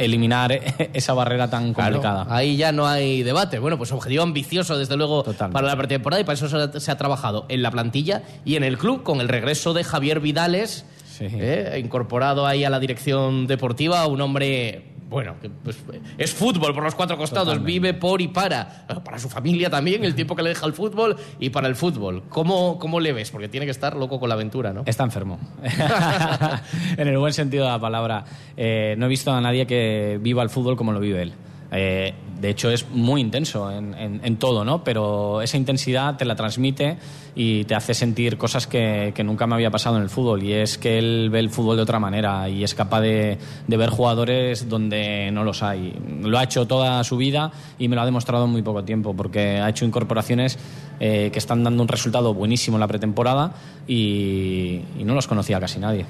eliminar 0.00 0.52
esa 0.92 1.14
barrera 1.14 1.48
tan 1.48 1.72
complicada. 1.72 2.26
ahí 2.28 2.56
ya 2.56 2.72
no 2.72 2.86
hay 2.86 3.22
debate. 3.22 3.58
Bueno, 3.58 3.78
pues 3.78 3.92
objetivo 3.92 4.22
ambicioso, 4.22 4.78
desde 4.78 4.96
luego, 4.96 5.24
para 5.24 5.66
la 5.66 5.76
pretemporada 5.76 6.20
y 6.20 6.24
para 6.24 6.34
eso 6.34 6.48
se, 6.48 6.80
se 6.80 6.90
ha 6.90 6.96
trabajado 6.96 7.46
en 7.48 7.62
la 7.62 7.70
plantilla 7.70 8.22
y 8.44 8.56
en 8.56 8.64
el 8.64 8.78
club 8.78 9.02
con 9.02 9.20
el 9.20 9.28
regreso 9.28 9.74
de 9.74 9.84
Javier 9.84 10.20
Vidales 10.20 10.84
¿eh? 11.20 11.80
incorporado 11.82 12.46
ahí 12.46 12.64
a 12.64 12.70
la 12.70 12.80
dirección 12.80 13.46
deportiva, 13.46 14.06
un 14.06 14.20
hombre 14.20 14.89
bueno, 15.10 15.34
pues, 15.64 15.76
es 16.18 16.32
fútbol 16.32 16.72
por 16.72 16.84
los 16.84 16.94
cuatro 16.94 17.18
costados, 17.18 17.62
vive 17.64 17.94
por 17.94 18.22
y 18.22 18.28
para, 18.28 18.86
para 19.04 19.18
su 19.18 19.28
familia 19.28 19.68
también, 19.68 20.04
el 20.04 20.14
tiempo 20.14 20.36
que 20.36 20.42
le 20.42 20.50
deja 20.50 20.64
el 20.66 20.72
fútbol 20.72 21.16
y 21.40 21.50
para 21.50 21.66
el 21.66 21.74
fútbol. 21.74 22.22
¿Cómo, 22.28 22.78
cómo 22.78 23.00
le 23.00 23.12
ves? 23.12 23.32
Porque 23.32 23.48
tiene 23.48 23.66
que 23.66 23.72
estar 23.72 23.96
loco 23.96 24.20
con 24.20 24.28
la 24.28 24.36
aventura, 24.36 24.72
¿no? 24.72 24.84
Está 24.86 25.02
enfermo, 25.02 25.40
en 26.96 27.08
el 27.08 27.18
buen 27.18 27.32
sentido 27.32 27.64
de 27.64 27.70
la 27.70 27.80
palabra. 27.80 28.24
Eh, 28.56 28.94
no 28.98 29.06
he 29.06 29.08
visto 29.08 29.32
a 29.32 29.40
nadie 29.40 29.66
que 29.66 30.20
viva 30.22 30.44
el 30.44 30.48
fútbol 30.48 30.76
como 30.76 30.92
lo 30.92 31.00
vive 31.00 31.22
él. 31.22 31.32
Eh, 31.72 32.14
de 32.40 32.48
hecho, 32.48 32.70
es 32.70 32.88
muy 32.88 33.20
intenso 33.20 33.70
en, 33.70 34.36
todo, 34.38 34.64
¿no? 34.64 34.82
Pero 34.82 35.42
esa 35.42 35.58
intensidad 35.58 36.16
te 36.16 36.24
la 36.24 36.34
transmite 36.34 36.96
y 37.34 37.64
te 37.64 37.74
hace 37.74 37.92
sentir 37.92 38.38
cosas 38.38 38.66
que, 38.66 39.12
nunca 39.22 39.46
me 39.46 39.54
había 39.54 39.70
pasado 39.70 39.98
en 39.98 40.02
el 40.02 40.08
fútbol. 40.08 40.42
Y 40.42 40.54
es 40.54 40.78
que 40.78 40.98
él 40.98 41.28
ve 41.30 41.38
el 41.38 41.50
fútbol 41.50 41.76
de 41.76 41.82
otra 41.82 41.98
manera 41.98 42.48
y 42.48 42.64
es 42.64 42.74
capaz 42.74 43.02
de, 43.02 43.38
ver 43.68 43.90
jugadores 43.90 44.70
donde 44.70 45.30
no 45.30 45.44
los 45.44 45.62
hay. 45.62 45.94
Lo 46.22 46.38
ha 46.38 46.44
hecho 46.44 46.66
toda 46.66 47.04
su 47.04 47.18
vida 47.18 47.52
y 47.78 47.88
me 47.88 47.96
lo 47.96 48.02
ha 48.02 48.06
demostrado 48.06 48.46
en 48.46 48.52
muy 48.52 48.62
poco 48.62 48.84
tiempo, 48.84 49.14
porque 49.14 49.58
ha 49.58 49.68
hecho 49.68 49.84
incorporaciones 49.84 50.58
eh, 50.98 51.28
que 51.30 51.38
están 51.38 51.62
dando 51.62 51.82
un 51.82 51.88
resultado 51.88 52.32
buenísimo 52.32 52.78
en 52.78 52.80
la 52.80 52.88
pretemporada 52.88 53.52
y, 53.86 54.80
no 55.04 55.14
los 55.14 55.26
conocía 55.26 55.60
casi 55.60 55.78
nadie. 55.78 56.06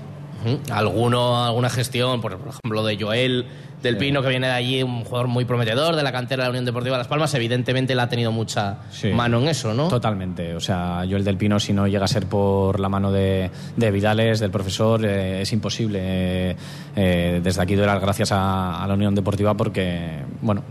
¿Alguno, 0.70 1.44
alguna 1.44 1.68
gestión, 1.68 2.20
por 2.20 2.32
ejemplo, 2.32 2.84
de 2.84 2.96
Joel 2.98 3.46
del 3.82 3.96
Pino, 3.96 4.22
que 4.22 4.28
viene 4.28 4.46
de 4.46 4.52
allí, 4.52 4.82
un 4.82 5.04
jugador 5.04 5.28
muy 5.28 5.44
prometedor 5.44 5.96
de 5.96 6.02
la 6.02 6.12
cantera 6.12 6.42
de 6.42 6.48
la 6.48 6.50
Unión 6.50 6.64
Deportiva 6.64 6.98
Las 6.98 7.08
Palmas, 7.08 7.32
evidentemente 7.34 7.94
le 7.94 8.02
ha 8.02 8.08
tenido 8.08 8.32
mucha 8.32 8.78
mano 9.14 9.40
en 9.40 9.48
eso, 9.48 9.74
¿no? 9.74 9.88
Totalmente. 9.88 10.54
O 10.54 10.60
sea, 10.60 11.04
yo 11.04 11.16
el 11.16 11.24
del 11.24 11.36
Pino, 11.36 11.58
si 11.58 11.72
no 11.72 11.86
llega 11.86 12.04
a 12.04 12.08
ser 12.08 12.26
por 12.26 12.80
la 12.80 12.88
mano 12.88 13.12
de, 13.12 13.50
Vidales, 13.76 14.40
del 14.40 14.50
profesor, 14.50 15.04
eh, 15.04 15.42
es 15.42 15.52
imposible. 15.52 15.98
Eh, 16.02 16.56
eh, 16.96 17.40
desde 17.42 17.62
aquí 17.62 17.74
doy 17.74 17.86
las 17.86 18.00
gracias 18.00 18.30
a, 18.32 18.84
la 18.86 18.94
Unión 18.94 19.14
Deportiva 19.14 19.54
porque, 19.54 20.24
bueno, 20.42 20.64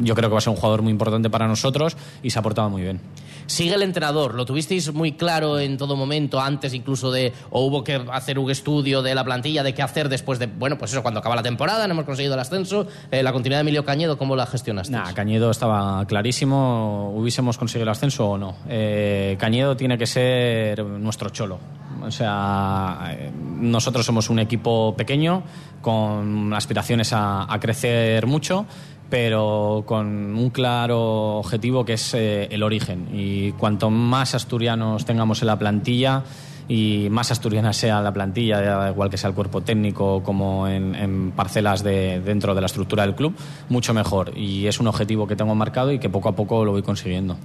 yo 0.00 0.14
creo 0.14 0.28
que 0.28 0.32
va 0.32 0.38
a 0.38 0.40
ser 0.40 0.50
un 0.50 0.56
jugador 0.56 0.82
muy 0.82 0.90
importante 0.90 1.30
para 1.30 1.46
nosotros 1.46 1.96
y 2.22 2.30
se 2.30 2.38
ha 2.38 2.42
portado 2.42 2.68
muy 2.70 2.82
bien. 2.82 3.00
Sigue 3.46 3.74
el 3.74 3.82
entrenador, 3.82 4.34
lo 4.34 4.44
tuvisteis 4.44 4.92
muy 4.92 5.12
claro 5.12 5.60
en 5.60 5.76
todo 5.76 5.94
momento, 5.94 6.40
antes 6.40 6.74
incluso 6.74 7.12
de, 7.12 7.32
o 7.50 7.64
hubo 7.64 7.84
que 7.84 8.04
hacer 8.10 8.40
un 8.40 8.50
estudio 8.50 9.02
de 9.02 9.14
la 9.14 9.24
plantilla, 9.24 9.62
de 9.62 9.72
qué 9.72 9.82
hacer 9.82 10.08
después 10.08 10.40
de, 10.40 10.46
bueno, 10.46 10.76
pues 10.78 10.90
eso, 10.90 11.02
cuando 11.02 11.20
acaba 11.20 11.36
la 11.36 11.44
temporada, 11.44 11.86
no 11.86 11.94
hemos 11.94 12.04
conseguido 12.06 12.25
el 12.34 12.40
ascenso, 12.40 12.86
eh, 13.10 13.22
la 13.22 13.32
continuidad 13.32 13.58
de 13.58 13.62
Emilio 13.62 13.84
Cañedo, 13.84 14.18
¿cómo 14.18 14.36
la 14.36 14.46
gestionaste? 14.46 14.96
Cañedo 15.14 15.50
estaba 15.50 16.04
clarísimo, 16.06 17.12
hubiésemos 17.14 17.58
conseguido 17.58 17.84
el 17.84 17.90
ascenso 17.90 18.30
o 18.30 18.38
no. 18.38 18.56
Eh, 18.68 19.36
Cañedo 19.38 19.76
tiene 19.76 19.96
que 19.98 20.06
ser 20.06 20.84
nuestro 20.84 21.30
cholo. 21.30 21.58
O 22.02 22.10
sea, 22.10 23.10
eh, 23.10 23.30
nosotros 23.60 24.04
somos 24.04 24.28
un 24.30 24.38
equipo 24.38 24.94
pequeño 24.96 25.42
con 25.80 26.52
aspiraciones 26.52 27.12
a 27.12 27.56
crecer 27.60 28.26
mucho 28.26 28.66
pero 29.08 29.84
con 29.86 30.36
un 30.36 30.50
claro 30.50 31.36
objetivo 31.36 31.84
que 31.84 31.92
es 31.92 32.12
el 32.14 32.62
origen. 32.64 33.08
Y 33.12 33.52
cuanto 33.52 33.88
más 33.88 34.34
asturianos 34.34 35.04
tengamos 35.04 35.42
en 35.42 35.46
la 35.46 35.58
plantilla 35.58 36.24
y 36.68 37.08
más 37.10 37.30
asturiana 37.30 37.72
sea 37.72 38.00
la 38.00 38.12
plantilla, 38.12 38.90
igual 38.90 39.10
que 39.10 39.16
sea 39.16 39.28
el 39.28 39.34
cuerpo 39.34 39.60
técnico 39.60 40.22
como 40.22 40.66
en, 40.66 41.32
parcelas 41.36 41.82
de, 41.82 42.20
dentro 42.20 42.54
de 42.54 42.60
la 42.60 42.66
estructura 42.66 43.04
del 43.04 43.14
club, 43.14 43.34
mucho 43.68 43.94
mejor. 43.94 44.36
Y 44.36 44.66
es 44.66 44.80
un 44.80 44.88
objetivo 44.88 45.26
que 45.26 45.36
tengo 45.36 45.54
marcado 45.54 45.92
y 45.92 45.98
que 45.98 46.08
poco 46.08 46.28
a 46.28 46.36
poco 46.36 46.64
lo 46.64 46.72
voy 46.72 46.82
consiguiendo. 46.82 47.36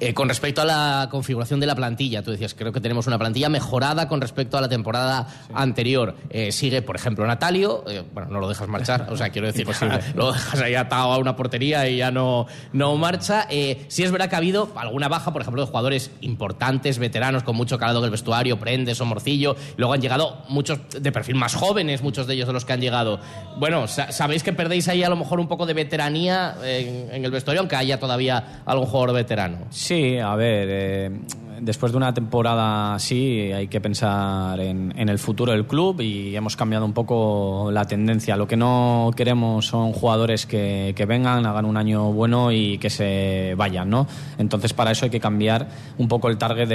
Eh, 0.00 0.14
con 0.14 0.28
respecto 0.28 0.62
a 0.62 0.64
la 0.64 1.08
configuración 1.10 1.58
de 1.58 1.66
la 1.66 1.74
plantilla, 1.74 2.22
tú 2.22 2.30
decías, 2.30 2.54
creo 2.54 2.72
que 2.72 2.80
tenemos 2.80 3.08
una 3.08 3.18
plantilla 3.18 3.48
mejorada 3.48 4.06
con 4.06 4.20
respecto 4.20 4.56
a 4.56 4.60
la 4.60 4.68
temporada 4.68 5.26
anterior. 5.52 6.14
Eh, 6.30 6.52
sigue, 6.52 6.82
por 6.82 6.94
ejemplo, 6.94 7.26
Natalio, 7.26 7.82
eh, 7.88 8.04
bueno, 8.14 8.30
no 8.30 8.38
lo 8.38 8.48
dejas 8.48 8.68
marchar, 8.68 9.08
o 9.10 9.16
sea, 9.16 9.30
quiero 9.30 9.48
decir, 9.48 9.66
lo 10.14 10.32
dejas 10.32 10.60
ahí 10.60 10.76
atado 10.76 11.12
a 11.12 11.18
una 11.18 11.34
portería 11.34 11.88
y 11.88 11.96
ya 11.96 12.12
no, 12.12 12.46
no 12.72 12.96
marcha. 12.96 13.48
sí 13.88 14.04
es 14.04 14.12
verdad 14.12 14.28
que 14.28 14.36
ha 14.36 14.38
habido 14.38 14.70
alguna 14.76 15.08
baja, 15.08 15.32
por 15.32 15.42
ejemplo, 15.42 15.62
de 15.62 15.68
jugadores 15.68 16.12
importantes, 16.20 16.98
veteranos, 16.98 17.42
con 17.42 17.56
mucho 17.56 17.76
calado 17.76 18.00
del 18.00 18.12
vestuario, 18.12 18.58
Prendes 18.60 19.00
o 19.00 19.04
Morcillo. 19.04 19.56
Luego 19.76 19.94
han 19.94 20.00
llegado 20.00 20.44
muchos 20.48 20.78
de 20.96 21.10
perfil 21.10 21.34
más 21.34 21.56
jóvenes, 21.56 22.02
muchos 22.02 22.28
de 22.28 22.34
ellos 22.34 22.46
de 22.46 22.52
los 22.52 22.64
que 22.64 22.72
han 22.72 22.80
llegado. 22.80 23.18
Bueno, 23.58 23.88
sabéis 23.88 24.44
que 24.44 24.52
perdéis 24.52 24.86
ahí 24.86 25.02
a 25.02 25.08
lo 25.08 25.16
mejor 25.16 25.40
un 25.40 25.48
poco 25.48 25.66
de 25.66 25.74
veteranía 25.74 26.54
en, 26.62 27.10
en 27.12 27.24
el 27.24 27.32
vestuario, 27.32 27.60
aunque 27.60 27.74
haya 27.74 27.98
todavía 27.98 28.62
algún 28.64 28.86
jugador 28.86 29.14
veterano. 29.14 29.66
Sí, 29.70 29.87
a 29.90 30.36
ver, 30.36 30.68
eh, 30.70 31.10
después 31.60 31.92
de 31.92 31.96
una 31.96 32.12
temporada 32.12 32.94
así 32.94 33.50
hay 33.52 33.68
que 33.68 33.80
pensar 33.80 34.60
en, 34.60 34.92
el 35.08 35.18
futuro 35.18 35.52
del 35.52 35.66
club 35.66 36.02
y 36.02 36.36
hemos 36.36 36.56
cambiado 36.56 36.84
un 36.84 36.92
poco 36.92 37.70
la 37.72 37.86
tendencia. 37.86 38.36
Lo 38.36 38.46
que 38.46 38.56
no 38.56 39.10
queremos 39.16 39.66
son 39.66 39.94
jugadores 39.94 40.44
que, 40.44 40.94
vengan, 41.08 41.46
hagan 41.46 41.64
un 41.64 41.78
año 41.78 42.12
bueno 42.12 42.52
y 42.52 42.76
que 42.76 42.90
se 42.90 43.54
vayan, 43.56 43.88
¿no? 43.88 44.06
Entonces 44.36 44.74
para 44.74 44.90
eso 44.90 45.06
hay 45.06 45.10
que 45.10 45.20
cambiar 45.20 45.68
un 45.96 46.08
poco 46.08 46.28
el 46.28 46.36
target 46.36 46.68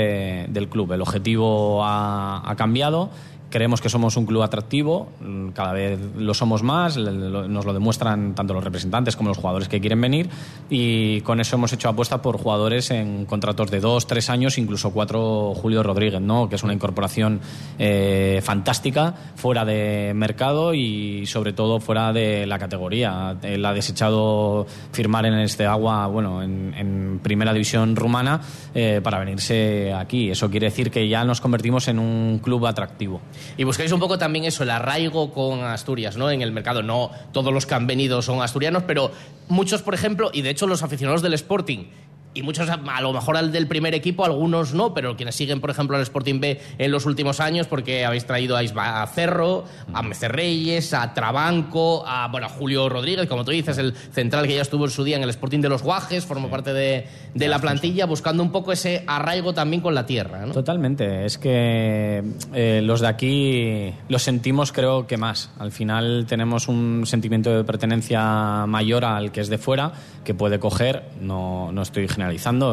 del 0.49 0.67
club. 0.67 0.93
El 0.93 1.01
objetivo 1.01 1.83
ha 1.83 2.53
cambiado 2.57 3.11
Creemos 3.53 3.81
que 3.81 3.89
somos 3.89 4.17
un 4.17 4.25
club 4.25 4.41
atractivo, 4.41 5.09
mm, 5.21 5.49
cada 5.49 5.73
vez 5.73 5.99
lo 6.17 6.33
somos 6.33 6.63
más, 6.63 6.97
nos 6.97 7.65
lo 7.65 7.71
demuestran 7.71 8.33
tanto 8.33 8.51
los 8.55 8.63
representantes 8.63 9.15
como 9.15 9.29
los 9.29 9.37
jugadores 9.37 9.67
que 9.67 9.79
quieren 9.79 10.01
venir 10.01 10.27
y 10.71 11.21
con 11.21 11.39
eso 11.39 11.55
hemos 11.55 11.71
hecho 11.71 11.87
apuesta 11.87 12.19
por 12.19 12.39
jugadores 12.39 12.89
en 12.89 13.25
contratos 13.25 13.69
de 13.69 13.79
dos, 13.79 14.07
tres 14.07 14.31
años, 14.31 14.57
incluso 14.57 14.89
cuatro 14.89 15.53
Julio 15.53 15.83
Rodríguez, 15.83 16.19
¿no? 16.19 16.49
que 16.49 16.55
es 16.55 16.63
una 16.63 16.73
incorporación 16.73 17.41
eh, 17.77 18.41
fantástica 18.43 19.13
fuera 19.35 19.65
de 19.65 20.13
mercado 20.15 20.73
y 20.73 21.27
sobre 21.27 21.53
todo 21.53 21.79
fuera 21.79 22.11
de 22.11 22.47
la 22.47 22.57
categoría. 22.57 23.37
Él 23.43 23.63
ha 23.67 23.73
desechado 23.73 24.65
firmar 24.91 25.27
en 25.27 25.35
este 25.35 25.67
agua, 25.67 26.07
bueno, 26.07 26.41
en, 26.41 27.19
primera 27.21 27.53
división 27.53 27.95
rumana 27.95 28.41
eh, 28.73 28.99
para 29.03 29.19
venirse 29.19 29.93
aquí. 29.93 30.31
Eso 30.31 30.49
quiere 30.49 30.65
decir 30.65 30.89
que 30.89 31.07
ya 31.07 31.23
nos 31.23 31.39
convertimos 31.39 31.87
en 31.87 31.99
un 31.99 32.39
club 32.39 32.65
atractivo. 32.65 33.21
Y 33.57 33.63
buscáis 33.63 33.91
un 33.91 33.99
poco 33.99 34.17
también 34.17 34.45
eso, 34.45 34.63
el 34.63 34.69
arraigo 34.69 35.31
con 35.31 35.63
Asturias, 35.63 36.17
¿no? 36.17 36.29
En 36.31 36.41
el 36.41 36.51
mercado. 36.51 36.83
No 36.83 37.11
todos 37.31 37.53
los 37.53 37.65
que 37.65 37.75
han 37.75 37.87
venido 37.87 38.21
son 38.21 38.41
asturianos, 38.41 38.83
pero 38.83 39.11
muchos, 39.47 39.81
por 39.81 39.93
ejemplo, 39.93 40.31
y 40.33 40.41
de 40.41 40.49
hecho 40.49 40.67
los 40.67 40.83
aficionados 40.83 41.21
del 41.21 41.33
Sporting 41.33 41.85
y 42.33 42.41
muchos 42.41 42.69
a 42.69 43.01
lo 43.01 43.13
mejor 43.13 43.37
al 43.37 43.51
del 43.51 43.67
primer 43.67 43.93
equipo, 43.93 44.25
algunos 44.25 44.73
no, 44.73 44.93
pero 44.93 45.15
quienes 45.15 45.35
siguen, 45.35 45.61
por 45.61 45.69
ejemplo, 45.69 45.97
al 45.97 46.03
Sporting 46.03 46.39
B 46.39 46.59
en 46.77 46.91
los 46.91 47.05
últimos 47.05 47.39
años, 47.39 47.67
porque 47.67 48.05
habéis 48.05 48.25
traído 48.25 48.57
a, 48.57 48.63
Isba, 48.63 49.05
Cerro, 49.07 49.65
a 49.93 50.01
Mecerreyes, 50.01 50.93
a 50.93 51.13
Trabanco, 51.13 52.03
a, 52.07 52.27
bueno, 52.29 52.49
Julio 52.49 52.89
Rodríguez, 52.89 53.27
como 53.27 53.45
tú 53.45 53.51
dices, 53.51 53.77
el 53.77 53.93
central 53.93 54.47
que 54.47 54.55
ya 54.55 54.61
estuvo 54.61 54.85
en 54.85 54.91
su 54.91 55.03
día 55.03 55.17
en 55.17 55.23
el 55.23 55.29
Sporting 55.29 55.59
de 55.59 55.69
los 55.69 55.83
Guajes, 55.83 56.25
formó 56.25 56.49
parte 56.49 56.73
de, 56.73 57.07
la 57.35 57.59
plantilla, 57.59 58.05
buscando 58.05 58.41
un 58.41 58.51
poco 58.51 58.71
ese 58.71 59.03
arraigo 59.05 59.53
también 59.53 59.81
con 59.81 59.93
la 59.93 60.05
tierra. 60.05 60.45
¿no? 60.45 60.53
Totalmente, 60.53 61.25
es 61.25 61.37
que 61.37 62.23
eh, 62.53 62.81
los 62.83 63.01
de 63.01 63.07
aquí 63.07 63.93
los 64.09 64.23
sentimos 64.23 64.71
creo 64.71 65.05
que 65.07 65.17
más. 65.17 65.51
Al 65.59 65.71
final 65.71 66.25
tenemos 66.27 66.67
un 66.67 67.03
sentimiento 67.05 67.55
de 67.55 67.63
pertenencia 67.63 68.65
mayor 68.65 69.05
al 69.05 69.31
que 69.31 69.41
es 69.41 69.49
de 69.49 69.57
fuera, 69.57 69.93
que 70.23 70.33
puede 70.33 70.59
coger, 70.59 71.03
no, 71.21 71.71
no 71.71 71.81
estoy 71.81 72.07
generando 72.07 72.22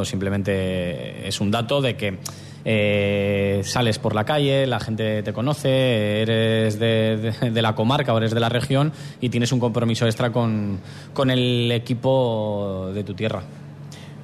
simplemente 0.04 1.26
es 1.26 1.40
un 1.40 1.50
dato 1.50 1.80
de 1.80 1.96
que 1.96 2.18
eh, 2.64 3.62
sales 3.64 3.98
por 3.98 4.14
la 4.14 4.24
calle, 4.24 4.66
la 4.66 4.80
gente 4.80 5.22
te 5.22 5.32
conoce, 5.32 6.22
eres 6.22 6.78
de, 6.78 7.32
la 7.62 7.74
comarca 7.74 8.12
o 8.12 8.18
eres 8.18 8.32
de 8.32 8.40
la 8.40 8.48
región 8.48 8.92
y 9.20 9.30
tienes 9.30 9.52
un 9.52 9.60
compromiso 9.60 10.06
extra 10.06 10.30
con, 10.30 10.80
el 11.28 11.72
equipo 11.72 12.90
de 12.94 13.04
tu 13.04 13.14
tierra. 13.14 13.42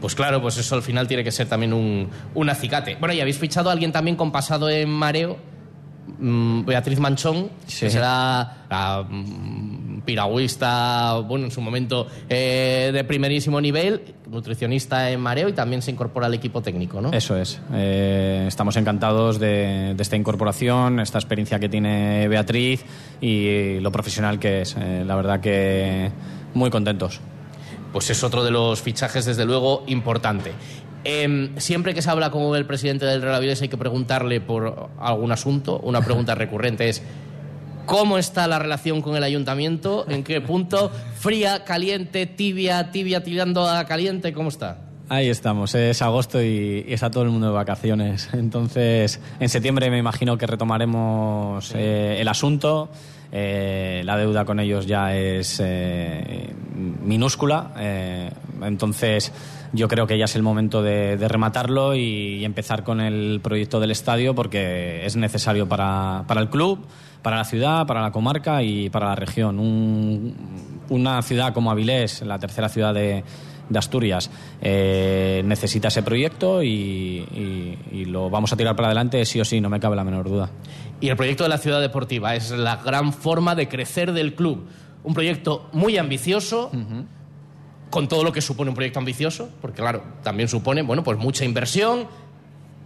Pues 0.01 0.15
claro, 0.15 0.43
pues 0.43 0.59
eso 0.59 0.75
al 0.75 0.83
final 0.83 1.09
tiene 1.09 1.25
que 1.25 1.33
ser 1.33 1.49
también 1.49 1.73
un, 1.73 2.09
un 2.35 2.51
acicate. 2.51 2.97
Bueno, 3.01 3.15
y 3.15 3.21
habéis 3.21 3.39
fichado 3.39 3.71
a 3.71 3.73
alguien 3.73 3.93
también 3.93 4.17
con 4.17 4.31
pasado 4.31 4.69
en 4.69 4.91
mareo, 4.91 5.39
mm, 6.19 6.67
Beatriz 6.67 7.01
Manchón, 7.01 7.49
que 7.67 7.89
será 7.89 8.67
la 8.69 9.07
mm, 9.09 9.86
piragüista, 10.07 11.19
bueno, 11.27 11.45
en 11.45 11.51
su 11.51 11.61
momento 11.61 12.07
eh, 12.31 12.91
de 12.95 13.05
primerísimo 13.05 13.61
nivel, 13.61 14.15
nutricionista 14.31 15.11
en 15.11 15.21
mareo 15.21 15.49
y 15.51 15.53
también 15.53 15.83
se 15.83 15.91
incorpora 15.91 16.27
al 16.27 16.35
equipo 16.35 16.63
técnico, 16.63 17.03
¿no? 17.03 17.13
Eso 17.13 17.37
es. 17.37 17.61
Eh, 17.75 18.45
estamos 18.49 18.77
encantados 18.77 19.39
de, 19.39 19.95
esta 19.99 20.17
incorporación, 20.17 21.01
esta 21.01 21.19
experiencia 21.19 21.59
que 21.59 21.69
tiene 21.69 22.27
Beatriz 22.29 22.85
y 23.21 23.81
lo 23.81 23.93
profesional 23.93 24.39
que 24.39 24.63
es. 24.63 24.77
Eh, 24.79 25.05
la 25.05 25.17
verdad 25.17 25.41
que 25.41 26.11
muy 26.55 26.71
contentos. 26.71 27.21
Pues 27.93 28.09
es 28.11 28.23
otro 28.25 28.45
de 28.45 28.51
los 28.51 28.81
fichajes, 28.81 29.25
desde 29.25 29.45
luego, 29.45 29.85
importante. 29.87 30.53
Em, 31.05 31.57
siempre 31.57 31.95
que 31.95 32.03
se 32.03 32.11
habla 32.11 32.31
con 32.31 32.57
el 32.57 32.67
presidente 32.67 33.07
del 33.07 33.23
Real 33.23 33.37
Avilés 33.37 33.63
hay 33.63 33.69
que 33.69 33.77
preguntarle 33.77 34.41
por 34.41 34.91
algún 34.99 35.31
asunto. 35.31 35.79
Una 35.79 36.01
pregunta 36.01 36.35
recurrente 36.37 36.89
es 36.89 37.03
¿Cómo 37.87 38.19
está 38.19 38.49
la 38.49 38.59
relación 38.59 39.01
con 39.01 39.15
el 39.15 39.23
ayuntamiento? 39.23 40.07
¿En 40.09 40.25
qué 40.25 40.41
punto? 40.41 40.91
¿Fría, 41.19 41.65
caliente, 41.65 42.27
tibia, 42.27 42.91
tibia 42.91 43.23
tirando 43.23 43.69
a 43.69 43.85
caliente? 43.85 44.33
¿Cómo 44.33 44.49
está? 44.49 44.79
Ahí 45.09 45.29
estamos, 45.29 45.73
es 45.77 46.03
agosto 46.03 46.43
y, 46.43 46.85
y 46.89 46.93
está 46.93 47.13
todo 47.13 47.23
el 47.23 47.31
mundo 47.31 47.47
de 47.47 47.53
vacaciones. 47.53 48.29
Entonces, 48.33 49.21
en 49.39 49.49
septiembre 49.49 49.89
me 49.89 49.99
imagino 49.99 50.37
que 50.37 50.49
retomaremos 50.49 51.73
eh, 51.77 52.17
el 52.19 52.27
asunto. 52.27 52.89
Eh, 53.31 54.03
la 54.05 54.17
deuda 54.17 54.45
con 54.45 54.59
ellos 54.59 54.87
ya 54.87 55.17
es 55.17 55.61
eh, 55.63 56.53
minúscula. 57.05 57.73
entonces, 58.63 59.33
yo 59.77 59.89
creo 59.89 60.07
que 60.07 60.19
ya 60.19 60.25
es 60.25 60.35
el 60.37 60.43
momento 60.43 60.83
de, 60.83 61.17
de 61.17 61.29
rematarlo 61.29 61.95
y, 61.95 62.39
y 62.41 62.45
empezar 62.45 62.83
con 62.83 63.01
el 63.01 63.41
proyecto 63.43 63.79
del 63.81 63.91
estadio 63.91 64.35
porque 64.35 65.05
es 65.07 65.17
necesario 65.17 65.69
para, 65.69 66.25
para 66.27 66.41
el 66.41 66.49
club, 66.49 66.81
para 67.23 67.37
la 67.37 67.45
ciudad, 67.45 67.87
para 67.87 68.01
la 68.03 68.11
comarca 68.11 68.63
y 68.63 68.91
para 68.91 69.07
la 69.07 69.15
región. 69.15 69.59
Un- 69.59 70.35
una 70.89 71.21
ciudad 71.23 71.53
como 71.53 71.71
Avilés, 71.71 72.23
la 72.23 72.39
tercera 72.39 72.69
ciudad 72.69 72.95
de, 72.95 73.25
de 73.69 73.79
Asturias, 73.79 74.31
eh, 74.63 75.43
necesita 75.45 75.89
ese 75.89 76.03
proyecto 76.03 76.63
y, 76.63 76.69
y- 76.69 77.79
y 77.93 78.05
lo 78.05 78.31
vamos 78.31 78.53
a 78.53 78.57
tirar 78.57 78.77
para 78.77 78.89
adelante 78.89 79.25
sí 79.25 79.41
o 79.41 79.45
sí, 79.45 79.61
no 79.61 79.69
me 79.69 79.81
cabe 79.81 79.97
la 79.97 80.05
menor 80.05 80.29
duda. 80.29 80.51
Y 81.01 81.09
el 81.09 81.17
proyecto 81.17 81.43
de 81.43 81.49
la 81.51 81.59
ciudad 81.59 81.81
deportiva 81.81 82.35
es 82.35 82.51
la 82.53 82.77
gran 82.77 83.13
forma 83.13 83.55
de 83.55 83.69
crecer 83.69 84.13
del 84.13 84.35
club. 84.35 84.67
Un 85.05 85.13
proyecto 85.15 85.69
muy 85.73 85.99
ambicioso, 85.99 86.71
con 87.97 88.09
todo 88.09 88.25
lo 88.25 88.31
que 88.31 88.43
supone 88.43 88.69
un 88.69 88.75
proyecto 88.75 88.99
ambicioso, 88.99 89.49
porque 89.63 89.81
claro, 89.81 90.03
también 90.23 90.51
supone, 90.51 90.83
bueno, 90.83 91.03
pues 91.03 91.17
mucha 91.17 91.47
inversión, 91.47 92.07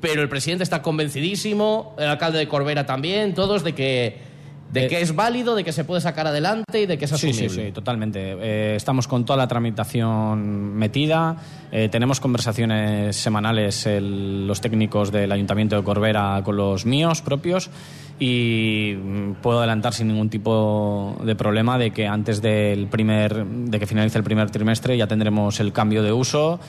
pero 0.01 0.23
el 0.23 0.29
presidente 0.29 0.63
está 0.63 0.83
convencidísimo, 0.83 1.97
el 1.99 2.07
alcalde 2.07 2.39
de 2.39 2.47
Corbera 2.47 2.87
también, 2.87 3.35
todos 3.35 3.65
de 3.65 3.75
que 3.75 4.30
de 4.73 4.87
que 4.89 5.01
es 5.01 5.15
válido, 5.15 5.55
de 5.55 5.65
que 5.65 5.73
se 5.73 5.85
puede 5.85 6.01
sacar 6.01 6.27
adelante 6.27 6.81
y 6.83 6.87
de 6.87 6.97
que 6.99 7.05
es 7.07 7.13
asumible. 7.13 7.49
sí, 7.49 7.63
sí, 7.67 7.73
totalmente. 7.73 8.37
Eh, 8.41 8.75
estamos 8.77 9.09
con 9.09 9.25
toda 9.25 9.37
la 9.37 9.49
tramitación 9.49 10.75
metida. 10.75 11.37
Eh, 11.73 11.89
tenemos 11.91 12.21
conversaciones 12.21 13.17
semanales 13.17 13.87
el- 13.87 14.47
los 14.47 14.61
técnicos 14.61 15.11
del 15.13 15.31
Ayuntamiento 15.33 15.77
de 15.77 15.83
Corbera 15.83 16.41
con 16.45 16.57
los 16.57 16.87
míos 16.87 17.23
propios 17.23 17.71
y 18.19 18.95
mm, 18.97 19.33
puedo 19.43 19.59
adelantar 19.59 19.95
sin 19.95 20.09
ningún 20.09 20.29
tipo 20.29 21.17
de 21.25 21.35
problema 21.35 21.79
de 21.79 21.91
que 21.91 22.07
antes 22.07 22.43
del 22.43 22.87
primer, 22.89 23.45
de 23.47 23.79
que 23.81 23.87
finalice 23.87 24.19
el 24.19 24.25
primer 24.25 24.51
trimestre 24.51 24.97
ya 24.97 25.07
tendremos 25.07 25.59
el 25.61 25.73
cambio 25.73 26.03
de 26.03 26.13
uso 26.13 26.61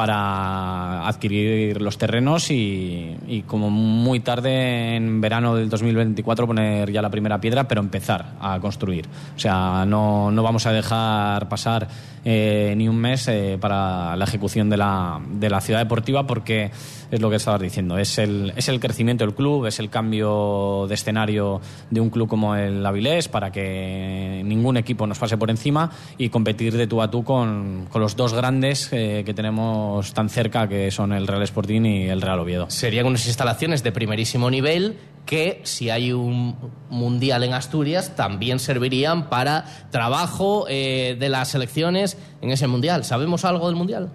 para 0.00 1.06
adquirir 1.06 1.82
los 1.82 1.98
terrenos 1.98 2.50
y, 2.50 3.44
como 3.46 3.68
muy 3.68 4.20
tarde 4.20 4.96
en 4.96 5.20
verano 5.20 5.54
del 5.54 5.68
2024 5.68 6.46
poner 6.46 6.90
ya 6.90 7.02
la 7.02 7.10
primera 7.10 7.38
piedra, 7.38 7.68
pero 7.68 7.82
empezar 7.82 8.32
a 8.40 8.58
construir. 8.60 9.06
O 9.36 9.38
sea, 9.38 9.84
no, 9.86 10.30
no 10.30 10.42
vamos 10.42 10.64
a 10.64 10.72
dejar 10.72 11.50
pasar 11.50 11.86
eh, 12.24 12.74
ni 12.76 12.88
un 12.88 12.96
mes 12.96 13.28
eh, 13.28 13.58
para 13.60 14.16
la 14.16 14.24
ejecución 14.24 14.68
de 14.70 14.76
la, 14.76 15.20
de 15.28 15.50
la 15.50 15.60
ciudad 15.60 15.80
deportiva 15.80 16.26
porque 16.26 16.70
es 17.10 17.20
lo 17.20 17.30
que 17.30 17.36
estabas 17.36 17.60
diciendo, 17.60 17.98
es 17.98 18.18
el, 18.18 18.52
es 18.56 18.68
el 18.68 18.78
crecimiento 18.78 19.24
del 19.24 19.34
club, 19.34 19.66
es 19.66 19.80
el 19.80 19.90
cambio 19.90 20.86
de 20.88 20.94
escenario 20.94 21.60
de 21.90 22.00
un 22.00 22.10
club 22.10 22.28
como 22.28 22.54
el 22.54 22.84
Avilés 22.84 23.28
para 23.28 23.50
que 23.50 24.42
ningún 24.44 24.76
equipo 24.76 25.06
nos 25.06 25.18
pase 25.18 25.36
por 25.36 25.50
encima 25.50 25.90
y 26.18 26.28
competir 26.28 26.76
de 26.76 26.86
tú 26.86 27.02
a 27.02 27.10
tú 27.10 27.24
con, 27.24 27.86
con 27.90 28.00
los 28.00 28.16
dos 28.16 28.32
grandes 28.32 28.88
eh, 28.92 29.22
que 29.24 29.34
tenemos 29.34 30.12
tan 30.14 30.28
cerca 30.28 30.68
que 30.68 30.90
son 30.90 31.12
el 31.12 31.26
Real 31.26 31.42
Sporting 31.42 31.82
y 31.82 32.08
el 32.08 32.20
Real 32.20 32.38
Oviedo. 32.38 32.70
Serían 32.70 33.06
unas 33.06 33.26
instalaciones 33.26 33.82
de 33.82 33.92
primerísimo 33.92 34.50
nivel 34.50 34.96
que, 35.30 35.60
si 35.62 35.90
hay 35.90 36.12
un 36.12 36.56
mundial 36.90 37.44
en 37.44 37.54
Asturias, 37.54 38.16
también 38.16 38.58
servirían 38.58 39.28
para 39.28 39.64
trabajo 39.92 40.66
eh, 40.68 41.16
de 41.20 41.28
las 41.28 41.48
selecciones 41.48 42.18
en 42.42 42.50
ese 42.50 42.66
mundial. 42.66 43.04
¿Sabemos 43.04 43.44
algo 43.44 43.68
del 43.68 43.76
mundial? 43.76 44.10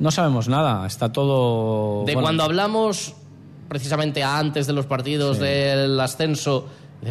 No 0.00 0.10
sabemos 0.10 0.48
nada, 0.48 0.84
está 0.88 1.12
todo... 1.12 2.04
De 2.04 2.14
bueno, 2.14 2.22
cuando 2.22 2.42
hablamos 2.42 3.14
precisamente 3.68 4.24
antes 4.24 4.66
de 4.66 4.72
los 4.72 4.86
partidos 4.86 5.36
Sí. 5.36 5.44
del 5.44 6.00
ascenso, 6.00 6.66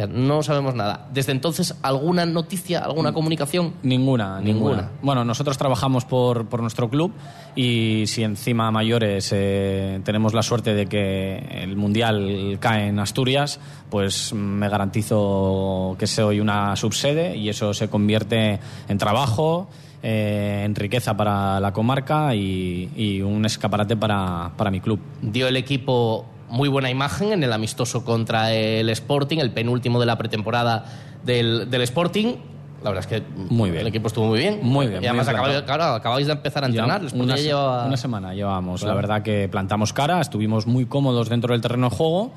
no 0.08 0.42
sabemos 0.42 0.74
nada. 0.74 1.08
Desde 1.12 1.32
entonces, 1.32 1.74
¿alguna 1.82 2.24
noticia, 2.24 2.80
alguna 2.80 3.12
comunicación? 3.12 3.74
Ninguna, 3.82 4.40
Ninguna. 4.40 4.42
ninguna. 4.76 4.90
Bueno, 5.02 5.24
nosotros 5.24 5.58
trabajamos 5.58 6.04
por, 6.04 6.46
por 6.46 6.60
nuestro 6.62 6.88
club 6.88 7.12
y 7.56 8.04
si 8.06 8.22
encima 8.22 8.70
mayores 8.70 9.30
eh, 9.34 10.00
tenemos 10.04 10.32
la 10.32 10.42
suerte 10.42 10.74
de 10.74 10.86
que 10.86 11.38
el 11.62 11.76
Mundial 11.76 12.58
cae 12.60 12.86
en 12.88 13.00
Asturias, 13.00 13.58
pues 13.90 14.32
me 14.32 14.68
garantizo 14.68 15.96
que 15.98 16.06
soy 16.06 16.40
una 16.40 16.76
subsede 16.76 17.36
y 17.36 17.48
eso 17.48 17.74
se 17.74 17.88
convierte 17.88 18.60
en 18.88 18.98
trabajo, 18.98 19.68
eh, 20.02 20.62
en 20.64 20.74
riqueza 20.76 21.16
para 21.16 21.58
la 21.58 21.72
comarca 21.72 22.34
y, 22.34 22.90
y 22.96 23.22
un 23.22 23.44
escaparate 23.44 23.96
para, 23.96 24.52
para 24.56 24.70
mi 24.70 24.80
club. 24.80 25.00
Dio 25.20 25.48
el 25.48 25.56
equipo 25.56 26.24
muy 26.50 26.68
buena 26.68 26.90
imagen 26.90 27.32
en 27.32 27.42
el 27.42 27.52
amistoso 27.52 28.04
contra 28.04 28.52
el 28.52 28.88
Sporting, 28.90 29.38
el 29.38 29.52
penúltimo 29.52 29.98
de 30.00 30.06
la 30.06 30.18
pretemporada 30.18 30.84
del, 31.24 31.70
del 31.70 31.82
Sporting. 31.82 32.34
La 32.82 32.90
verdad 32.90 33.04
es 33.12 33.22
que 33.22 33.26
Muy 33.50 33.70
bien. 33.70 33.82
el 33.82 33.88
equipo 33.88 34.06
estuvo 34.08 34.26
muy 34.26 34.38
bien. 34.38 34.60
Muy 34.62 34.86
bien, 34.86 35.02
Y 35.02 35.06
además 35.06 35.26
bien 35.26 35.36
acabáis, 35.36 35.54
plantado. 35.58 35.78
claro, 35.78 35.94
acabáis 35.96 36.26
de 36.26 36.32
empezar 36.32 36.64
a 36.64 36.66
entrenar. 36.66 37.02
una, 37.14 37.36
lleva- 37.36 37.96
semana 37.96 38.34
llevábamos. 38.34 38.80
Claro. 38.80 38.94
La 38.94 39.00
verdad 39.00 39.22
que 39.22 39.48
plantamos 39.50 39.92
cara, 39.92 40.20
estuvimos 40.20 40.66
muy 40.66 40.86
cómodos 40.86 41.28
dentro 41.28 41.52
del 41.52 41.60
terreno 41.60 41.90
de 41.90 41.96
juego 41.96 42.32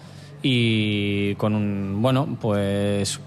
y 0.45 1.35
con 1.35 1.55
un, 1.55 2.01
bueno, 2.01 2.37
pues 2.41 3.21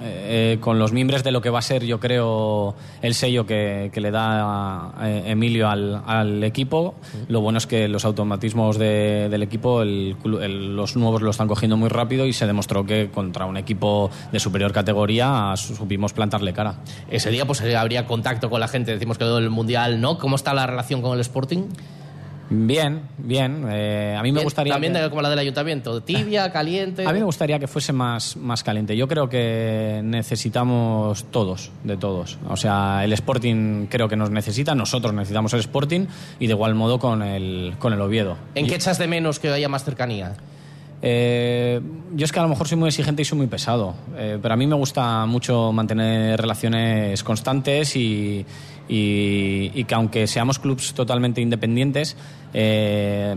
eh, 0.00 0.58
con 0.60 0.78
los 0.78 0.92
mimbres 0.92 1.24
de 1.24 1.32
lo 1.32 1.42
que 1.42 1.50
va 1.50 1.58
a 1.58 1.62
ser, 1.62 1.84
yo 1.84 1.98
creo, 1.98 2.76
el 3.02 3.14
sello 3.14 3.44
que, 3.44 3.90
que 3.92 4.00
le 4.00 4.12
da 4.12 4.94
eh, 5.02 5.24
Emilio 5.26 5.68
al, 5.68 6.00
al 6.06 6.44
equipo. 6.44 6.94
Lo 7.26 7.40
bueno 7.40 7.58
es 7.58 7.66
que 7.66 7.88
los 7.88 8.04
automatismos 8.04 8.78
de- 8.78 9.28
del 9.28 9.42
equipo, 9.42 9.82
el 9.82 10.16
el- 10.40 10.76
los 10.76 10.94
nuevos 10.96 11.22
lo 11.22 11.30
están 11.30 11.48
cogiendo 11.48 11.76
muy 11.76 11.88
rápido 11.88 12.24
y 12.26 12.32
se 12.32 12.46
demostró 12.46 12.86
que 12.86 13.10
contra 13.12 13.46
un 13.46 13.56
equipo 13.56 14.08
de 14.30 14.38
superior 14.38 14.72
categoría 14.72 15.52
supimos 15.56 16.12
plantarle 16.12 16.52
cara. 16.52 16.76
Ese 17.10 17.30
día 17.30 17.44
pues 17.46 17.60
habría 17.62 18.06
contacto 18.06 18.48
con 18.48 18.60
la 18.60 18.68
gente. 18.68 18.92
Decimos 18.92 19.18
que 19.18 19.24
el 19.24 19.50
Mundial, 19.50 20.00
¿no? 20.00 20.18
¿Cómo 20.18 20.36
está 20.36 20.54
la 20.54 20.66
relación 20.68 21.02
con 21.02 21.14
el 21.14 21.20
Sporting? 21.20 21.64
Bien, 22.52 23.02
bien. 23.16 23.64
Eh, 23.70 24.16
a 24.18 24.22
mí 24.24 24.32
me 24.32 24.42
gustaría. 24.42 24.72
También 24.72 24.92
que- 24.92 25.08
como 25.08 25.22
la 25.22 25.30
del 25.30 25.38
ayuntamiento. 25.38 26.00
Tibia, 26.02 26.50
caliente. 26.52 27.06
A 27.06 27.12
mí 27.12 27.18
me 27.20 27.24
gustaría 27.24 27.60
que 27.60 27.68
fuese 27.68 27.92
más, 27.92 28.36
más 28.36 28.64
caliente. 28.64 28.96
Yo 28.96 29.06
creo 29.06 29.28
que 29.28 30.00
necesitamos 30.02 31.24
todos, 31.30 31.70
de 31.84 31.96
todos. 31.96 32.38
O 32.48 32.56
sea, 32.56 33.04
el 33.04 33.12
Sporting 33.12 33.86
creo 33.86 34.08
que 34.08 34.16
nos 34.16 34.30
necesita, 34.30 34.74
nosotros 34.74 35.14
necesitamos 35.14 35.52
el 35.54 35.60
Sporting 35.60 36.06
y 36.40 36.46
de 36.48 36.52
igual 36.52 36.74
modo 36.74 36.98
con 36.98 37.22
el, 37.22 37.74
con 37.78 37.92
el 37.92 38.00
Oviedo. 38.00 38.36
¿En 38.56 38.66
qué 38.66 38.74
echas 38.74 38.98
de 38.98 39.06
menos 39.06 39.38
que 39.38 39.48
haya 39.48 39.68
más 39.68 39.84
cercanía? 39.84 40.34
Eh, 41.02 41.80
yo 42.14 42.24
es 42.24 42.32
que 42.32 42.38
a 42.40 42.42
lo 42.42 42.48
mejor 42.48 42.68
soy 42.68 42.76
muy 42.76 42.88
exigente 42.88 43.22
y 43.22 43.24
soy 43.24 43.38
muy 43.38 43.46
pesado, 43.46 43.94
eh, 44.16 44.38
pero 44.42 44.52
a 44.52 44.56
mí 44.56 44.66
me 44.66 44.74
gusta 44.74 45.24
mucho 45.24 45.72
mantener 45.72 46.38
relaciones 46.38 47.22
constantes 47.24 47.96
y, 47.96 48.44
y- 48.90 49.84
que 49.84 49.94
aunque 49.94 50.26
seamos 50.26 50.58
clubs 50.58 50.94
totalmente 50.94 51.40
independientes, 51.40 52.16
eh, 52.52 53.34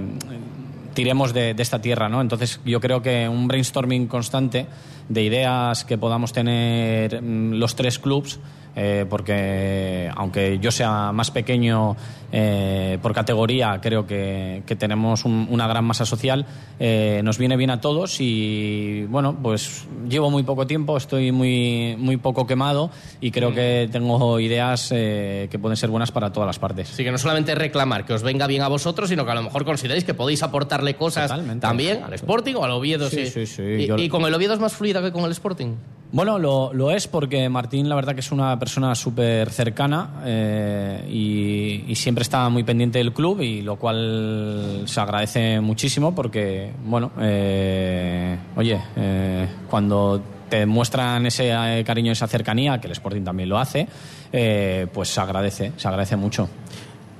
tiremos 0.93 1.33
de, 1.33 1.55
esta 1.57 1.79
tierra, 1.79 2.09
¿no? 2.09 2.21
Entonces 2.21 2.59
yo 2.65 2.79
creo 2.79 3.01
que 3.01 3.29
un 3.29 3.47
brainstorming 3.47 4.07
constante 4.07 4.65
de 5.09 5.23
ideas 5.23 5.85
que 5.85 5.97
podamos 5.97 6.33
tener 6.33 7.21
mm, 7.21 7.53
los 7.53 7.75
tres 7.75 7.99
clubs, 7.99 8.39
eh, 8.75 9.05
porque 9.09 10.09
aunque 10.15 10.57
yo 10.59 10.71
sea 10.71 11.11
más 11.11 11.29
pequeño 11.29 11.95
eh, 12.35 12.97
por 13.01 13.13
categoría, 13.13 13.79
creo 13.79 14.07
que, 14.07 14.63
que 14.65 14.75
tenemos 14.75 15.23
un- 15.23 15.47
una 15.51 15.67
gran 15.67 15.85
masa 15.85 16.03
social, 16.05 16.45
eh, 16.79 17.21
nos 17.23 17.37
viene 17.37 17.55
bien 17.55 17.69
a 17.69 17.79
todos 17.79 18.17
y 18.19 19.03
bueno, 19.05 19.37
pues 19.41 19.85
llevo 20.09 20.31
muy 20.31 20.41
poco 20.43 20.65
tiempo, 20.65 20.97
estoy 20.97 21.31
muy, 21.31 21.95
muy 21.99 22.17
poco 22.17 22.47
quemado 22.47 22.89
y 23.21 23.29
creo 23.31 23.53
que 23.53 23.87
tengo 23.91 24.39
ideas 24.39 24.89
eh, 24.91 25.47
que 25.51 25.59
pueden 25.59 25.77
ser 25.77 25.91
buenas 25.91 26.11
para 26.11 26.33
todas 26.33 26.47
las 26.47 26.57
partes. 26.57 26.91
Así 26.91 27.03
que 27.03 27.11
no 27.11 27.17
solamente 27.19 27.53
reclamar 27.53 28.03
que 28.05 28.13
os 28.13 28.23
venga 28.23 28.47
bien 28.47 28.63
a 28.63 28.67
vosotros, 28.67 29.09
sino 29.09 29.25
que 29.25 29.31
a 29.31 29.35
lo 29.35 29.43
mejor 29.43 29.63
consideréis 29.63 30.03
que 30.03 30.15
podéis 30.15 30.41
aportarle 30.41 30.95
cosas 30.95 31.31
también 31.59 32.03
al 32.03 32.13
Sporting 32.15 32.55
o 32.55 32.63
al 32.65 32.71
Oviedo. 32.71 33.09
Sí, 33.09 33.27
Sí, 33.27 33.45
sí, 33.45 33.45
sí, 33.45 33.61
¿Y, 33.83 33.85
yo- 33.85 33.97
y 33.97 34.09
con 34.09 34.23
el 34.25 34.33
Oviedo 34.33 34.53
es 34.55 34.59
más 34.59 34.73
fluida 34.73 35.01
que 35.03 35.11
con 35.11 35.23
el 35.25 35.31
Sporting? 35.31 35.75
Bueno, 36.11 36.37
lo, 36.37 36.71
lo 36.73 36.91
es 36.91 37.07
porque 37.07 37.49
Martín 37.49 37.89
la 37.89 37.95
verdad 37.95 38.13
que 38.13 38.19
es 38.19 38.31
una 38.31 38.59
persona 38.59 38.93
súper 38.95 39.49
cercana 39.49 40.21
eh, 40.25 41.05
y, 41.09 41.91
y 41.91 41.95
siempre 41.95 42.21
está 42.23 42.49
muy 42.49 42.63
pendiente 42.63 42.97
del 42.97 43.13
club 43.13 43.41
y 43.41 43.61
lo 43.61 43.75
cual 43.75 44.83
se 44.85 44.99
agradece 44.99 45.61
muchísimo 45.61 46.15
porque, 46.15 46.73
bueno, 46.85 47.11
eh, 47.19 48.37
oye, 48.55 48.81
eh, 48.95 49.47
cuando 49.69 50.21
te 50.49 50.65
muestran 50.65 51.25
ese 51.25 51.51
eh, 51.51 51.83
cariño, 51.83 52.11
esa 52.11 52.27
cercanía, 52.27 52.79
que 52.79 52.85
el 52.87 52.93
Sporting 52.93 53.23
también 53.23 53.49
lo 53.49 53.57
hace, 53.57 53.87
eh, 54.31 54.85
pues 54.93 55.09
se 55.09 55.19
agradece, 55.19 55.71
se 55.77 55.87
agradece 55.87 56.15
mucho. 56.15 56.47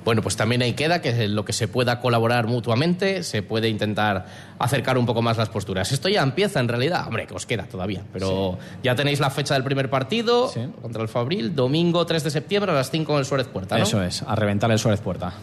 Bueno, 0.06 0.22
pues 0.22 0.36
también 0.36 0.62
ahí 0.62 0.74
queda 0.74 1.02
que 1.02 1.28
lo 1.28 1.46
que 1.46 1.54
se 1.54 1.68
pueda 1.68 2.00
colaborar 2.00 2.48
mutuamente, 2.48 3.24
se 3.24 3.42
puede 3.42 3.70
intentar 3.70 4.26
acercar 4.60 4.98
un 4.98 5.06
poco 5.06 5.22
más 5.22 5.38
las 5.38 5.50
posturas. 5.50 5.92
Esto 5.92 6.10
ya 6.10 6.22
empieza 6.22 6.60
en 6.60 6.68
realidad, 6.68 7.08
hombre, 7.08 7.26
que 7.26 7.34
os 7.34 7.46
queda 7.46 7.64
todavía, 7.64 8.04
pero 8.12 8.58
ya 8.84 8.96
tenéis 8.96 9.20
la 9.20 9.30
fecha 9.30 9.54
del 9.54 9.64
primer 9.64 9.90
partido 9.90 10.52
contra 10.82 11.02
el 11.02 11.08
Fabril, 11.08 11.56
domingo 11.56 12.06
3 12.06 12.24
de 12.24 12.30
septiembre 12.32 12.72
a 12.72 12.76
las 12.76 12.92
5 12.92 13.14
en 13.14 13.20
el 13.20 13.26
Suárez 13.26 13.48
Puerta, 13.48 13.78
¿no? 13.78 13.84
Eso 13.84 14.04
es, 14.04 14.24
a 14.24 14.36
reventar 14.36 14.72
el 14.72 14.80
Suárez 14.80 15.02
Puerta. 15.02 15.34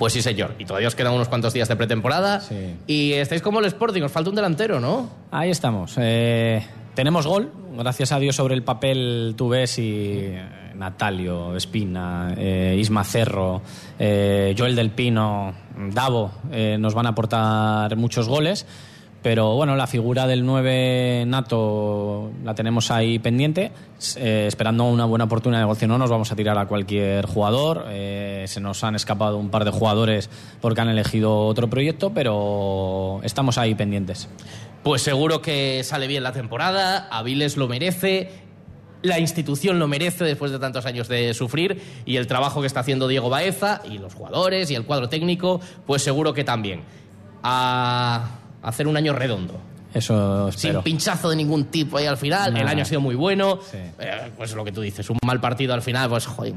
Pues 0.00 0.14
sí, 0.14 0.22
señor. 0.22 0.54
Y 0.58 0.64
todavía 0.64 0.88
os 0.88 0.94
quedan 0.94 1.12
unos 1.12 1.28
cuantos 1.28 1.52
días 1.52 1.68
de 1.68 1.76
pretemporada. 1.76 2.42
Y 2.86 3.12
estáis 3.12 3.42
como 3.42 3.58
el 3.60 3.66
Sporting, 3.66 4.00
os 4.00 4.10
falta 4.10 4.30
un 4.30 4.36
delantero, 4.36 4.80
¿no? 4.80 5.10
Ahí 5.30 5.50
estamos. 5.50 5.94
Eh, 5.98 6.66
tenemos 6.94 7.26
gol, 7.26 7.52
gracias 7.76 8.10
a 8.12 8.18
Dios 8.18 8.34
sobre 8.34 8.54
el 8.54 8.62
papel 8.62 9.34
tú 9.36 9.50
ves 9.50 9.78
y 9.78 10.34
Natalio, 10.80 11.54
Espina, 11.54 12.34
eh, 12.36 12.74
Isma 12.78 13.04
Cerro, 13.04 13.60
eh, 13.98 14.54
Joel 14.56 14.74
del 14.74 14.90
Pino, 14.90 15.52
Davo 15.92 16.32
eh, 16.50 16.78
nos 16.80 16.94
van 16.94 17.04
a 17.04 17.10
aportar 17.10 17.94
muchos 17.96 18.28
goles. 18.28 18.66
Pero 19.22 19.54
bueno, 19.54 19.76
la 19.76 19.86
figura 19.86 20.26
del 20.26 20.46
9 20.46 21.24
nato 21.26 22.30
la 22.42 22.54
tenemos 22.54 22.90
ahí 22.90 23.18
pendiente, 23.18 23.70
esperando 24.16 24.84
una 24.84 25.04
buena 25.04 25.26
oportunidad 25.26 25.60
de 25.60 25.66
negocio. 25.66 25.86
No 25.86 25.98
nos 25.98 26.08
vamos 26.08 26.32
a 26.32 26.36
tirar 26.36 26.56
a 26.56 26.64
cualquier 26.64 27.26
jugador. 27.26 27.84
se 27.90 28.60
nos 28.62 28.82
han 28.82 28.94
escapado 28.94 29.36
un 29.36 29.50
par 29.50 29.66
de 29.66 29.72
jugadores 29.72 30.30
porque 30.62 30.80
han 30.80 30.88
elegido 30.88 31.44
otro 31.44 31.68
proyecto, 31.68 32.14
pero 32.14 33.20
estamos 33.22 33.58
ahí 33.58 33.74
pendientes. 33.74 34.26
Pues 34.82 35.02
seguro 35.02 35.42
que 35.42 35.84
sale 35.84 36.06
bien 36.06 36.22
la 36.22 36.32
temporada, 36.32 37.06
Aviles 37.10 37.58
lo 37.58 37.68
merece, 37.68 38.30
la 39.02 39.18
institución 39.18 39.78
lo 39.78 39.88
merece 39.88 40.24
después 40.24 40.52
de 40.52 40.58
tantos 40.58 40.86
años 40.86 41.08
de 41.08 41.32
sufrir 41.34 41.80
y 42.04 42.16
el 42.16 42.26
trabajo 42.26 42.60
que 42.60 42.66
está 42.66 42.80
haciendo 42.80 43.08
Diego 43.08 43.30
Baeza 43.30 43.80
y 43.88 43.98
los 43.98 44.14
jugadores 44.14 44.70
y 44.70 44.74
el 44.74 44.84
cuadro 44.84 45.08
técnico, 45.08 45.60
pues 45.86 46.02
seguro 46.02 46.34
que 46.34 46.44
también. 46.44 46.82
A 47.42 48.38
hacer 48.62 48.86
un 48.86 48.96
año 48.96 49.14
redondo. 49.14 49.69
Eso 49.94 50.50
Sin 50.52 50.56
espero. 50.70 50.82
pinchazo 50.82 51.30
de 51.30 51.36
ningún 51.36 51.64
tipo 51.66 51.96
ahí 51.98 52.06
al 52.06 52.16
final. 52.16 52.56
El 52.56 52.66
año 52.68 52.82
ha 52.82 52.86
sido 52.86 53.00
muy 53.00 53.14
bueno. 53.14 53.58
Eh, 53.72 54.30
pues 54.36 54.54
lo 54.54 54.64
que 54.64 54.72
tú 54.72 54.80
dices, 54.80 55.08
un 55.10 55.18
mal 55.24 55.40
partido 55.40 55.74
al 55.74 55.82
final, 55.82 56.08
pues 56.08 56.26
joder, 56.26 56.54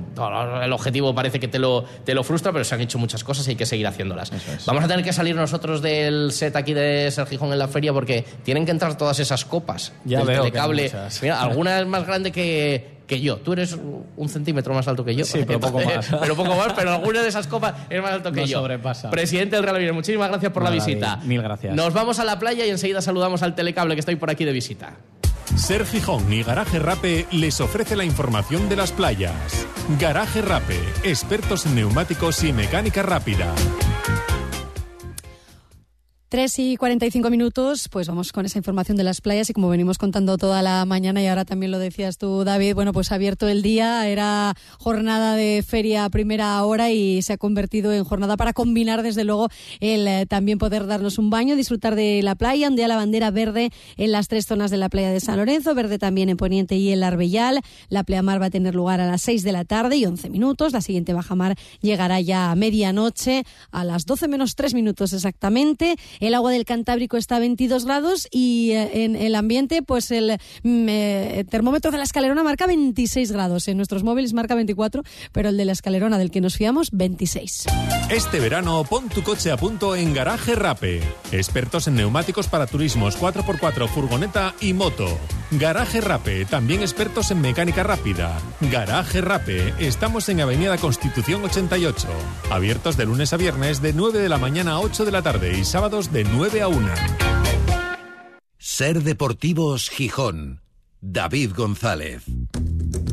el 0.63 0.73
objetivo 0.73 1.13
parece 1.15 1.39
que 1.39 1.47
te 1.47 1.59
lo, 1.59 1.83
te 2.03 2.13
lo 2.13 2.23
frustra, 2.23 2.51
pero 2.51 2.63
se 2.63 2.75
han 2.75 2.81
hecho 2.81 2.97
muchas 2.99 3.23
cosas 3.23 3.47
y 3.47 3.51
hay 3.51 3.55
que 3.55 3.65
seguir 3.65 3.87
haciéndolas. 3.87 4.31
Vamos 4.65 4.83
a 4.83 4.87
tener 4.87 5.03
que 5.03 5.13
salir 5.13 5.35
nosotros 5.35 5.81
del 5.81 6.31
set 6.31 6.55
aquí 6.55 6.73
de 6.73 7.09
Ser 7.11 7.27
Gijón 7.27 7.51
en 7.51 7.59
la 7.59 7.67
feria 7.67 7.93
porque 7.93 8.23
tienen 8.43 8.65
que 8.65 8.71
entrar 8.71 8.97
todas 8.97 9.19
esas 9.19 9.45
copas 9.45 9.93
Ya 10.05 10.19
del 10.19 10.27
veo 10.27 10.41
telecable. 10.43 10.91
Mira, 11.21 11.41
alguna 11.41 11.79
es 11.79 11.87
más 11.87 12.05
grande 12.05 12.31
que, 12.31 12.92
que 13.07 13.21
yo. 13.21 13.37
Tú 13.37 13.53
eres 13.53 13.77
un 14.17 14.29
centímetro 14.29 14.73
más 14.73 14.87
alto 14.87 15.03
que 15.03 15.15
yo. 15.15 15.25
Sí, 15.25 15.43
pero 15.45 15.59
poco 15.59 15.81
más. 15.81 16.07
pero 16.21 16.35
poco 16.35 16.55
más, 16.55 16.73
pero 16.73 16.91
alguna 16.93 17.21
de 17.21 17.27
esas 17.29 17.47
copas 17.47 17.73
es 17.89 18.01
más 18.01 18.11
alto 18.11 18.31
que 18.31 18.41
No 18.41 18.47
yo. 18.47 18.59
sobrepasa. 18.59 19.09
Presidente 19.09 19.55
del 19.55 19.63
Real 19.63 19.75
Oviedo, 19.77 19.93
muchísimas 19.93 20.29
gracias 20.29 20.51
por 20.51 20.63
la 20.63 20.69
visita. 20.69 21.07
David, 21.17 21.23
mil 21.27 21.41
gracias. 21.41 21.75
Nos 21.75 21.93
vamos 21.93 22.19
a 22.19 22.23
la 22.25 22.39
playa 22.39 22.65
y 22.65 22.69
enseguida 22.69 23.01
saludamos 23.01 23.43
al 23.43 23.55
telecable 23.55 23.95
que 23.95 23.99
estoy 23.99 24.15
por 24.15 24.29
aquí 24.29 24.45
de 24.45 24.51
visita. 24.51 24.93
Ser 25.55 25.85
Gijón 25.85 26.31
y 26.33 26.41
Garaje 26.41 26.79
Rape 26.79 27.27
les 27.31 27.61
ofrece 27.61 27.95
la 27.95 28.03
información 28.05 28.69
de 28.69 28.75
las 28.75 28.91
playas. 28.91 29.67
Garaje 29.99 30.41
Rape, 30.41 30.79
expertos 31.03 31.65
en 31.65 31.75
neumáticos 31.75 32.43
y 32.43 32.53
mecánica 32.53 33.03
rápida. 33.03 33.53
3 36.33 36.57
y 36.57 36.77
45 36.77 37.29
minutos, 37.29 37.89
pues 37.89 38.07
vamos 38.07 38.31
con 38.31 38.43
esa 38.47 38.57
información 38.57 38.97
de 38.97 39.03
las 39.03 39.21
playas 39.21 39.51
y 39.51 39.53
como 39.53 39.69
venimos 39.69 39.99
contando 39.99 40.35
toda 40.39 40.63
la 40.63 40.83
mañana 40.83 41.21
y 41.21 41.27
ahora 41.27 41.45
también 41.45 41.71
lo 41.71 41.77
decías 41.77 42.17
tú, 42.17 42.43
David, 42.43 42.73
bueno, 42.73 42.91
pues 42.91 43.11
ha 43.11 43.15
abierto 43.15 43.47
el 43.47 43.61
día, 43.61 44.07
era 44.07 44.55
jornada 44.79 45.35
de 45.35 45.63
feria 45.63 46.09
primera 46.09 46.63
hora 46.63 46.89
y 46.89 47.21
se 47.21 47.33
ha 47.33 47.37
convertido 47.37 47.93
en 47.93 48.03
jornada 48.03 48.35
para 48.35 48.51
combinar 48.51 49.03
desde 49.03 49.25
luego 49.25 49.49
el 49.79 50.07
eh, 50.07 50.25
también 50.25 50.57
poder 50.57 50.87
darnos 50.87 51.19
un 51.19 51.29
baño, 51.29 51.55
disfrutar 51.55 51.93
de 51.93 52.23
la 52.23 52.33
playa, 52.33 52.67
un 52.67 52.77
día 52.77 52.87
la 52.87 52.95
bandera 52.95 53.29
verde 53.29 53.69
en 53.97 54.11
las 54.11 54.27
tres 54.27 54.47
zonas 54.47 54.71
de 54.71 54.77
la 54.77 54.89
playa 54.89 55.11
de 55.11 55.19
San 55.19 55.37
Lorenzo, 55.37 55.75
verde 55.75 55.99
también 55.99 56.29
en 56.29 56.37
Poniente 56.37 56.77
y 56.77 56.91
en 56.91 57.03
Arbellal, 57.03 57.61
la 57.89 58.03
pleamar 58.05 58.41
va 58.41 58.47
a 58.47 58.49
tener 58.49 58.73
lugar 58.73 59.01
a 59.01 59.05
las 59.05 59.21
6 59.21 59.43
de 59.43 59.51
la 59.51 59.65
tarde 59.65 59.97
y 59.97 60.05
11 60.07 60.31
minutos, 60.31 60.73
la 60.73 60.81
siguiente 60.81 61.13
bajamar 61.13 61.55
llegará 61.81 62.19
ya 62.21 62.49
a 62.49 62.55
medianoche, 62.55 63.43
a 63.69 63.83
las 63.83 64.07
12 64.07 64.27
menos 64.27 64.55
3 64.55 64.73
minutos 64.73 65.13
exactamente, 65.13 65.95
el 66.27 66.35
agua 66.35 66.51
del 66.51 66.63
Cantábrico 66.63 67.17
está 67.17 67.35
a 67.35 67.39
22 67.39 67.83
grados 67.83 68.29
y 68.31 68.71
eh, 68.71 69.03
en 69.03 69.17
el 69.17 69.35
ambiente, 69.35 69.81
pues 69.81 70.09
el 70.09 70.37
mm, 70.63 70.85
eh, 70.87 71.45
termómetro 71.49 71.91
de 71.91 71.97
la 71.97 72.03
escalerona 72.03 72.43
marca 72.43 72.65
26 72.65 73.31
grados. 73.33 73.67
En 73.67 73.75
nuestros 73.75 74.03
móviles 74.03 74.33
marca 74.33 74.55
24, 74.55 75.03
pero 75.33 75.49
el 75.49 75.57
de 75.57 75.65
la 75.65 75.73
escalerona 75.73 76.17
del 76.17 76.31
que 76.31 76.39
nos 76.39 76.55
fiamos, 76.55 76.91
26. 76.91 77.65
Este 78.09 78.39
verano 78.39 78.85
pon 78.89 79.09
tu 79.09 79.21
coche 79.21 79.51
a 79.51 79.57
punto 79.57 79.97
en 79.97 80.13
Garaje 80.13 80.55
Rape. 80.55 81.01
Expertos 81.33 81.87
en 81.87 81.95
neumáticos 81.95 82.47
para 82.47 82.67
turismos 82.67 83.19
4x4, 83.19 83.89
furgoneta 83.89 84.55
y 84.61 84.73
moto. 84.73 85.19
Garaje 85.51 86.01
Rape, 86.01 86.45
también 86.45 86.81
expertos 86.81 87.29
en 87.31 87.41
mecánica 87.41 87.83
rápida. 87.83 88.39
Garaje 88.61 89.21
Rape, 89.21 89.73
estamos 89.79 90.27
en 90.29 90.41
Avenida 90.41 90.77
Constitución 90.77 91.43
88. 91.43 92.07
Abiertos 92.49 92.97
de 92.97 93.05
lunes 93.05 93.33
a 93.33 93.37
viernes 93.37 93.81
de 93.81 93.93
9 93.93 94.19
de 94.19 94.29
la 94.29 94.37
mañana 94.37 94.73
a 94.73 94.79
8 94.79 95.05
de 95.05 95.11
la 95.11 95.21
tarde 95.21 95.57
y 95.57 95.63
sábados 95.63 96.12
de 96.13 96.23
9 96.23 96.61
a 96.61 96.67
1. 96.67 96.87
Ser 98.59 99.01
Deportivos 99.01 99.89
Gijón. 99.89 100.61
David 101.01 101.51
González. 101.55 102.23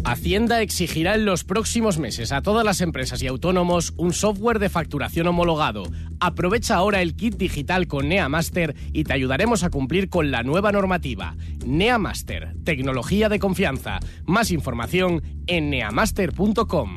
Hacienda 0.04 0.60
exigirá 0.60 1.14
en 1.14 1.24
los 1.24 1.44
próximos 1.44 1.98
meses 1.98 2.30
a 2.30 2.42
todas 2.42 2.64
las 2.64 2.80
empresas 2.82 3.22
y 3.22 3.26
autónomos 3.26 3.94
un 3.96 4.12
software 4.12 4.58
de 4.58 4.68
facturación 4.68 5.26
homologado. 5.26 5.84
Aprovecha 6.20 6.76
ahora 6.76 7.00
el 7.00 7.16
kit 7.16 7.36
digital 7.36 7.86
con 7.86 8.08
NeaMaster 8.08 8.76
y 8.92 9.04
te 9.04 9.14
ayudaremos 9.14 9.64
a 9.64 9.70
cumplir 9.70 10.10
con 10.10 10.30
la 10.30 10.42
nueva 10.42 10.70
normativa. 10.70 11.34
NeaMaster, 11.64 12.54
tecnología 12.64 13.30
de 13.30 13.38
confianza. 13.38 13.98
Más 14.26 14.50
información 14.50 15.22
en 15.46 15.70
neamaster.com. 15.70 16.96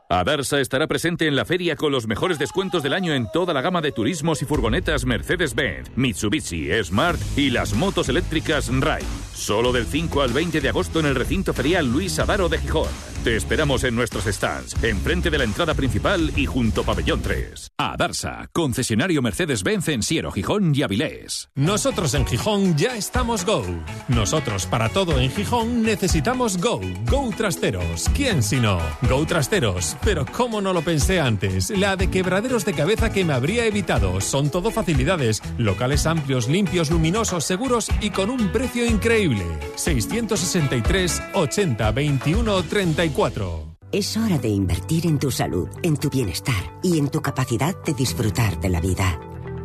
Adarsa 0.11 0.59
estará 0.59 0.87
presente 0.87 1.25
en 1.25 1.37
la 1.37 1.45
feria 1.45 1.77
con 1.77 1.93
los 1.93 2.05
mejores 2.05 2.37
descuentos 2.37 2.83
del 2.83 2.91
año 2.91 3.13
en 3.13 3.31
toda 3.31 3.53
la 3.53 3.61
gama 3.61 3.79
de 3.79 3.93
turismos 3.93 4.41
y 4.41 4.45
furgonetas 4.45 5.05
Mercedes-Benz, 5.05 5.91
Mitsubishi, 5.95 6.67
Smart 6.83 7.17
y 7.37 7.49
las 7.49 7.73
motos 7.73 8.09
eléctricas 8.09 8.67
RAI. 8.67 9.03
Solo 9.33 9.71
del 9.71 9.85
5 9.85 10.21
al 10.21 10.33
20 10.33 10.59
de 10.59 10.67
agosto 10.67 10.99
en 10.99 11.05
el 11.05 11.15
recinto 11.15 11.53
ferial 11.53 11.89
Luis 11.89 12.19
Adaro 12.19 12.49
de 12.49 12.57
Gijón. 12.57 12.89
Te 13.23 13.37
esperamos 13.37 13.83
en 13.83 13.95
nuestros 13.95 14.25
stands, 14.25 14.83
enfrente 14.83 15.29
de 15.29 15.37
la 15.37 15.43
entrada 15.43 15.75
principal 15.75 16.33
y 16.35 16.47
junto 16.47 16.83
Pabellón 16.83 17.21
3. 17.21 17.69
Adarsa, 17.77 18.49
concesionario 18.51 19.21
Mercedes-Benz 19.21 19.89
en 19.89 20.01
Siero, 20.03 20.31
Gijón 20.31 20.73
y 20.75 20.81
Avilés. 20.81 21.49
Nosotros 21.55 22.15
en 22.15 22.25
Gijón 22.25 22.75
ya 22.75 22.97
estamos 22.97 23.45
Go. 23.45 23.63
Nosotros 24.07 24.65
para 24.65 24.89
todo 24.89 25.19
en 25.21 25.31
Gijón 25.31 25.83
necesitamos 25.83 26.57
Go. 26.57 26.81
Go 27.09 27.29
Trasteros. 27.37 28.09
¿Quién 28.15 28.41
si 28.41 28.59
no? 28.59 28.79
Go 29.07 29.23
Trasteros. 29.25 29.95
Pero 30.03 30.25
cómo 30.25 30.61
no 30.61 30.73
lo 30.73 30.81
pensé 30.81 31.19
antes. 31.19 31.69
La 31.69 31.95
de 31.95 32.09
quebraderos 32.09 32.65
de 32.65 32.73
cabeza 32.73 33.11
que 33.11 33.23
me 33.23 33.33
habría 33.33 33.65
evitado. 33.65 34.19
Son 34.21 34.49
todo 34.49 34.71
facilidades. 34.71 35.41
Locales 35.57 36.05
amplios, 36.05 36.47
limpios, 36.47 36.89
luminosos, 36.89 37.43
seguros 37.43 37.89
y 38.01 38.09
con 38.09 38.29
un 38.29 38.51
precio 38.51 38.85
increíble. 38.85 39.45
663 39.75 41.21
80 41.33 41.91
21 41.91 42.63
34. 42.63 43.77
Es 43.91 44.15
hora 44.15 44.37
de 44.37 44.47
invertir 44.47 45.05
en 45.05 45.19
tu 45.19 45.31
salud, 45.31 45.67
en 45.83 45.97
tu 45.97 46.09
bienestar 46.09 46.79
y 46.81 46.97
en 46.97 47.09
tu 47.09 47.21
capacidad 47.21 47.75
de 47.83 47.93
disfrutar 47.93 48.59
de 48.59 48.69
la 48.69 48.79
vida. 48.79 49.19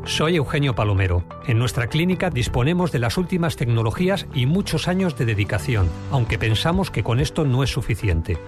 Soy 0.05 0.37
Eugenio 0.37 0.74
Palomero. 0.74 1.24
En 1.47 1.59
nuestra 1.59 1.89
clínica 1.89 2.30
disponemos 2.30 2.93
de 2.93 3.01
las 3.01 3.18
últimas 3.18 3.57
tecnologías 3.57 4.26
y 4.34 4.47
muchos 4.47 4.87
años 4.87 5.16
de 5.16 5.26
dedicación, 5.26 5.89
aunque 6.11 6.39
pensamos 6.39 6.91
que 6.91 7.03
con 7.03 7.18
esto 7.18 7.45
no 7.45 7.64
es 7.64 7.70
suficiente. 7.70 8.39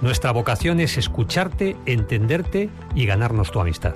Nuestra 0.00 0.30
vocación 0.30 0.80
es 0.80 0.98
escucharte, 0.98 1.76
entenderte 1.86 2.70
y 2.94 3.06
ganarnos 3.06 3.50
tu 3.50 3.60
amistad. 3.60 3.94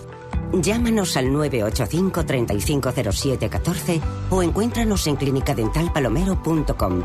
Llámanos 0.53 1.17
al 1.17 1.33
985 1.33 2.25
350714 2.25 4.01
o 4.31 4.43
encuéntranos 4.43 5.07
en 5.07 5.17
clinicadentalpalomero.com 5.17 7.05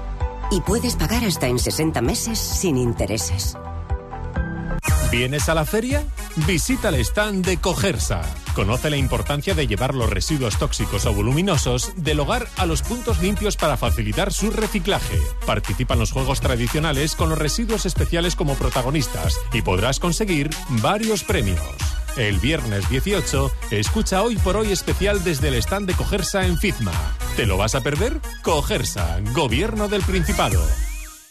y 0.51 0.61
puedes 0.61 0.95
pagar 0.95 1.23
hasta 1.23 1.47
en 1.47 1.59
60 1.59 2.01
meses 2.01 2.39
sin 2.39 2.77
intereses. 2.77 3.57
¿Vienes 5.11 5.49
a 5.49 5.53
la 5.53 5.65
feria? 5.65 6.03
Visita 6.47 6.89
el 6.89 6.95
stand 6.95 7.45
de 7.45 7.57
Cogersa. 7.57 8.21
Conoce 8.55 8.89
la 8.89 8.95
importancia 8.95 9.53
de 9.53 9.67
llevar 9.67 9.93
los 9.93 10.09
residuos 10.09 10.57
tóxicos 10.57 11.05
o 11.05 11.13
voluminosos 11.13 11.91
del 11.97 12.21
hogar 12.21 12.47
a 12.55 12.65
los 12.65 12.81
puntos 12.81 13.21
limpios 13.21 13.57
para 13.57 13.75
facilitar 13.75 14.31
su 14.31 14.49
reciclaje. 14.49 15.19
Participa 15.45 15.95
en 15.95 15.99
los 15.99 16.13
juegos 16.13 16.39
tradicionales 16.39 17.15
con 17.15 17.29
los 17.29 17.37
residuos 17.37 17.85
especiales 17.85 18.37
como 18.37 18.55
protagonistas 18.55 19.37
y 19.51 19.61
podrás 19.61 19.99
conseguir 19.99 20.49
varios 20.81 21.25
premios. 21.25 21.59
El 22.15 22.39
viernes 22.39 22.87
18, 22.89 23.51
escucha 23.71 24.21
Hoy 24.21 24.37
por 24.37 24.55
Hoy 24.55 24.71
especial 24.71 25.21
desde 25.25 25.49
el 25.49 25.55
stand 25.55 25.87
de 25.87 25.93
Cogersa 25.93 26.45
en 26.45 26.57
Fizma. 26.57 26.93
¿Te 27.35 27.45
lo 27.45 27.57
vas 27.57 27.75
a 27.75 27.81
perder? 27.81 28.21
Cogersa, 28.41 29.19
Gobierno 29.33 29.89
del 29.89 30.01
Principado. 30.01 30.65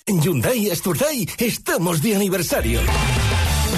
En 0.05 0.21
Hyundai 0.21 0.69
Asturday 0.71 1.27
estamos 1.39 2.03
de 2.03 2.17
aniversario. 2.17 2.83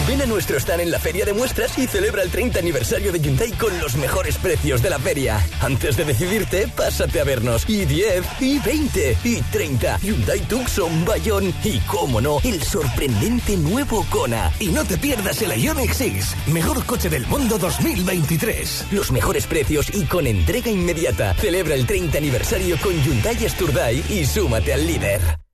Ven 0.06 0.22
a 0.22 0.26
nuestro 0.26 0.58
stand 0.58 0.82
en 0.82 0.90
la 0.90 0.98
feria 0.98 1.24
de 1.24 1.32
muestras 1.32 1.78
y 1.78 1.86
celebra 1.86 2.22
el 2.22 2.30
30 2.30 2.58
aniversario 2.58 3.12
de 3.12 3.18
Hyundai 3.18 3.50
con 3.52 3.78
los 3.80 3.96
mejores 3.96 4.36
precios 4.36 4.82
de 4.82 4.90
la 4.90 4.98
feria. 4.98 5.44
Antes 5.60 5.96
de 5.96 6.04
decidirte, 6.04 6.68
pásate 6.68 7.20
a 7.20 7.24
vernos. 7.24 7.68
Y 7.68 7.84
10, 7.84 8.24
y 8.40 8.58
20, 8.58 9.18
y 9.24 9.40
30. 9.42 9.98
Hyundai 10.02 10.40
Tucson, 10.40 11.04
Bayón 11.04 11.54
y, 11.64 11.78
cómo 11.80 12.20
no, 12.20 12.38
el 12.44 12.62
sorprendente 12.62 13.56
nuevo 13.56 14.06
Kona. 14.10 14.52
Y 14.60 14.68
no 14.68 14.84
te 14.84 14.98
pierdas 14.98 15.40
el 15.42 15.52
Ioniq 15.60 15.92
6, 15.92 16.36
mejor 16.48 16.84
coche 16.84 17.08
del 17.08 17.26
mundo 17.26 17.58
2023. 17.58 18.86
Los 18.92 19.10
mejores 19.10 19.46
precios 19.46 19.94
y 19.94 20.04
con 20.04 20.26
entrega 20.26 20.70
inmediata. 20.70 21.34
Celebra 21.34 21.74
el 21.74 21.86
30 21.86 22.18
aniversario 22.18 22.76
con 22.82 22.92
Hyundai 23.02 23.44
Asturday 23.44 24.04
y 24.10 24.24
súmate 24.26 24.74
al 24.74 24.86
líder. 24.86 25.45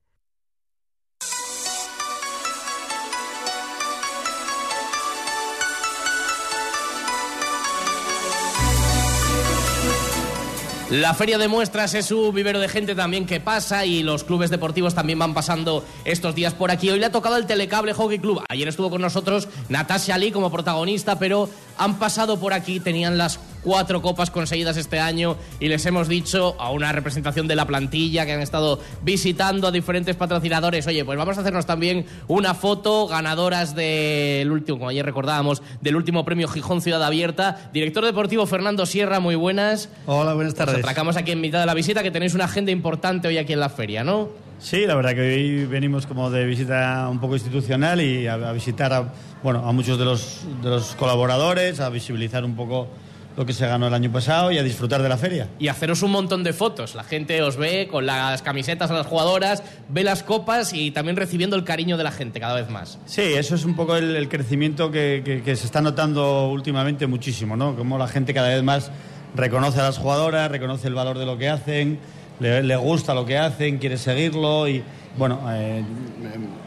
La 10.93 11.15
feria 11.15 11.39
de 11.39 11.47
muestras 11.47 11.95
es 11.95 12.11
un 12.11 12.35
vivero 12.35 12.59
de 12.59 12.69
gente 12.69 12.93
también 12.93 13.25
que 13.25 13.39
pasa 13.39 13.83
y 13.83 14.03
los 14.03 14.23
clubes 14.23 14.51
deportivos 14.51 14.93
también 14.93 15.17
van 15.17 15.33
pasando 15.33 15.83
estos 16.05 16.35
días 16.35 16.53
por 16.53 16.69
aquí. 16.69 16.91
Hoy 16.91 16.99
le 16.99 17.07
ha 17.07 17.11
tocado 17.11 17.37
el 17.37 17.47
Telecable 17.47 17.93
Hockey 17.93 18.19
Club. 18.19 18.43
Ayer 18.47 18.67
estuvo 18.67 18.91
con 18.91 19.01
nosotros 19.01 19.47
Natasha 19.69 20.15
Lee 20.19 20.31
como 20.31 20.51
protagonista, 20.51 21.17
pero 21.17 21.49
han 21.79 21.97
pasado 21.97 22.39
por 22.39 22.53
aquí, 22.53 22.79
tenían 22.79 23.17
las 23.17 23.39
cuatro 23.63 24.01
copas 24.01 24.29
conseguidas 24.29 24.77
este 24.77 24.99
año 24.99 25.37
y 25.59 25.67
les 25.67 25.85
hemos 25.85 26.07
dicho 26.07 26.55
a 26.59 26.71
una 26.71 26.91
representación 26.91 27.47
de 27.47 27.55
la 27.55 27.65
plantilla 27.65 28.25
que 28.25 28.33
han 28.33 28.41
estado 28.41 28.79
visitando 29.01 29.67
a 29.67 29.71
diferentes 29.71 30.15
patrocinadores, 30.15 30.85
oye, 30.87 31.05
pues 31.05 31.17
vamos 31.17 31.37
a 31.37 31.41
hacernos 31.41 31.65
también 31.65 32.05
una 32.27 32.53
foto, 32.53 33.07
ganadoras 33.07 33.75
del 33.75 34.51
último, 34.51 34.79
como 34.79 34.89
ayer 34.89 35.05
recordábamos, 35.05 35.61
del 35.81 35.95
último 35.95 36.25
premio 36.25 36.47
Gijón 36.47 36.81
Ciudad 36.81 37.03
Abierta. 37.03 37.69
Director 37.73 38.05
deportivo 38.05 38.45
Fernando 38.45 38.85
Sierra, 38.85 39.19
muy 39.19 39.35
buenas. 39.35 39.89
Hola, 40.05 40.33
buenas 40.33 40.53
tardes. 40.53 40.75
Nos 40.75 40.83
atracamos 40.83 41.17
aquí 41.17 41.31
en 41.31 41.41
mitad 41.41 41.59
de 41.59 41.65
la 41.65 41.73
visita, 41.73 42.03
que 42.03 42.11
tenéis 42.11 42.33
una 42.33 42.45
agenda 42.45 42.71
importante 42.71 43.27
hoy 43.27 43.37
aquí 43.37 43.53
en 43.53 43.59
la 43.59 43.69
feria, 43.69 44.03
¿no? 44.03 44.29
Sí, 44.59 44.85
la 44.85 44.95
verdad 44.95 45.13
que 45.13 45.21
hoy 45.21 45.65
venimos 45.65 46.05
como 46.05 46.29
de 46.29 46.45
visita 46.45 47.07
un 47.09 47.19
poco 47.19 47.33
institucional 47.33 47.99
y 48.01 48.27
a, 48.27 48.35
a 48.35 48.53
visitar 48.53 48.93
a, 48.93 49.13
bueno, 49.43 49.67
a 49.67 49.71
muchos 49.73 49.99
de 49.99 50.05
los, 50.05 50.41
de 50.61 50.69
los 50.69 50.95
colaboradores, 50.95 51.79
a 51.81 51.89
visibilizar 51.89 52.45
un 52.45 52.55
poco 52.55 52.87
lo 53.35 53.45
que 53.45 53.53
se 53.53 53.67
ganó 53.67 53.87
el 53.87 53.93
año 53.93 54.11
pasado 54.11 54.51
y 54.51 54.57
a 54.57 54.63
disfrutar 54.63 55.01
de 55.01 55.09
la 55.09 55.17
feria. 55.17 55.49
Y 55.59 55.67
haceros 55.67 56.01
un 56.03 56.11
montón 56.11 56.43
de 56.43 56.53
fotos. 56.53 56.95
La 56.95 57.03
gente 57.03 57.41
os 57.41 57.57
ve 57.57 57.87
con 57.89 58.05
las 58.05 58.41
camisetas 58.41 58.91
a 58.91 58.93
las 58.93 59.07
jugadoras, 59.07 59.63
ve 59.89 60.03
las 60.03 60.23
copas 60.23 60.73
y 60.73 60.91
también 60.91 61.15
recibiendo 61.15 61.55
el 61.55 61.63
cariño 61.63 61.97
de 61.97 62.03
la 62.03 62.11
gente 62.11 62.39
cada 62.39 62.55
vez 62.55 62.69
más. 62.69 62.99
Sí, 63.05 63.21
eso 63.21 63.55
es 63.55 63.65
un 63.65 63.75
poco 63.75 63.95
el, 63.95 64.15
el 64.15 64.29
crecimiento 64.29 64.91
que, 64.91 65.21
que, 65.25 65.41
que, 65.41 65.55
se 65.55 65.65
está 65.65 65.81
notando 65.81 66.49
últimamente 66.49 67.07
muchísimo, 67.07 67.55
¿no? 67.55 67.75
Como 67.75 67.97
la 67.97 68.07
gente 68.07 68.33
cada 68.33 68.49
vez 68.49 68.63
más 68.63 68.91
reconoce 69.35 69.79
a 69.79 69.83
las 69.83 69.97
jugadoras, 69.97 70.51
reconoce 70.51 70.87
el 70.87 70.93
valor 70.93 71.17
de 71.17 71.25
lo 71.25 71.37
que 71.37 71.49
hacen, 71.49 71.99
le, 72.39 72.63
le 72.63 72.75
gusta 72.75 73.13
lo 73.13 73.25
que 73.25 73.37
hacen, 73.37 73.79
quiere 73.79 73.97
seguirlo 73.97 74.67
y 74.67 74.83
bueno, 75.17 75.41
eh, 75.51 75.83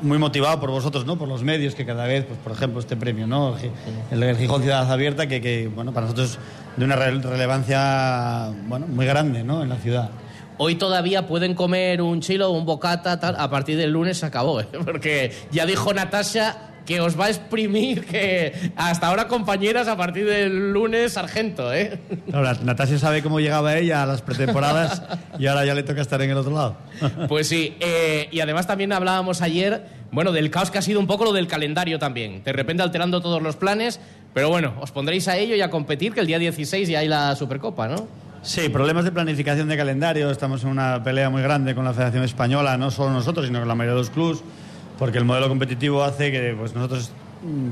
muy 0.03 0.19
motivado 0.19 0.61
por 0.61 0.71
vosotros, 0.71 1.05
¿no? 1.05 1.19
Por 1.19 1.29
los 1.29 1.43
medios 1.43 1.75
que 1.75 1.85
cada 1.85 2.07
vez, 2.07 2.25
pues 2.25 2.39
por 2.39 2.53
ejemplo, 2.53 2.81
este 2.81 2.97
premio, 2.97 3.27
¿no? 3.27 3.57
El, 4.11 4.23
el 4.23 4.37
Gijón 4.37 4.63
Ciudad 4.63 4.91
Abierta, 4.91 5.27
que, 5.27 5.41
que, 5.41 5.69
bueno, 5.69 5.93
para 5.93 6.07
nosotros 6.07 6.39
de 6.77 6.85
una 6.85 6.97
re 6.97 7.11
relevancia, 7.13 8.53
bueno, 8.69 8.87
muy 8.87 9.07
grande, 9.07 9.43
¿no? 9.43 9.63
En 9.63 9.69
la 9.69 9.77
ciudad. 9.77 10.11
Hoy 10.59 10.77
todavía 10.77 11.27
pueden 11.27 11.55
comer 11.55 12.01
un 12.01 12.21
chilo, 12.21 12.51
un 12.51 12.65
bocata, 12.65 13.21
tal. 13.21 13.37
A 13.39 13.51
partir 13.51 13.77
del 13.77 13.91
lunes 13.91 14.19
se 14.19 14.27
acabó, 14.27 14.61
¿eh? 14.61 14.69
Porque 14.85 15.33
ya 15.51 15.67
dijo 15.67 15.93
Natasha 15.93 16.76
que 16.87 17.01
os 17.01 17.19
va 17.19 17.27
a 17.27 17.31
exprimir, 17.31 18.07
que 18.07 18.73
hasta 18.77 19.09
ahora 19.09 19.29
compañeras 19.29 19.89
a 19.89 19.97
partir 19.97 20.25
del 20.25 20.73
lunes 20.73 21.15
sargento, 21.15 21.73
¿eh? 21.75 21.99
Natasha 22.63 22.99
sabe 22.99 23.23
cómo 23.23 23.41
llegaba 23.41 23.77
ella 23.77 24.05
a 24.05 24.07
las 24.07 24.23
pretemporadas 24.23 25.03
y 25.39 25.47
ahora 25.47 25.67
ya 25.67 25.75
le 25.75 25.83
toca 25.83 26.01
estar 26.01 26.23
en 26.23 26.31
el 26.31 26.37
otro 26.37 26.53
lado. 26.53 26.77
Pues 27.29 27.49
sí, 27.49 27.77
eh, 27.81 28.29
y 28.31 28.41
además 28.41 28.67
también 28.67 28.93
hablábamos 28.93 29.43
ayer, 29.43 29.85
bueno, 30.13 30.33
del 30.33 30.51
caos 30.51 30.71
que 30.71 30.79
ha 30.79 30.83
sido 30.83 31.01
un 31.01 31.07
poco 31.07 31.25
lo 31.25 31.33
del 31.33 31.49
calendario 31.49 31.99
también, 31.99 32.43
de 32.45 32.53
repente 32.53 32.83
alterando 32.83 33.21
todos 33.21 33.43
los 33.43 33.57
planes, 33.57 34.01
pero 34.33 34.49
bueno, 34.49 34.75
os 34.81 34.93
pondréis 34.93 35.27
a 35.29 35.37
ello 35.37 35.57
y 35.57 35.61
a 35.61 35.71
competir, 35.71 36.15
que 36.15 36.21
el 36.21 36.27
día 36.27 36.39
16 36.39 36.89
ya 36.89 37.01
hay 37.01 37.09
la 37.09 37.35
Supercopa, 37.35 37.89
¿no? 37.89 38.07
Sí, 38.43 38.69
problemas 38.69 39.05
de 39.05 39.11
planificación 39.11 39.67
de 39.67 39.77
calendario, 39.77 40.31
estamos 40.31 40.63
en 40.63 40.69
una 40.69 41.03
pelea 41.03 41.31
muy 41.31 41.43
grande 41.43 41.75
con 41.75 41.85
la 41.85 41.93
Federación 41.93 42.23
Española, 42.23 42.77
no 42.77 42.93
solo 42.93 43.11
nosotros, 43.11 43.47
sino 43.47 43.59
con 43.59 43.67
la 43.67 43.75
mayoría 43.75 43.95
de 43.95 44.01
los 44.03 44.11
clubes 44.11 44.39
porque 44.99 45.19
el 45.19 45.25
modelo 45.25 45.49
competitivo 45.49 46.03
hace 46.03 46.31
que 46.31 46.55
pues 46.59 46.75
nosotros 46.75 47.13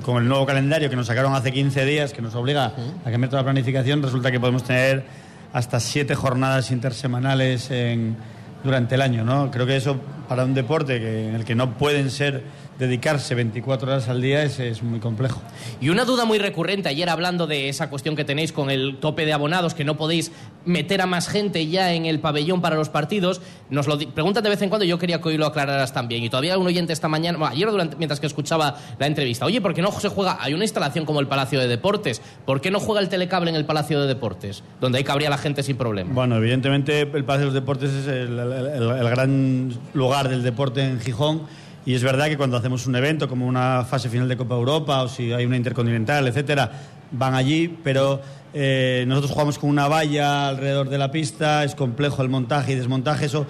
con 0.03 0.23
el 0.23 0.29
nuevo 0.29 0.47
calendario 0.47 0.91
que 0.91 0.97
nos 0.97 1.07
sacaron 1.07 1.35
hace 1.35 1.53
15 1.53 1.85
días, 1.85 2.13
que 2.13 2.23
nos 2.23 2.35
obliga 2.35 2.73
a 3.05 3.11
cambiar 3.11 3.31
toda 3.31 3.43
la 3.43 3.47
planificación, 3.47 4.03
resulta 4.03 4.31
que 4.31 4.39
podemos 4.39 4.63
tener 4.63 5.05
hasta 5.53 5.81
siete 5.81 6.15
jornadas 6.15 6.71
intersemanales 6.71 7.71
en, 7.71 8.17
durante 8.63 8.95
el 8.97 9.03
año. 9.03 9.25
¿no? 9.25 9.51
Creo 9.51 9.67
que 9.67 9.77
eso 9.77 10.01
para 10.29 10.45
un 10.45 10.55
deporte 10.55 11.01
que, 11.01 11.29
en 11.29 11.35
el 11.35 11.45
que 11.45 11.55
no 11.55 11.75
pueden 11.79 12.11
ser 12.11 12.43
dedicarse 12.79 13.35
24 13.35 13.91
horas 13.91 14.09
al 14.09 14.21
día 14.21 14.43
es, 14.43 14.59
es, 14.59 14.83
muy 14.83 15.01
complejo. 15.01 15.41
Y 15.81 15.91
una 15.91 16.05
duda 16.05 16.25
muy 16.25 16.39
recurrente, 16.39 16.89
ayer 16.89 17.09
hablando 17.09 17.47
de 17.47 17.69
esa 17.69 17.89
cuestión 17.91 18.17
que 18.17 18.25
tenéis 18.25 18.53
con 18.53 18.71
el 18.71 18.99
tope 18.99 19.25
de 19.25 19.33
abonados, 19.33 19.75
que 19.75 19.85
no 19.85 19.97
podéis 19.97 20.33
meter 20.65 21.01
a 21.01 21.07
más 21.07 21.29
gente 21.29 21.67
ya 21.67 21.93
en 21.93 22.07
el 22.07 22.21
pabellón 22.21 22.61
para 22.61 22.77
los 22.77 22.89
partidos, 22.89 23.41
nos 23.71 23.87
lo 23.87 23.99
preguntan 23.99 24.43
de 24.43 24.51
vez 24.51 24.63
en 24.63 24.69
cuando, 24.69 24.85
yo 24.85 24.99
quería 24.99 25.21
que 25.21 25.29
hoy 25.29 25.37
lo 25.37 25.47
aclararas 25.47 25.93
también. 25.93 26.23
Y 26.23 26.31
todavía 26.31 26.59
un 26.59 26.67
oyente 26.67 26.93
esta 26.93 27.09
mañana, 27.09 27.39
bueno, 27.39 27.53
ayer 27.53 27.71
durante, 27.71 27.97
mientras 27.97 28.21
que 28.21 28.27
escuchaba 28.27 28.77
la 28.99 29.07
entrevista, 29.07 29.47
oye, 29.47 29.61
¿por 29.61 29.75
qué 29.75 29.83
no 29.83 29.93
se 29.93 30.09
juega? 30.09 30.39
Hay 30.41 30.55
una 30.55 30.65
instalación 30.65 31.05
como 31.05 31.21
el 31.21 31.27
Palacio 31.27 31.61
de 31.61 31.69
Deportes, 31.69 32.23
¿por 32.45 32.61
qué 32.61 32.71
no 32.71 32.81
juega 32.81 33.01
el 33.01 33.09
telecable 33.09 33.51
en 33.51 33.57
el 33.57 33.65
Palacio 33.65 34.01
de 34.01 34.07
Deportes? 34.07 34.63
Donde 34.81 34.99
ahí 34.99 35.05
cabría 35.05 35.31
la 35.31 35.39
gente 35.39 35.63
sin 35.63 35.77
problema. 35.77 36.13
Bueno, 36.13 36.37
evidentemente 36.37 37.03
el 37.03 37.25
Palacio 37.25 37.41
de 37.41 37.45
los 37.47 37.55
Deportes 37.55 37.91
es 37.93 38.07
el, 38.07 38.39
el, 38.39 38.53
el, 38.53 38.83
el 38.91 39.11
gran 39.11 39.73
lugar 39.93 40.29
del 40.29 40.43
deporte 40.43 40.83
en 40.83 41.01
Gijón 41.01 41.43
y 41.87 41.95
es 41.95 42.03
verdad 42.03 42.29
que 42.29 42.37
cuando 42.37 42.57
hacemos 42.57 42.87
un 42.87 42.97
evento 42.97 43.29
como 43.29 43.47
una 43.47 43.85
fase 43.85 44.09
final 44.09 44.29
de 44.29 44.37
Copa 44.37 44.55
Europa 44.55 45.03
o 45.03 45.09
si 45.09 45.33
hay 45.33 45.45
una 45.45 45.57
intercontinental, 45.57 46.27
etcétera, 46.27 46.71
van 47.11 47.35
allí, 47.35 47.69
pero 47.83 48.21
eh, 48.55 49.05
nosotros 49.07 49.33
jugamos 49.33 49.59
con 49.59 49.71
una 49.71 49.87
valla 49.89 50.49
alrededor 50.49 50.89
de 50.89 50.99
la 50.99 51.11
pista, 51.11 51.65
es 51.65 51.75
complejo 51.75 52.23
el 52.23 52.29
montaje 52.29 52.73
y 52.73 52.75
desmontaje, 52.77 53.27
eso 53.27 53.47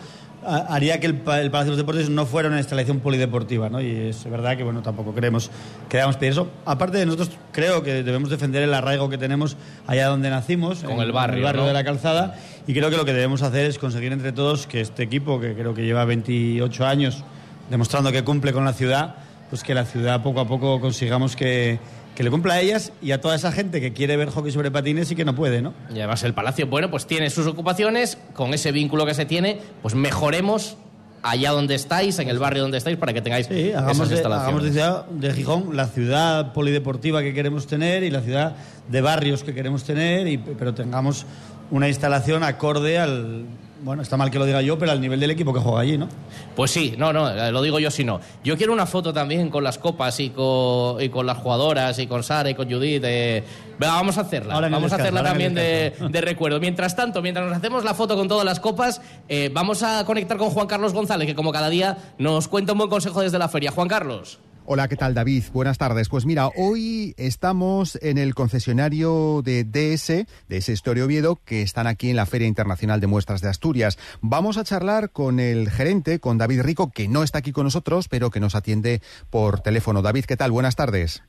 haría 0.47 1.01
que 1.01 1.07
el, 1.07 1.13
el 1.13 1.51
Palacio 1.51 1.65
de 1.65 1.71
los 1.71 1.77
Deportes 1.79 2.11
no 2.11 2.27
fuera 2.27 2.49
una 2.49 2.59
instalación 2.59 3.01
polideportiva, 3.01 3.71
¿no? 3.71 3.81
Y 3.81 4.09
es 4.09 4.29
verdad 4.29 4.57
que, 4.57 4.63
bueno, 4.63 4.83
tampoco 4.83 5.15
creemos 5.15 5.51
que 5.89 5.97
debamos 5.97 6.17
pedir 6.17 6.33
eso. 6.33 6.49
Aparte 6.67 6.99
de 6.99 7.07
nosotros, 7.07 7.31
creo 7.53 7.83
que 7.83 8.03
debemos 8.03 8.29
defender 8.29 8.63
el 8.63 8.75
arraigo 8.75 9.09
que 9.09 9.17
tenemos 9.17 9.57
allá 9.87 10.09
donde 10.09 10.29
nacimos, 10.29 10.83
con 10.83 10.97
en, 10.97 11.01
el 11.01 11.13
barrio, 11.13 11.39
el 11.39 11.45
barrio 11.45 11.63
¿no? 11.63 11.69
de 11.69 11.73
la 11.73 11.85
Calzada, 11.85 12.37
y 12.67 12.75
creo 12.75 12.91
que 12.91 12.97
lo 12.97 13.05
que 13.05 13.15
debemos 13.15 13.43
hacer 13.43 13.67
es 13.67 13.79
conseguir 13.79 14.13
entre 14.13 14.33
todos 14.33 14.67
que 14.67 14.81
este 14.81 15.03
equipo, 15.03 15.41
que 15.41 15.55
creo 15.55 15.73
que 15.73 15.83
lleva 15.85 16.05
28 16.05 16.87
años 16.87 17.25
demostrando 17.71 18.13
que 18.13 18.23
cumple 18.23 18.53
con 18.53 18.65
la 18.65 18.73
ciudad, 18.73 19.17
pues 19.51 19.63
que 19.63 19.75
la 19.75 19.85
ciudad 19.85 20.23
poco 20.23 20.41
a 20.41 20.47
poco 20.47 20.81
consigamos 20.81 21.37
que, 21.37 21.79
que 22.15 22.23
le 22.23 22.31
cumpla 22.31 22.55
a 22.55 22.61
ellas 22.61 22.93
y 23.03 23.13
a 23.13 23.21
toda 23.21 23.35
esa 23.35 23.53
gente 23.53 23.81
que 23.81 23.93
quiere 23.93 24.17
ver 24.17 24.31
hockey 24.31 24.53
sobre 24.53 24.71
patines 24.71 25.11
y 25.11 25.17
que 25.17 25.25
no 25.25 25.35
puede, 25.35 25.63
¿no? 25.63 25.75
Y 25.91 25.99
además 25.99 26.23
el 26.23 26.35
Palacio, 26.35 26.67
bueno, 26.67 26.91
pues 26.91 27.07
tiene 27.07 27.31
sus 27.31 27.47
ocupaciones, 27.47 28.19
con 28.35 28.55
ese 28.55 28.73
vínculo 28.73 29.07
que 29.07 29.15
se 29.15 29.25
tiene, 29.25 29.61
pues 29.83 29.95
mejoremos 29.95 30.77
allá 31.23 31.53
donde 31.53 31.75
estáis, 31.75 32.19
en 32.19 32.29
el 32.29 32.39
barrio 32.39 32.63
donde 32.63 32.79
estáis, 32.79 32.99
para 32.99 33.13
que 33.15 33.23
tengáis 33.23 33.47
sí, 33.47 33.73
hagamos 33.73 33.97
esas 33.97 34.09
de, 34.11 34.15
instalaciones. 34.17 34.77
hagamos 34.77 35.21
de, 35.21 35.29
de 35.29 35.35
Gijón 35.35 35.75
la 35.75 35.87
ciudad 35.87 36.53
polideportiva 36.53 37.23
que 37.23 37.33
queremos 37.33 37.67
tener 37.67 38.03
y 38.03 38.11
la 38.11 38.21
ciudad 38.21 38.57
de 38.89 39.01
barrios 39.01 39.43
que 39.43 39.55
queremos 39.55 39.85
tener, 39.85 40.29
y, 40.29 40.37
pero 40.37 40.75
tengamos 40.75 41.25
una 41.71 41.89
instalación 41.89 42.45
acorde 42.45 42.99
al 42.99 43.47
bueno, 43.85 44.03
está 44.03 44.17
mal 44.17 44.31
que 44.31 44.39
lo 44.39 44.47
diga 44.47 44.63
yo, 44.63 44.79
pero 44.79 44.93
al 44.93 45.01
nivel 45.01 45.21
del 45.21 45.31
equipo 45.31 45.53
que 45.53 45.61
juega 45.61 45.81
allí, 45.81 45.99
¿no? 45.99 46.09
Pues 46.57 46.71
sí, 46.71 46.95
no, 46.97 47.13
no, 47.13 47.51
lo 47.51 47.61
digo 47.61 47.79
yo 47.79 47.91
si 47.91 48.03
no. 48.03 48.19
Yo 48.43 48.57
quiero 48.57 48.73
una 48.73 48.87
foto 48.87 49.13
también 49.13 49.51
con 49.51 49.63
las 49.63 49.77
copas 49.77 50.19
y 50.21 50.31
con, 50.31 51.03
y 51.03 51.11
con 51.11 51.27
las 51.27 51.37
jugadoras 51.37 51.99
y 51.99 52.07
con 52.07 52.23
Sara 52.23 52.49
y 52.49 52.55
con 52.55 52.71
Judith. 52.71 53.03
Eh. 53.05 53.45
Vamos 53.79 54.17
a 54.17 54.23
hacerla. 54.23 54.59
Vamos 54.59 54.91
a 54.91 54.97
hacerla 54.97 55.23
también 55.23 55.55
de, 55.55 56.21
recuerdo. 56.23 56.59
Mientras 56.61 56.97
tanto, 56.97 57.21
mientras 57.21 57.47
nos 57.47 57.59
hacemos 57.59 57.85
la 57.85 57.93
foto 57.93 58.17
con 58.17 58.27
todas 58.27 58.47
las 58.47 58.59
copas, 58.59 59.03
eh, 59.29 59.51
vamos 59.53 59.83
a 59.83 60.07
conectar 60.07 60.39
con 60.39 60.49
Juan 60.49 60.67
Carlos 60.67 60.95
González, 60.95 61.27
que 61.27 61.35
como 61.35 61.53
cada 61.53 61.69
día 61.69 61.99
nos 62.17 62.49
cuenta 62.49 62.73
un 62.73 62.79
buen 62.79 62.91
consejo 62.91 63.21
desde 63.21 63.39
la 63.39 63.49
feria. 63.49 63.71
Juan 63.71 63.89
Carlos. 63.89 64.39
Hola, 64.67 64.89
¿qué 64.89 64.97
tal 64.97 65.13
David? 65.13 65.45
Buenas 65.53 65.77
tardes. 65.77 66.09
Pues 66.09 66.25
mira, 66.25 66.49
hoy 66.57 67.13
estamos 67.19 67.99
en 68.01 68.17
el 68.17 68.35
concesionario 68.35 69.43
de 69.45 69.63
DS, 69.63 70.27
de 70.49 70.57
ese 70.57 70.73
Historia 70.73 71.05
Oviedo, 71.05 71.39
que 71.45 71.61
están 71.61 71.87
aquí 71.87 72.09
en 72.09 72.17
la 72.17 72.25
Feria 72.25 72.49
Internacional 72.49 72.99
de 72.99 73.07
Muestras 73.07 73.43
de 73.43 73.51
Asturias. 73.51 73.99
Vamos 74.23 74.57
a 74.57 74.65
charlar 74.65 75.11
con 75.11 75.39
el 75.39 75.69
gerente, 75.69 76.19
con 76.19 76.39
David 76.39 76.63
Rico, 76.63 76.91
que 76.91 77.09
no 77.09 77.23
está 77.23 77.41
aquí 77.41 77.53
con 77.53 77.65
nosotros, 77.65 78.09
pero 78.09 78.31
que 78.31 78.41
nos 78.41 78.55
atiende 78.55 79.03
por 79.29 79.61
teléfono. 79.61 80.01
David, 80.01 80.25
¿qué 80.25 80.39
tal? 80.39 80.51
Buenas 80.51 80.77
tardes. 80.77 81.23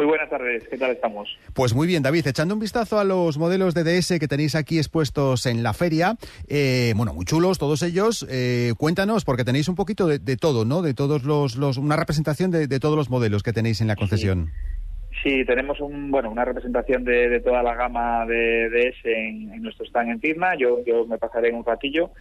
Muy 0.00 0.06
buenas 0.06 0.30
tardes, 0.30 0.66
¿qué 0.66 0.78
tal 0.78 0.92
estamos? 0.92 1.28
Pues 1.52 1.74
muy 1.74 1.86
bien, 1.86 2.02
David, 2.02 2.26
echando 2.26 2.54
un 2.54 2.60
vistazo 2.60 2.98
a 2.98 3.04
los 3.04 3.36
modelos 3.36 3.74
de 3.74 3.84
DS 3.84 4.18
que 4.18 4.28
tenéis 4.28 4.54
aquí 4.54 4.78
expuestos 4.78 5.44
en 5.44 5.62
la 5.62 5.74
feria, 5.74 6.16
eh, 6.48 6.94
bueno, 6.96 7.12
muy 7.12 7.26
chulos 7.26 7.58
todos 7.58 7.82
ellos, 7.82 8.26
eh, 8.30 8.72
cuéntanos, 8.78 9.26
porque 9.26 9.44
tenéis 9.44 9.68
un 9.68 9.74
poquito 9.74 10.06
de, 10.06 10.36
todo, 10.38 10.64
¿no? 10.64 10.80
De 10.80 10.94
todos 10.94 11.24
los, 11.24 11.56
los 11.56 11.76
una 11.76 11.96
representación 11.96 12.50
de, 12.50 12.66
todos 12.80 12.96
los 12.96 13.10
modelos 13.10 13.42
que 13.42 13.52
tenéis 13.52 13.82
en 13.82 13.88
la 13.88 13.96
concesión. 13.96 14.48
Sí. 15.22 15.44
tenemos 15.44 15.78
un, 15.80 16.10
bueno, 16.10 16.30
una 16.30 16.46
representación 16.46 17.04
de, 17.04 17.38
toda 17.40 17.62
la 17.62 17.74
gama 17.74 18.24
de 18.24 18.70
DS 18.70 19.04
en, 19.04 19.52
en 19.52 19.62
nuestro 19.62 19.84
stand 19.84 20.12
en 20.12 20.20
firma. 20.20 20.54
Yo, 20.56 20.82
yo 20.86 21.04
me 21.04 21.18
pasaré 21.18 21.50
en 21.50 21.56
un 21.56 21.64
ratillo 21.66 22.12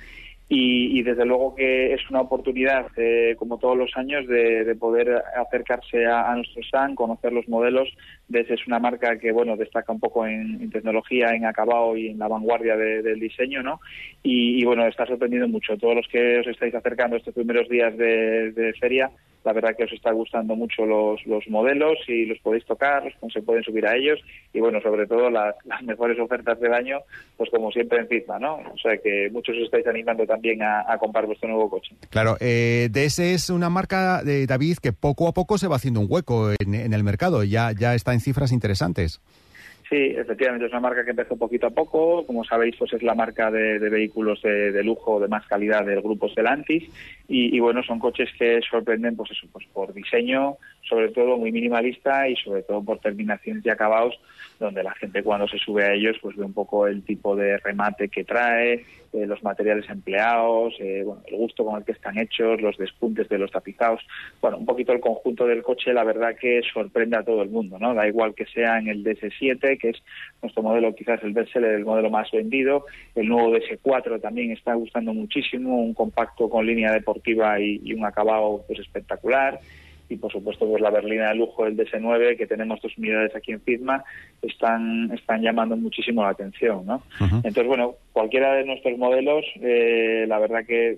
y, 0.52 1.04
desde 1.04 1.26
luego 1.26 1.54
que 1.54 1.94
es 1.94 2.02
una 2.10 2.22
oportunidad, 2.22 2.88
eh, 2.98 3.36
como 3.38 3.60
todos 3.60 3.78
los 3.78 3.96
años, 3.96 4.28
de, 4.28 4.76
poder 4.80 5.22
acercarse 5.38 6.08
a, 6.08 6.36
nuestro 6.36 6.64
stand, 6.64 6.96
conocer 6.96 7.32
los 7.32 7.48
modelos. 7.48 7.88
DES 8.28 8.50
es 8.50 8.66
una 8.66 8.80
marca 8.80 9.20
que 9.20 9.32
bueno 9.32 9.56
destaca 9.56 9.92
un 9.92 10.00
poco 10.00 10.26
en, 10.26 10.72
tecnología, 10.72 11.36
en 11.36 11.46
acabado 11.46 11.96
y 11.96 12.08
en 12.08 12.18
la 12.18 12.28
vanguardia 12.28 12.76
del 12.76 13.20
diseño, 13.20 13.62
¿no? 13.62 13.80
Y, 14.24 14.66
bueno, 14.66 14.88
está 14.88 15.06
sorprendiendo 15.06 15.48
mucho. 15.48 15.78
Todos 15.78 15.96
los 15.96 16.08
que 16.08 16.40
os 16.40 16.48
estáis 16.48 16.74
acercando 16.74 17.16
estos 17.16 17.36
primeros 17.36 17.70
días 17.70 17.96
de 17.96 18.74
feria 18.80 19.12
la 19.44 19.54
verdad 19.54 19.76
que 19.76 19.86
os 19.86 19.94
está 19.94 20.12
gustando 20.12 20.56
mucho 20.56 20.86
los, 20.86 21.26
los 21.26 21.48
modelos 21.48 21.98
y 22.08 22.26
los 22.26 22.40
podéis 22.40 22.66
tocar, 22.66 23.04
se 23.32 23.42
pueden 23.42 23.64
subir 23.64 23.86
a 23.88 23.96
ellos 23.96 24.20
y 24.54 24.60
bueno, 24.60 24.82
sobre 24.82 25.08
todo 25.08 25.30
las, 25.30 25.56
mejores 25.84 26.20
ofertas 26.20 26.60
del 26.60 26.74
año, 26.74 27.00
pues 27.38 27.50
como 27.50 27.72
siempre 27.72 28.00
en 28.00 28.08
FITMA, 28.08 28.40
¿no? 28.40 28.56
O 28.56 28.78
sea 28.82 28.98
que 28.98 29.30
muchos 29.32 29.56
os 29.56 29.64
estáis 29.64 29.88
animando 29.88 30.26
también 30.26 30.62
a, 30.62 30.98
comprar 31.00 31.26
vuestro 31.26 31.48
nuevo 31.48 31.70
coche. 31.70 31.96
Claro, 32.10 32.36
eh, 32.40 32.90
DS 32.92 33.20
es 33.20 33.50
una 33.50 33.70
marca 33.70 34.24
de 34.24 34.46
David 34.46 34.78
que 34.82 34.92
poco 34.92 35.28
a 35.28 35.34
poco 35.34 35.58
se 35.58 35.68
va 35.68 35.78
haciendo 35.78 36.02
un 36.02 36.08
hueco 36.10 36.52
en, 36.60 36.76
en 36.76 36.94
el 36.94 37.04
mercado, 37.04 37.44
ya, 37.44 37.72
ya 37.72 37.96
está 37.96 38.14
en 38.14 38.20
cifras 38.20 38.52
interesantes. 38.52 39.22
Sí, 39.90 40.14
efectivamente 40.16 40.68
es 40.68 40.72
una 40.72 40.82
marca 40.82 41.04
que 41.04 41.10
empezó 41.10 41.36
poquito 41.36 41.66
a 41.66 41.72
poco. 41.72 42.24
Como 42.28 42.44
sabéis, 42.44 42.76
pues 42.78 42.94
es 42.94 43.02
la 43.02 43.16
marca 43.16 43.50
de, 43.50 43.80
vehículos 43.80 44.40
de, 44.44 44.84
lujo 44.84 45.20
de 45.20 45.28
más 45.28 45.48
calidad 45.48 45.84
del 45.84 46.02
grupo 46.02 46.30
Stellantis 46.30 46.84
y, 47.28 47.56
y, 47.56 47.60
bueno, 47.60 47.82
son 47.82 47.98
coches 47.98 48.30
que 48.38 48.62
sorprenden, 48.70 49.16
pues 49.16 49.32
eso, 49.32 49.48
pues 49.52 49.66
por 49.74 49.92
diseño, 49.92 50.58
sobre 50.88 51.10
todo 51.10 51.38
muy 51.38 51.52
minimalista 51.52 52.28
y 52.30 52.36
sobre 52.36 52.62
todo 52.62 52.84
por 52.84 53.00
terminaciones 53.00 53.66
y 53.66 53.70
acabados 53.70 54.20
donde 54.60 54.84
la 54.84 54.94
gente 54.94 55.24
cuando 55.24 55.48
se 55.48 55.58
sube 55.58 55.86
a 55.86 55.94
ellos 55.94 56.18
pues 56.22 56.36
ve 56.36 56.44
un 56.44 56.54
poco 56.54 56.86
el 56.86 57.04
tipo 57.04 57.36
de 57.36 57.58
remate 57.58 58.10
que 58.10 58.26
trae, 58.26 58.86
eh, 59.14 59.26
los 59.26 59.44
materiales 59.44 59.90
empleados, 59.90 60.74
eh, 60.80 61.04
bueno, 61.06 61.22
el 61.28 61.36
gusto 61.38 61.66
con 61.66 61.78
el 61.78 61.86
que 61.86 61.94
están 61.94 62.18
hechos, 62.18 62.62
los 62.62 62.78
despuntes 62.78 63.28
de 63.30 63.38
los 63.38 63.52
tapizados, 63.52 64.02
bueno, 64.42 64.58
un 64.58 64.66
poquito 64.66 64.92
el 64.92 65.00
conjunto 65.00 65.46
del 65.46 65.64
coche 65.64 65.94
la 65.94 66.04
verdad 66.04 66.36
que 66.40 66.62
sorprende 66.74 67.18
a 67.18 67.24
todo 67.24 67.42
el 67.42 67.50
mundo, 67.50 67.80
¿no? 67.80 67.94
Da 67.94 68.08
igual 68.08 68.36
que 68.36 68.46
sea 68.46 68.78
en 68.78 68.88
el 68.88 69.04
DS7, 69.04 69.78
que 69.80 69.90
es 69.90 70.04
nuestro 70.42 70.64
modelo 70.64 70.94
quizás 70.94 71.24
el 71.24 71.34
bestseller, 71.34 71.72
el 71.72 71.86
modelo 71.86 72.10
más 72.10 72.30
vendido, 72.32 72.86
el 73.16 73.28
nuevo 73.28 73.56
DS4 73.56 74.22
también 74.22 74.52
está 74.52 74.74
gustando 74.74 75.14
muchísimo, 75.14 75.82
un 75.82 75.94
compacto 75.94 76.50
con 76.50 76.66
línea 76.66 76.92
deportiva 76.92 77.60
y, 77.60 77.94
un 77.94 78.06
acabado 78.06 78.64
pues 78.68 78.80
espectacular, 78.80 79.60
y 80.10 80.18
por 80.18 80.32
supuesto 80.32 80.68
pues 80.68 80.82
la 80.82 80.90
berlina 80.90 81.30
de 81.30 81.36
lujo 81.36 81.66
del 81.66 81.78
DS9 81.78 82.38
que 82.38 82.48
tenemos 82.48 82.82
dos 82.82 82.98
unidades 82.98 83.36
aquí 83.36 83.52
en 83.52 83.62
FITMA 83.62 84.04
están 84.42 85.12
están 85.14 85.42
llamando 85.42 85.78
muchísimo 85.78 86.24
la 86.24 86.30
atención 86.30 86.86
¿no? 86.86 87.04
entonces 87.20 87.68
bueno 87.68 87.96
cualquiera 88.12 88.54
de 88.56 88.66
nuestros 88.66 88.98
modelos 88.98 89.46
eh, 89.62 90.26
la 90.28 90.40
verdad 90.40 90.66
que 90.66 90.98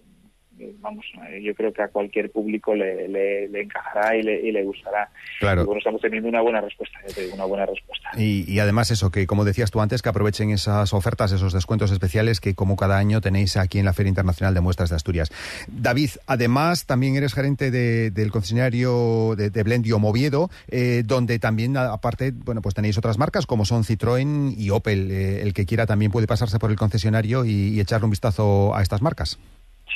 vamos, 0.80 1.06
eh, 1.30 1.42
yo 1.42 1.54
creo 1.56 1.74
que 1.74 1.82
a 1.82 1.88
cualquier 1.88 2.32
público 2.32 2.76
le, 2.76 3.08
le, 3.08 3.62
encajará 3.62 4.16
y 4.16 4.24
le, 4.24 4.42
y 4.42 4.52
le, 4.52 4.64
gustará. 4.64 5.10
Claro. 5.40 5.64
Y 5.64 5.66
bueno, 5.66 5.80
estamos 5.80 6.02
teniendo 6.02 6.30
una 6.30 6.42
buena 6.42 6.62
respuesta, 6.62 7.00
una 7.34 7.46
buena 7.46 7.66
respuesta. 7.66 8.10
Y, 8.18 8.60
además 8.60 8.92
eso, 8.92 9.12
que 9.12 9.28
como 9.28 9.46
decías 9.46 9.72
tú 9.72 9.82
antes, 9.82 10.02
que 10.02 10.10
aprovechen 10.10 10.52
esas 10.52 10.94
ofertas, 10.94 11.32
esos 11.32 11.54
descuentos 11.54 11.92
especiales 11.92 12.40
que 12.40 12.56
como 12.56 12.76
cada 12.76 12.98
año 12.98 13.22
tenéis 13.22 13.58
aquí 13.58 13.80
en 13.80 13.86
la 13.86 13.94
Feria 13.94 14.10
Internacional 14.10 14.54
de 14.54 14.62
Muestras 14.62 14.90
de 14.90 14.96
Asturias. 14.96 15.32
David, 15.68 16.12
además 16.28 16.86
también 16.86 17.16
eres 17.16 17.34
gerente 17.34 17.72
del 17.72 18.32
concesionario 18.32 19.36
de, 19.36 19.50
de 19.50 19.64
Blendio 19.64 20.00
Moviedo, 20.00 20.50
eh, 20.68 21.04
donde 21.06 21.40
también 21.40 21.78
aparte, 21.78 22.32
bueno, 22.32 22.62
pues 22.62 22.76
tenéis 22.76 22.98
otras 22.98 23.18
marcas 23.18 23.46
como 23.46 23.66
son 23.66 23.84
Citroën 23.84 24.54
y 24.58 24.70
Opel. 24.70 25.12
Eh, 25.12 25.42
el 25.42 25.54
que 25.54 25.66
quiera 25.66 25.86
también 25.86 26.12
puede 26.12 26.28
pasarse 26.28 26.60
por 26.60 26.72
el 26.72 26.78
concesionario 26.78 27.46
y 27.46 27.80
echarle 27.80 28.06
un 28.06 28.12
vistazo 28.12 28.76
a 28.76 28.82
estas 28.82 29.02
marcas. 29.02 29.40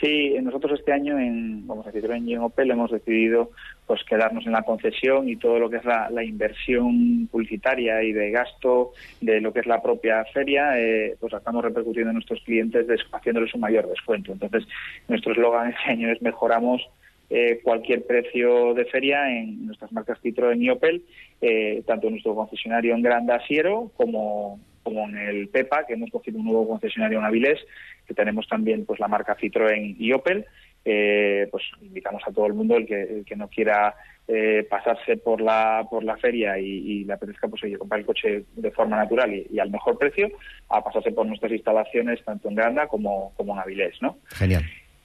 Sí, 0.02 0.36
nosotros 0.42 0.80
este 0.80 0.92
año 0.92 1.18
en, 1.18 1.66
vamos 1.66 1.88
a 1.88 1.92
decir, 1.92 2.10
en 2.12 2.38
Opel 2.40 2.72
hemos 2.72 2.92
decidido 2.92 3.52
pues 3.88 4.04
quedarnos 4.04 4.46
en 4.46 4.52
la 4.52 4.64
concesión 4.64 5.30
y 5.30 5.38
todo 5.38 5.58
lo 5.58 5.70
que 5.70 5.78
es 5.78 5.86
la, 5.86 6.24
inversión 6.24 7.28
publicitaria 7.32 8.04
y 8.04 8.12
de 8.12 8.32
gasto 8.32 8.92
de 9.22 9.40
lo 9.40 9.54
que 9.54 9.62
es 9.62 9.68
la 9.68 9.82
propia 9.82 10.26
feria, 10.34 10.78
eh, 10.78 11.16
pues 11.20 11.32
estamos 11.34 11.64
repercutiendo 11.64 12.10
en 12.10 12.16
nuestros 12.16 12.42
clientes 12.42 12.88
haciéndoles 13.12 13.54
un 13.54 13.62
mayor 13.62 13.88
descuento. 13.88 14.34
Entonces, 14.34 14.66
nuestro 15.08 15.32
eslogan 15.32 15.70
este 15.70 15.92
año 15.92 16.12
es 16.12 16.22
mejoramos 16.22 16.82
eh, 17.30 17.62
cualquier 17.64 18.06
precio 18.06 18.74
de 18.74 18.86
feria 18.86 19.32
en 19.32 19.66
nuestras 19.66 19.92
marcas 19.92 20.20
Citroën 20.22 20.62
y 20.62 20.70
Opel, 20.72 21.04
eh, 21.42 21.84
tanto 21.86 22.08
en 22.08 22.14
nuestro 22.14 22.36
concesionario 22.36 22.96
en 22.96 23.02
Gran 23.02 23.30
Asiero 23.32 23.92
como 23.96 24.60
como 24.86 25.10
en 25.10 25.18
el 25.18 25.48
PEPA, 25.48 25.88
que 25.88 25.94
hemos 25.94 26.12
cogido 26.12 26.38
un 26.38 26.46
nuevo 26.46 26.68
concesionario 26.68 27.18
en 27.18 27.26
Avilés, 27.26 27.60
que 28.06 28.14
tenemos 28.14 28.48
también 28.48 28.86
pues 28.86 29.00
la 29.00 29.08
marca 29.08 29.38
Citroën 29.38 29.96
y 29.98 30.14
Opel. 30.14 30.46
Eh, 30.88 31.48
pues 31.52 31.64
invitamos 31.82 32.22
a 32.28 32.32
todo 32.32 32.46
el 32.46 32.54
mundo 32.54 32.78
el 32.78 32.86
que, 32.86 33.24
que 33.26 33.36
no 33.36 33.48
quiera 33.48 33.96
eh, 34.28 34.66
pasarse 34.70 35.18
por 35.18 35.42
la 35.42 35.86
por 35.90 36.04
la 36.04 36.18
feria 36.18 36.60
y, 36.60 36.66
y 36.66 37.04
le 37.06 37.14
apetezca 37.14 37.48
pues 37.48 37.64
oye, 37.64 37.78
comprar 37.78 38.00
el 38.00 38.06
coche 38.06 38.44
de 38.56 38.72
forma 38.72 38.98
natural 38.98 39.34
y, 39.34 39.60
al 39.60 39.72
mejor 39.72 39.98
precio 39.98 40.30
a 40.70 40.84
pasarse 40.84 41.12
por 41.12 41.26
nuestras 41.26 41.52
instalaciones 41.52 42.24
tanto 42.24 42.50
en 42.50 42.56
Granda 42.56 42.88
como, 42.88 43.34
como 43.36 43.54
en 43.54 43.60
Avilés, 43.60 44.02
¿no? 44.02 44.18
Genial 44.30 44.64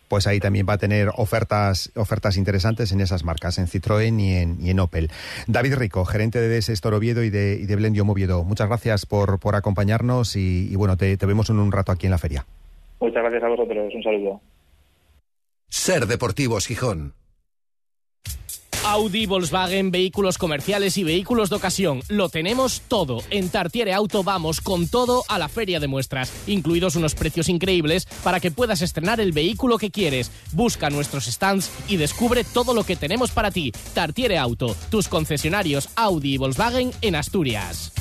pues 0.08 0.26
ahí 0.26 0.40
también 0.40 0.66
va 0.68 0.72
a 0.72 0.78
tener 0.78 1.08
ofertas, 1.14 1.92
ofertas 1.94 2.36
interesantes 2.36 2.90
en 2.90 3.00
esas 3.00 3.22
marcas, 3.22 3.58
en 3.58 3.68
Citroën 3.68 4.20
y 4.20 4.32
en, 4.38 4.60
y 4.60 4.70
en 4.70 4.80
Opel. 4.80 5.08
David 5.46 5.76
Rico, 5.76 6.04
gerente 6.04 6.40
de 6.40 6.48
DS 6.48 6.82
y 6.82 7.30
de, 7.30 7.58
y 7.62 7.66
de 7.66 7.76
Blendio 7.76 8.04
Moviedo, 8.04 8.42
muchas 8.42 8.66
gracias 8.66 9.06
por, 9.06 9.38
por 9.38 9.54
acompañarnos 9.54 10.34
y, 10.34 10.74
bueno, 10.74 10.96
te 10.96 11.14
vemos 11.14 11.48
en 11.50 11.60
un 11.60 11.70
rato 11.70 11.92
aquí 11.92 12.06
en 12.08 12.10
la 12.10 12.18
feria. 12.18 12.44
Muchas 13.00 13.22
gracias 13.22 13.42
a 13.42 13.48
vosotros, 13.48 13.94
un 13.94 14.02
saludo. 14.02 14.40
Ser 15.68 16.06
Deportivos 16.06 16.66
Gijón. 16.66 17.14
Audi, 18.84 19.26
Volkswagen, 19.26 19.90
vehículos 19.90 20.38
comerciales 20.38 20.96
y 20.96 21.04
vehículos 21.04 21.50
de 21.50 21.56
ocasión. 21.56 22.00
Lo 22.08 22.28
tenemos 22.28 22.80
todo. 22.88 23.18
En 23.30 23.50
Tartiere 23.50 23.92
Auto 23.92 24.24
vamos 24.24 24.60
con 24.60 24.88
todo 24.88 25.22
a 25.28 25.38
la 25.38 25.48
feria 25.48 25.80
de 25.80 25.86
muestras, 25.86 26.32
incluidos 26.46 26.96
unos 26.96 27.14
precios 27.14 27.48
increíbles 27.48 28.06
para 28.24 28.40
que 28.40 28.50
puedas 28.50 28.80
estrenar 28.80 29.20
el 29.20 29.32
vehículo 29.32 29.76
que 29.76 29.90
quieres. 29.90 30.32
Busca 30.52 30.88
nuestros 30.88 31.26
stands 31.26 31.70
y 31.88 31.98
descubre 31.98 32.42
todo 32.42 32.72
lo 32.74 32.84
que 32.84 32.96
tenemos 32.96 33.32
para 33.32 33.50
ti. 33.50 33.70
Tartiere 33.94 34.38
Auto, 34.38 34.74
tus 34.90 35.08
concesionarios 35.08 35.90
Audi 35.94 36.34
y 36.34 36.38
Volkswagen 36.38 36.90
en 37.02 37.16
Asturias. 37.16 37.92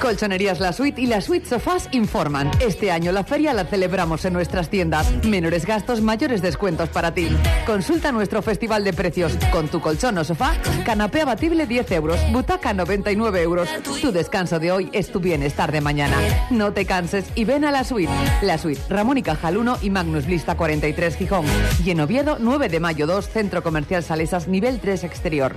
Colchonerías 0.00 0.60
La 0.60 0.72
Suite 0.72 1.00
y 1.00 1.06
La 1.06 1.20
Suite 1.20 1.48
Sofás 1.48 1.88
informan. 1.92 2.50
Este 2.60 2.90
año 2.90 3.12
la 3.12 3.24
feria 3.24 3.54
la 3.54 3.64
celebramos 3.64 4.24
en 4.24 4.32
nuestras 4.32 4.68
tiendas. 4.68 5.24
Menores 5.24 5.64
gastos, 5.64 6.00
mayores 6.00 6.42
descuentos 6.42 6.88
para 6.90 7.14
ti. 7.14 7.28
Consulta 7.66 8.12
nuestro 8.12 8.42
festival 8.42 8.84
de 8.84 8.92
precios. 8.92 9.36
Con 9.52 9.68
tu 9.68 9.80
colchón 9.80 10.18
o 10.18 10.24
sofá, 10.24 10.54
canapé 10.84 11.22
abatible 11.22 11.66
10 11.66 11.92
euros, 11.92 12.20
butaca 12.32 12.74
99 12.74 13.42
euros. 13.42 13.68
Tu 14.00 14.12
descanso 14.12 14.58
de 14.58 14.70
hoy 14.70 14.90
es 14.92 15.10
tu 15.10 15.20
bienestar 15.20 15.72
de 15.72 15.80
mañana. 15.80 16.16
No 16.50 16.72
te 16.72 16.84
canses 16.84 17.24
y 17.34 17.44
ven 17.44 17.64
a 17.64 17.72
La 17.72 17.84
Suite. 17.84 18.12
La 18.42 18.58
Suite, 18.58 18.80
Ramón 18.88 19.18
y 19.18 19.22
Cajal 19.22 19.56
1 19.56 19.78
y 19.82 19.90
Magnus 19.90 20.26
Lista 20.26 20.56
43 20.56 21.16
Gijón. 21.16 21.46
Y 21.84 21.90
en 21.90 22.00
Oviedo, 22.00 22.36
9 22.38 22.68
de 22.68 22.80
mayo 22.80 23.06
2, 23.06 23.28
Centro 23.28 23.62
Comercial 23.62 24.02
Salesas, 24.02 24.46
nivel 24.46 24.78
3 24.80 25.04
exterior. 25.04 25.56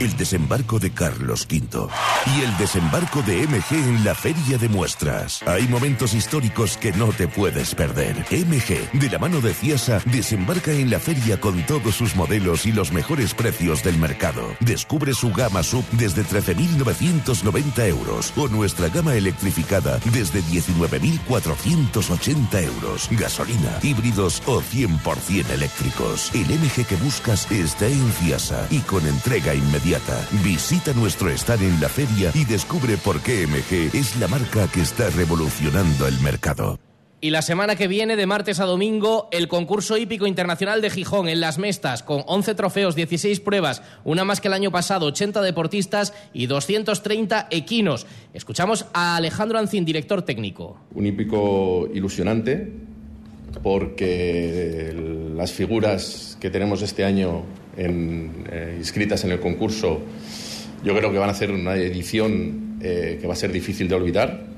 el 0.00 0.16
desembarco 0.16 0.78
de 0.78 0.90
Carlos 0.90 1.46
V 1.50 1.88
y 2.26 2.42
el 2.42 2.56
desembarco 2.56 3.20
de 3.22 3.46
MG 3.46 3.74
en 3.74 4.04
la 4.04 4.14
Feria 4.14 4.56
de 4.56 4.68
Muestras. 4.68 5.42
Hay 5.46 5.68
momentos 5.68 6.14
históricos 6.14 6.78
que 6.78 6.92
no 6.92 7.12
te 7.12 7.28
puedes 7.28 7.74
perder. 7.74 8.16
MG, 8.30 8.90
de 8.98 9.10
la 9.10 9.18
mano 9.18 9.42
de 9.42 9.52
Ciasa, 9.52 10.00
desembarca 10.06 10.72
en 10.72 10.88
la 10.90 10.98
feria 10.98 11.38
con 11.38 11.60
todos 11.66 11.94
sus 11.94 12.16
modelos 12.16 12.64
y 12.64 12.72
los 12.72 12.92
mejores 12.92 13.34
precios 13.34 13.84
del 13.84 13.98
mercado. 13.98 14.56
Descubre 14.60 15.12
su 15.12 15.30
gama 15.32 15.62
sub 15.62 15.84
desde 15.92 16.24
13.990 16.24 17.86
euros 17.86 18.32
o 18.36 18.48
nuestra 18.48 18.88
gama 18.88 19.14
electrificada 19.14 20.00
desde 20.12 20.42
19.480 20.44 22.64
euros. 22.64 23.06
Gasolina, 23.10 23.78
híbridos 23.82 24.42
o 24.46 24.62
100% 24.62 25.50
eléctricos. 25.50 26.34
El 26.34 26.46
MG 26.46 26.86
que 26.86 26.96
buscas 26.96 27.50
está 27.50 27.86
en 27.86 28.10
Ciasa 28.12 28.66
y 28.70 28.78
con 28.78 29.06
entrega 29.06 29.52
inmediata. 29.90 30.28
Visita 30.44 30.92
nuestro 30.92 31.30
stand 31.30 31.62
en 31.62 31.80
la 31.80 31.88
feria 31.88 32.30
y 32.34 32.44
descubre 32.44 32.96
por 32.96 33.20
qué 33.20 33.46
MG 33.46 33.96
es 33.96 34.16
la 34.18 34.28
marca 34.28 34.68
que 34.72 34.80
está 34.80 35.10
revolucionando 35.10 36.06
el 36.06 36.18
mercado. 36.20 36.78
Y 37.22 37.30
la 37.30 37.42
semana 37.42 37.76
que 37.76 37.86
viene, 37.86 38.16
de 38.16 38.24
martes 38.24 38.60
a 38.60 38.64
domingo, 38.64 39.28
el 39.30 39.46
concurso 39.46 39.98
hípico 39.98 40.26
internacional 40.26 40.80
de 40.80 40.88
Gijón 40.88 41.28
en 41.28 41.40
Las 41.40 41.58
Mestas, 41.58 42.02
con 42.02 42.22
11 42.26 42.54
trofeos, 42.54 42.94
16 42.94 43.40
pruebas, 43.40 43.82
una 44.04 44.24
más 44.24 44.40
que 44.40 44.48
el 44.48 44.54
año 44.54 44.70
pasado, 44.70 45.04
80 45.06 45.42
deportistas 45.42 46.14
y 46.32 46.46
230 46.46 47.48
equinos. 47.50 48.06
Escuchamos 48.32 48.86
a 48.94 49.16
Alejandro 49.16 49.58
Ancín, 49.58 49.84
director 49.84 50.22
técnico. 50.22 50.78
Un 50.94 51.04
hípico 51.04 51.90
ilusionante, 51.92 52.72
porque 53.62 54.94
las 55.36 55.52
figuras 55.52 56.38
que 56.40 56.48
tenemos 56.48 56.80
este 56.80 57.04
año 57.04 57.44
en, 57.80 58.44
eh, 58.50 58.76
inscritas 58.78 59.24
en 59.24 59.32
el 59.32 59.40
concurso, 59.40 60.00
yo 60.84 60.96
creo 60.96 61.10
que 61.10 61.18
van 61.18 61.28
a 61.28 61.32
hacer 61.32 61.50
una 61.50 61.74
edición 61.74 62.78
eh, 62.80 63.18
que 63.20 63.26
va 63.26 63.34
a 63.34 63.36
ser 63.36 63.52
difícil 63.52 63.88
de 63.88 63.94
olvidar. 63.94 64.50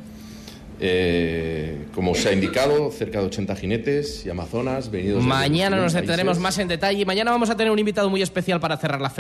Eh, 0.85 1.85
como 1.95 2.13
se 2.17 2.29
ha 2.29 2.33
indicado, 2.33 2.91
cerca 2.91 3.21
de 3.21 3.27
80 3.27 3.55
jinetes 3.55 4.27
y 4.27 4.31
amazonas 4.31 4.91
venidos. 4.91 5.23
Mañana 5.23 5.77
nos 5.77 5.93
detenemos 5.93 6.41
más 6.41 6.59
en 6.59 6.67
detalle. 6.67 7.07
Mañana 7.07 7.31
vamos 7.31 7.51
a 7.51 7.57
tener 7.57 7.73
un 7.73 7.79
invitado 7.79 8.11
muy 8.11 8.21
especial 8.21 8.59
para 8.59 8.77
cerrar 8.77 9.01
la 9.01 9.09
feria. 9.09 9.11